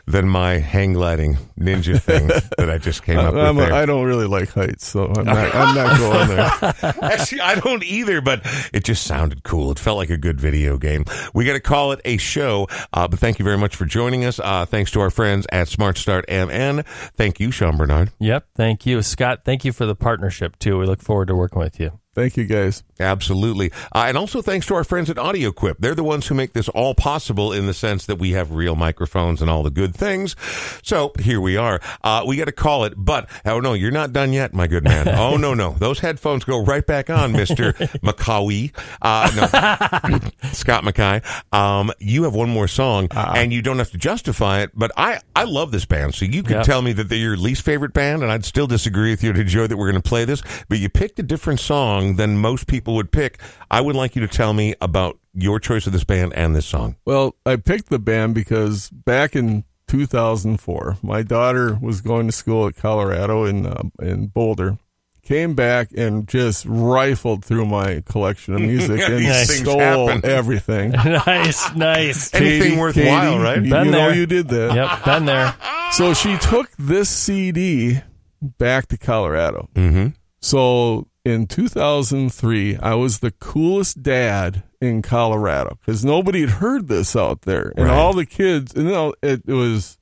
than 0.07 0.27
my 0.27 0.55
hang 0.55 0.95
gliding 0.95 1.37
ninja 1.61 2.01
thing 2.01 2.29
that 2.29 2.71
I 2.71 2.79
just 2.79 3.03
came 3.03 3.19
up 3.19 3.35
with. 3.35 3.43
I'm 3.45 3.59
a, 3.59 3.61
there. 3.61 3.73
I 3.75 3.85
don't 3.85 4.07
really 4.07 4.27
like 4.27 4.49
heights, 4.49 4.87
so 4.87 5.13
I'm 5.15 5.27
not. 5.27 5.55
I'm 5.55 5.75
not 5.75 5.99
going 5.99 6.29
there. 6.29 6.95
Actually, 7.13 7.43
I 7.43 7.57
don't 7.57 7.85
either, 7.85 8.23
but 8.23 8.41
it 8.73 8.85
just 8.85 9.05
sounded 9.05 9.43
cool. 9.43 9.71
It 9.71 9.79
felt 9.79 9.99
like 9.99 10.09
a 10.09 10.17
good 10.17 10.41
video 10.41 10.79
game. 10.79 11.05
We 11.35 11.45
got 11.45 11.53
to 11.53 11.61
call 11.61 11.93
it 11.93 12.01
a 12.07 12.17
show, 12.17 12.67
uh, 12.95 13.09
but 13.09 13.19
thank 13.19 13.39
you 13.39 13.45
very 13.45 13.59
much 13.59 13.77
for 13.77 13.85
joining 13.85 14.25
us. 14.25 14.41
Uh, 14.41 14.65
thanks 14.65 14.91
to 14.93 15.01
our 15.01 15.11
friends 15.11 15.47
at 15.53 15.69
Smart 15.69 15.99
Start 15.99 16.25
MN. 16.31 16.83
Thank 17.15 17.41
you, 17.41 17.51
Sean 17.51 17.77
Bernard. 17.77 18.11
Yep. 18.21 18.47
Thank 18.55 18.87
you, 18.87 19.03
Scott. 19.03 19.43
Thank 19.45 19.67
you 19.67 19.73
for 19.75 19.85
the 19.85 19.95
partnership 19.95 20.59
too. 20.59 20.79
We 20.79 20.87
look 20.87 21.03
forward 21.03 21.26
to 21.27 21.35
working 21.35 21.59
with 21.59 21.81
you. 21.81 21.99
Thank 22.17 22.37
you, 22.39 22.47
guys. 22.47 22.83
Absolutely. 22.99 23.71
Uh, 23.95 24.07
and 24.09 24.17
also 24.17 24.41
thanks 24.41 24.65
to 24.69 24.75
our 24.75 24.85
friends 24.85 25.11
at 25.11 25.17
AudioQuip. 25.19 25.75
They're 25.79 25.95
the 25.95 26.03
ones 26.03 26.27
who 26.27 26.35
make 26.35 26.55
this 26.55 26.67
all 26.71 26.95
possible 26.95 27.53
in 27.53 27.67
the 27.67 27.75
sense 27.75 28.07
that 28.07 28.17
we 28.17 28.31
have 28.31 28.53
real 28.53 28.75
microphones 28.75 29.43
and 29.43 29.51
all 29.51 29.63
the 29.63 29.71
good 29.71 29.95
things. 29.95 30.35
So 30.83 31.13
here 31.21 31.43
we 31.43 31.59
are. 31.59 31.79
Uh, 32.03 32.25
we 32.27 32.37
got 32.39 32.47
to 32.47 32.53
call 32.53 32.85
it, 32.85 32.95
but 32.97 33.29
oh 33.45 33.61
no, 33.61 33.75
you're 33.75 33.91
not 33.91 34.15
done 34.15 34.33
yet, 34.33 34.55
my 34.55 34.67
good 34.67 34.83
man. 34.83 35.07
Oh 35.27 35.37
no, 35.37 35.53
no. 35.53 35.73
Those 35.79 35.99
headphones 36.01 36.45
go 36.45 36.65
right 36.65 36.87
back 36.87 37.11
on, 37.11 37.35
Mr. 37.35 37.75
McCawy. 38.01 38.73
Uh, 39.03 39.31
no, 39.37 40.49
Scott 40.53 40.85
Mackay. 40.85 41.21
Um, 41.53 41.93
you 41.99 42.23
have 42.23 42.35
one 42.35 42.49
more 42.49 42.67
song 42.69 43.09
and 43.11 43.53
you 43.53 43.61
don't 43.61 43.79
have 43.79 43.91
to 43.91 43.99
justify 43.99 44.63
it, 44.63 44.71
but 44.75 44.91
I, 44.97 45.21
I 45.35 45.45
love 45.45 45.71
this 45.71 45.85
band. 45.85 46.15
So 46.15 46.25
you 46.25 46.43
could 46.43 46.57
Yep. 46.57 46.65
tell 46.65 46.81
me 46.81 46.93
that 46.95 47.11
they're 47.11 47.19
your 47.19 47.37
least 47.37 47.61
favorite 47.63 47.93
band 47.93 48.23
and 48.23 48.33
I'd 48.33 48.47
still 48.47 48.67
disagree 48.67 49.11
with 49.11 49.23
you 49.23 49.35
to 49.35 49.41
enjoy 49.41 49.67
that 49.67 49.77
we're 49.77 49.91
going 49.91 50.01
to 50.03 50.09
play 50.09 50.25
this, 50.25 50.43
but 50.71 50.79
you 50.79 50.89
picked 50.89 51.19
a 51.19 51.23
different 51.23 51.61
song 51.61 52.06
than 52.15 52.39
most 52.39 52.69
people 52.69 52.95
would 52.95 53.11
pick. 53.11 53.41
I 53.69 53.81
would 53.81 53.97
like 53.97 54.15
you 54.15 54.23
to 54.23 54.29
tell 54.29 54.53
me 54.53 54.77
about 54.81 55.19
your 55.35 55.59
choice 55.59 55.87
of 55.89 55.93
this 55.93 56.05
band 56.05 56.33
and 56.35 56.55
this 56.55 56.65
song. 56.67 56.95
Well, 57.05 57.35
I 57.45 57.57
picked 57.57 57.91
the 57.91 57.99
band 57.99 58.35
because 58.37 58.89
back 58.91 59.35
in 59.35 59.65
2004, 59.89 60.99
my 61.03 61.23
daughter 61.23 61.79
was 61.81 62.01
going 62.01 62.27
to 62.27 62.33
school 62.33 62.67
at 62.69 62.77
Colorado 62.77 63.45
in 63.45 63.67
uh, 63.67 63.83
in 64.01 64.27
Boulder. 64.29 64.79
Came 65.23 65.55
back 65.55 65.89
and 65.97 66.29
just 66.29 66.65
rifled 66.69 67.45
through 67.45 67.67
my 67.67 68.01
collection 68.07 68.55
of 68.55 68.61
music 68.61 69.01
and 69.05 69.19
These 69.19 69.47
things 69.49 69.61
stole 69.69 70.07
happen. 70.07 70.25
everything. 70.31 70.91
nice, 71.27 71.75
nice. 71.75 72.33
Anything 72.35 72.79
worthwhile, 72.79 73.41
right? 73.41 73.61
You, 73.61 73.69
Been 73.71 73.87
you 73.87 73.91
know 73.91 74.11
you 74.11 74.27
did 74.27 74.47
that. 74.49 74.73
Yep, 74.75 75.05
been 75.05 75.25
there. 75.27 75.57
So 75.93 76.15
she 76.15 76.37
took 76.39 76.71
this 76.79 77.09
CD 77.11 77.99
back 78.41 78.87
to 78.89 78.97
Colorado. 78.99 79.69
Mm-hmm. 79.75 80.09
So 80.41 81.09
in 81.27 81.47
2003, 81.49 82.77
I 82.77 82.95
was 82.95 83.19
the 83.19 83.33
coolest 83.33 84.03
dad 84.03 84.63
in 84.81 85.03
Colorado 85.03 85.77
because 85.81 86.05
nobody 86.05 86.43
had 86.43 86.51
heard 86.51 86.87
this 86.89 87.17
out 87.17 87.43
there, 87.43 87.73
and 87.77 87.87
Right. 87.87 87.95
all 87.95 88.13
the 88.13 88.25
kids. 88.27 88.73
And 88.75 88.85
you 88.87 88.93
know, 88.93 89.15
it, 89.23 89.43
it 89.47 89.53
was. 89.53 89.99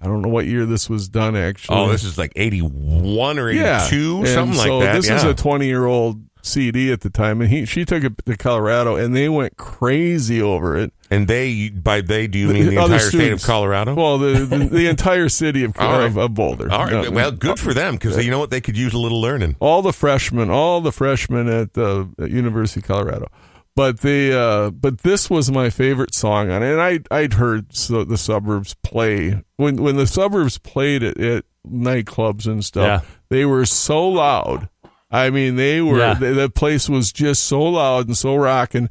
I 0.00 0.06
don't 0.06 0.20
know 0.22 0.28
what 0.28 0.46
year 0.46 0.66
this 0.66 0.88
was 0.90 1.08
done. 1.08 1.34
Actually, 1.36 1.78
Oh, 1.78 1.88
this 1.88 2.04
is 2.04 2.18
like 2.18 2.32
81 2.36 3.38
or 3.38 3.48
82, 3.48 3.58
yeah, 3.60 4.24
something 4.34 4.58
so 4.58 4.78
like 4.78 4.86
that. 4.86 4.96
This 4.96 5.08
yeah. 5.08 5.16
is 5.16 5.24
a 5.24 5.34
20 5.34 5.66
year 5.66 5.86
old 5.86 6.20
CD 6.44 6.92
at 6.92 7.00
the 7.00 7.10
time, 7.10 7.40
and 7.40 7.50
he 7.50 7.64
she 7.64 7.84
took 7.84 8.04
it 8.04 8.12
to 8.26 8.36
Colorado, 8.36 8.96
and 8.96 9.14
they 9.16 9.28
went 9.28 9.56
crazy 9.56 10.40
over 10.42 10.76
it. 10.76 10.92
and 11.10 11.26
they, 11.26 11.70
by 11.70 12.00
they, 12.00 12.26
do 12.26 12.38
you 12.38 12.48
mean 12.48 12.66
the 12.70 12.78
other 12.78 12.94
entire 12.94 13.08
state 13.10 13.32
of. 13.32 13.42
Colorado? 13.42 13.94
Well, 13.94 14.18
the 14.18 14.32
the, 14.44 14.58
the 14.58 14.86
entire 14.88 15.28
city 15.28 15.64
of, 15.64 15.74
All 15.78 15.98
right. 15.98 16.04
of, 16.06 16.16
of 16.18 16.34
Boulder. 16.34 16.70
All 16.70 16.84
right. 16.86 17.06
Uh, 17.06 17.10
Well, 17.12 17.32
good 17.32 17.58
for 17.58 17.72
them 17.74 17.94
because 17.94 18.22
you 18.24 18.30
know 18.30 18.38
what? 18.38 18.50
They 18.50 18.60
could 18.60 18.76
use 18.76 18.92
a 18.94 18.98
little 18.98 19.20
learning. 19.20 19.56
all 19.60 19.82
the 19.82 19.92
freshmen, 19.92 20.50
all 20.50 20.80
the 20.80 20.92
freshmen 20.92 21.48
at 21.48 21.72
the 21.74 22.08
at 22.18 22.30
University 22.30 22.80
of 22.80 22.86
Colorado. 22.86 23.28
But 23.76 24.00
the 24.02 24.32
uh, 24.38 24.70
but 24.70 24.98
this 24.98 25.28
was 25.28 25.50
my 25.50 25.68
favorite 25.70 26.14
song 26.14 26.50
on 26.50 26.62
it, 26.62 26.70
and 26.72 26.80
I 26.80 27.00
I'd 27.10 27.32
heard 27.34 27.74
so 27.74 28.04
the 28.04 28.16
suburbs 28.18 28.74
play 28.84 29.42
when 29.56 29.82
when 29.82 29.96
the 29.96 30.06
suburbs 30.06 30.58
played 30.58 31.02
at, 31.02 31.18
at 31.18 31.44
nightclubs 31.66 32.46
and 32.46 32.64
stuff. 32.64 33.02
Yeah. 33.02 33.10
They 33.30 33.44
were 33.44 33.64
so 33.66 34.06
loud. 34.06 34.68
I 35.14 35.30
mean, 35.30 35.56
they 35.56 35.80
were 35.80 35.98
Yeah. 35.98 36.14
the, 36.14 36.32
the 36.32 36.50
place 36.50 36.88
was 36.88 37.12
just 37.12 37.44
so 37.44 37.62
loud 37.62 38.06
and 38.08 38.16
so 38.16 38.34
rocking. 38.36 38.88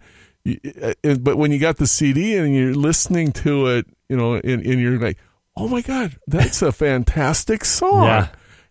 Uh, 0.81 0.93
But 1.19 1.37
when 1.37 1.51
you 1.51 1.59
got 1.59 1.77
the 1.77 1.87
CD 1.87 2.35
and 2.37 2.53
you're 2.55 2.73
listening 2.75 3.31
to 3.43 3.67
it, 3.67 3.85
you 4.09 4.17
know, 4.17 4.35
and, 4.35 4.65
and 4.65 4.79
you're 4.81 4.99
like, 4.99 5.17
"Oh 5.55 5.67
my 5.67 5.81
god, 5.81 6.17
that's 6.27 6.61
a 6.61 6.71
fantastic 6.71 7.63
song!" 7.79 8.03
Yeah. 8.05 8.27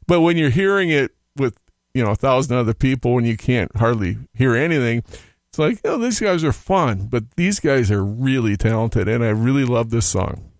But 0.07 0.21
when 0.21 0.37
you're 0.37 0.51
hearing 0.51 0.91
it 0.91 1.13
with 1.37 1.57
you 1.95 2.05
know 2.05 2.11
a 2.11 2.17
thousand 2.17 2.57
other 2.57 2.75
people 2.75 3.17
and 3.19 3.27
you 3.27 3.37
can't 3.37 3.75
hardly 3.77 4.19
hear 4.35 4.55
anything, 4.55 5.03
it's 5.51 5.59
like, 5.59 5.81
oh, 5.85 5.99
these 5.99 6.21
guys 6.21 6.45
are 6.45 6.53
fun, 6.53 7.09
but 7.11 7.25
these 7.37 7.61
guys 7.61 7.91
are 7.91 8.05
really 8.05 8.57
talented, 8.57 9.09
and 9.09 9.25
I 9.25 9.29
really 9.31 9.65
love 9.65 9.91
this 9.91 10.07
song. 10.07 10.52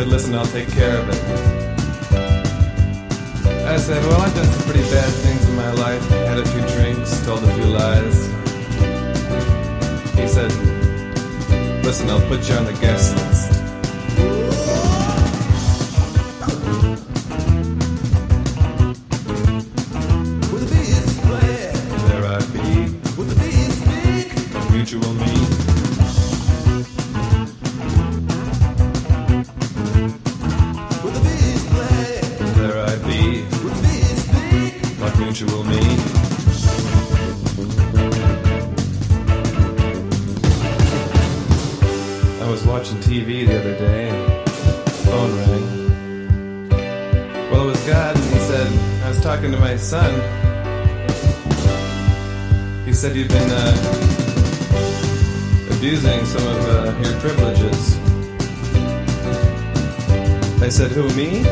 Said, 0.00 0.08
Listen, 0.08 0.34
I'll 0.34 0.46
take 0.46 0.68
care 0.68 0.96
of 0.96 1.08
it. 1.10 1.20
I 3.66 3.76
said, 3.76 4.02
Well, 4.06 4.20
I've 4.22 4.34
done 4.34 4.46
some 4.46 4.64
pretty 4.64 4.88
bad 4.90 5.12
things 5.24 5.46
in 5.46 5.54
my 5.56 5.72
life. 5.72 6.02
Had 6.08 6.38
a 6.38 6.46
few 6.46 6.62
drinks, 6.74 7.22
told 7.26 7.44
a 7.44 7.54
few 7.54 7.64
lies. 7.64 8.26
He 10.18 10.26
said, 10.26 10.50
Listen, 11.84 12.08
I'll 12.08 12.26
put 12.28 12.48
you 12.48 12.54
on 12.54 12.64
the 12.64 12.72
guest 12.80 13.14
list. 13.16 13.60
With 20.52 20.62
a 20.62 20.74
beast 20.74 21.20
play, 21.22 21.72
There 22.08 22.24
I 22.26 22.38
be, 22.54 22.92
with 23.18 23.30
beast 23.38 23.82
speak. 23.84 24.54
a 24.54 24.72
mutual 24.72 25.12
watching 42.70 42.98
TV 42.98 43.44
the 43.48 43.58
other 43.58 43.76
day 43.76 44.10
and 44.10 44.48
phone 45.04 45.36
rang. 45.38 46.70
Well, 47.50 47.64
it 47.64 47.66
was 47.66 47.84
God, 47.84 48.14
and 48.14 48.24
he 48.24 48.38
said, 48.38 48.68
I 49.04 49.08
was 49.08 49.20
talking 49.20 49.50
to 49.50 49.58
my 49.58 49.76
son. 49.76 50.14
He 52.86 52.92
said 52.92 53.16
you've 53.16 53.28
been 53.28 53.50
uh, 53.50 53.74
abusing 55.74 56.24
some 56.26 56.46
of 56.46 56.68
uh, 56.68 56.94
your 57.02 57.18
privileges. 57.18 57.98
I 60.62 60.68
said, 60.68 60.92
Who, 60.92 61.08
me? 61.16 61.42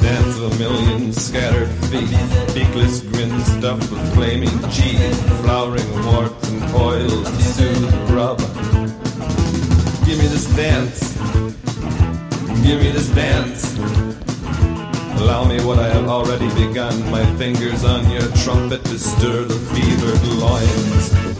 Dance 0.00 0.38
of 0.38 0.52
a 0.52 0.58
million 0.58 1.12
scattered 1.12 1.70
feet, 1.90 2.08
beakless 2.54 3.02
grin 3.12 3.40
stuffed 3.40 3.90
with 3.90 4.14
flaming 4.14 4.56
cheese, 4.70 5.20
flowering 5.40 5.90
warts 6.06 6.27
oils 6.88 7.30
to 7.30 7.42
soothe 7.42 7.92
and 7.92 8.10
rub. 8.10 8.38
Give 10.06 10.18
me 10.18 10.26
this 10.34 10.46
dance. 10.56 11.00
Give 12.64 12.80
me 12.80 12.90
this 12.90 13.10
dance. 13.10 13.76
Allow 15.20 15.44
me 15.44 15.62
what 15.64 15.78
I 15.78 15.88
have 15.88 16.08
already 16.08 16.48
begun. 16.54 16.94
My 17.10 17.24
fingers 17.36 17.84
on 17.84 18.10
your 18.10 18.28
trumpet 18.42 18.82
to 18.84 18.98
stir 18.98 19.44
the 19.44 19.58
fevered 19.72 20.24
loins. 20.42 21.37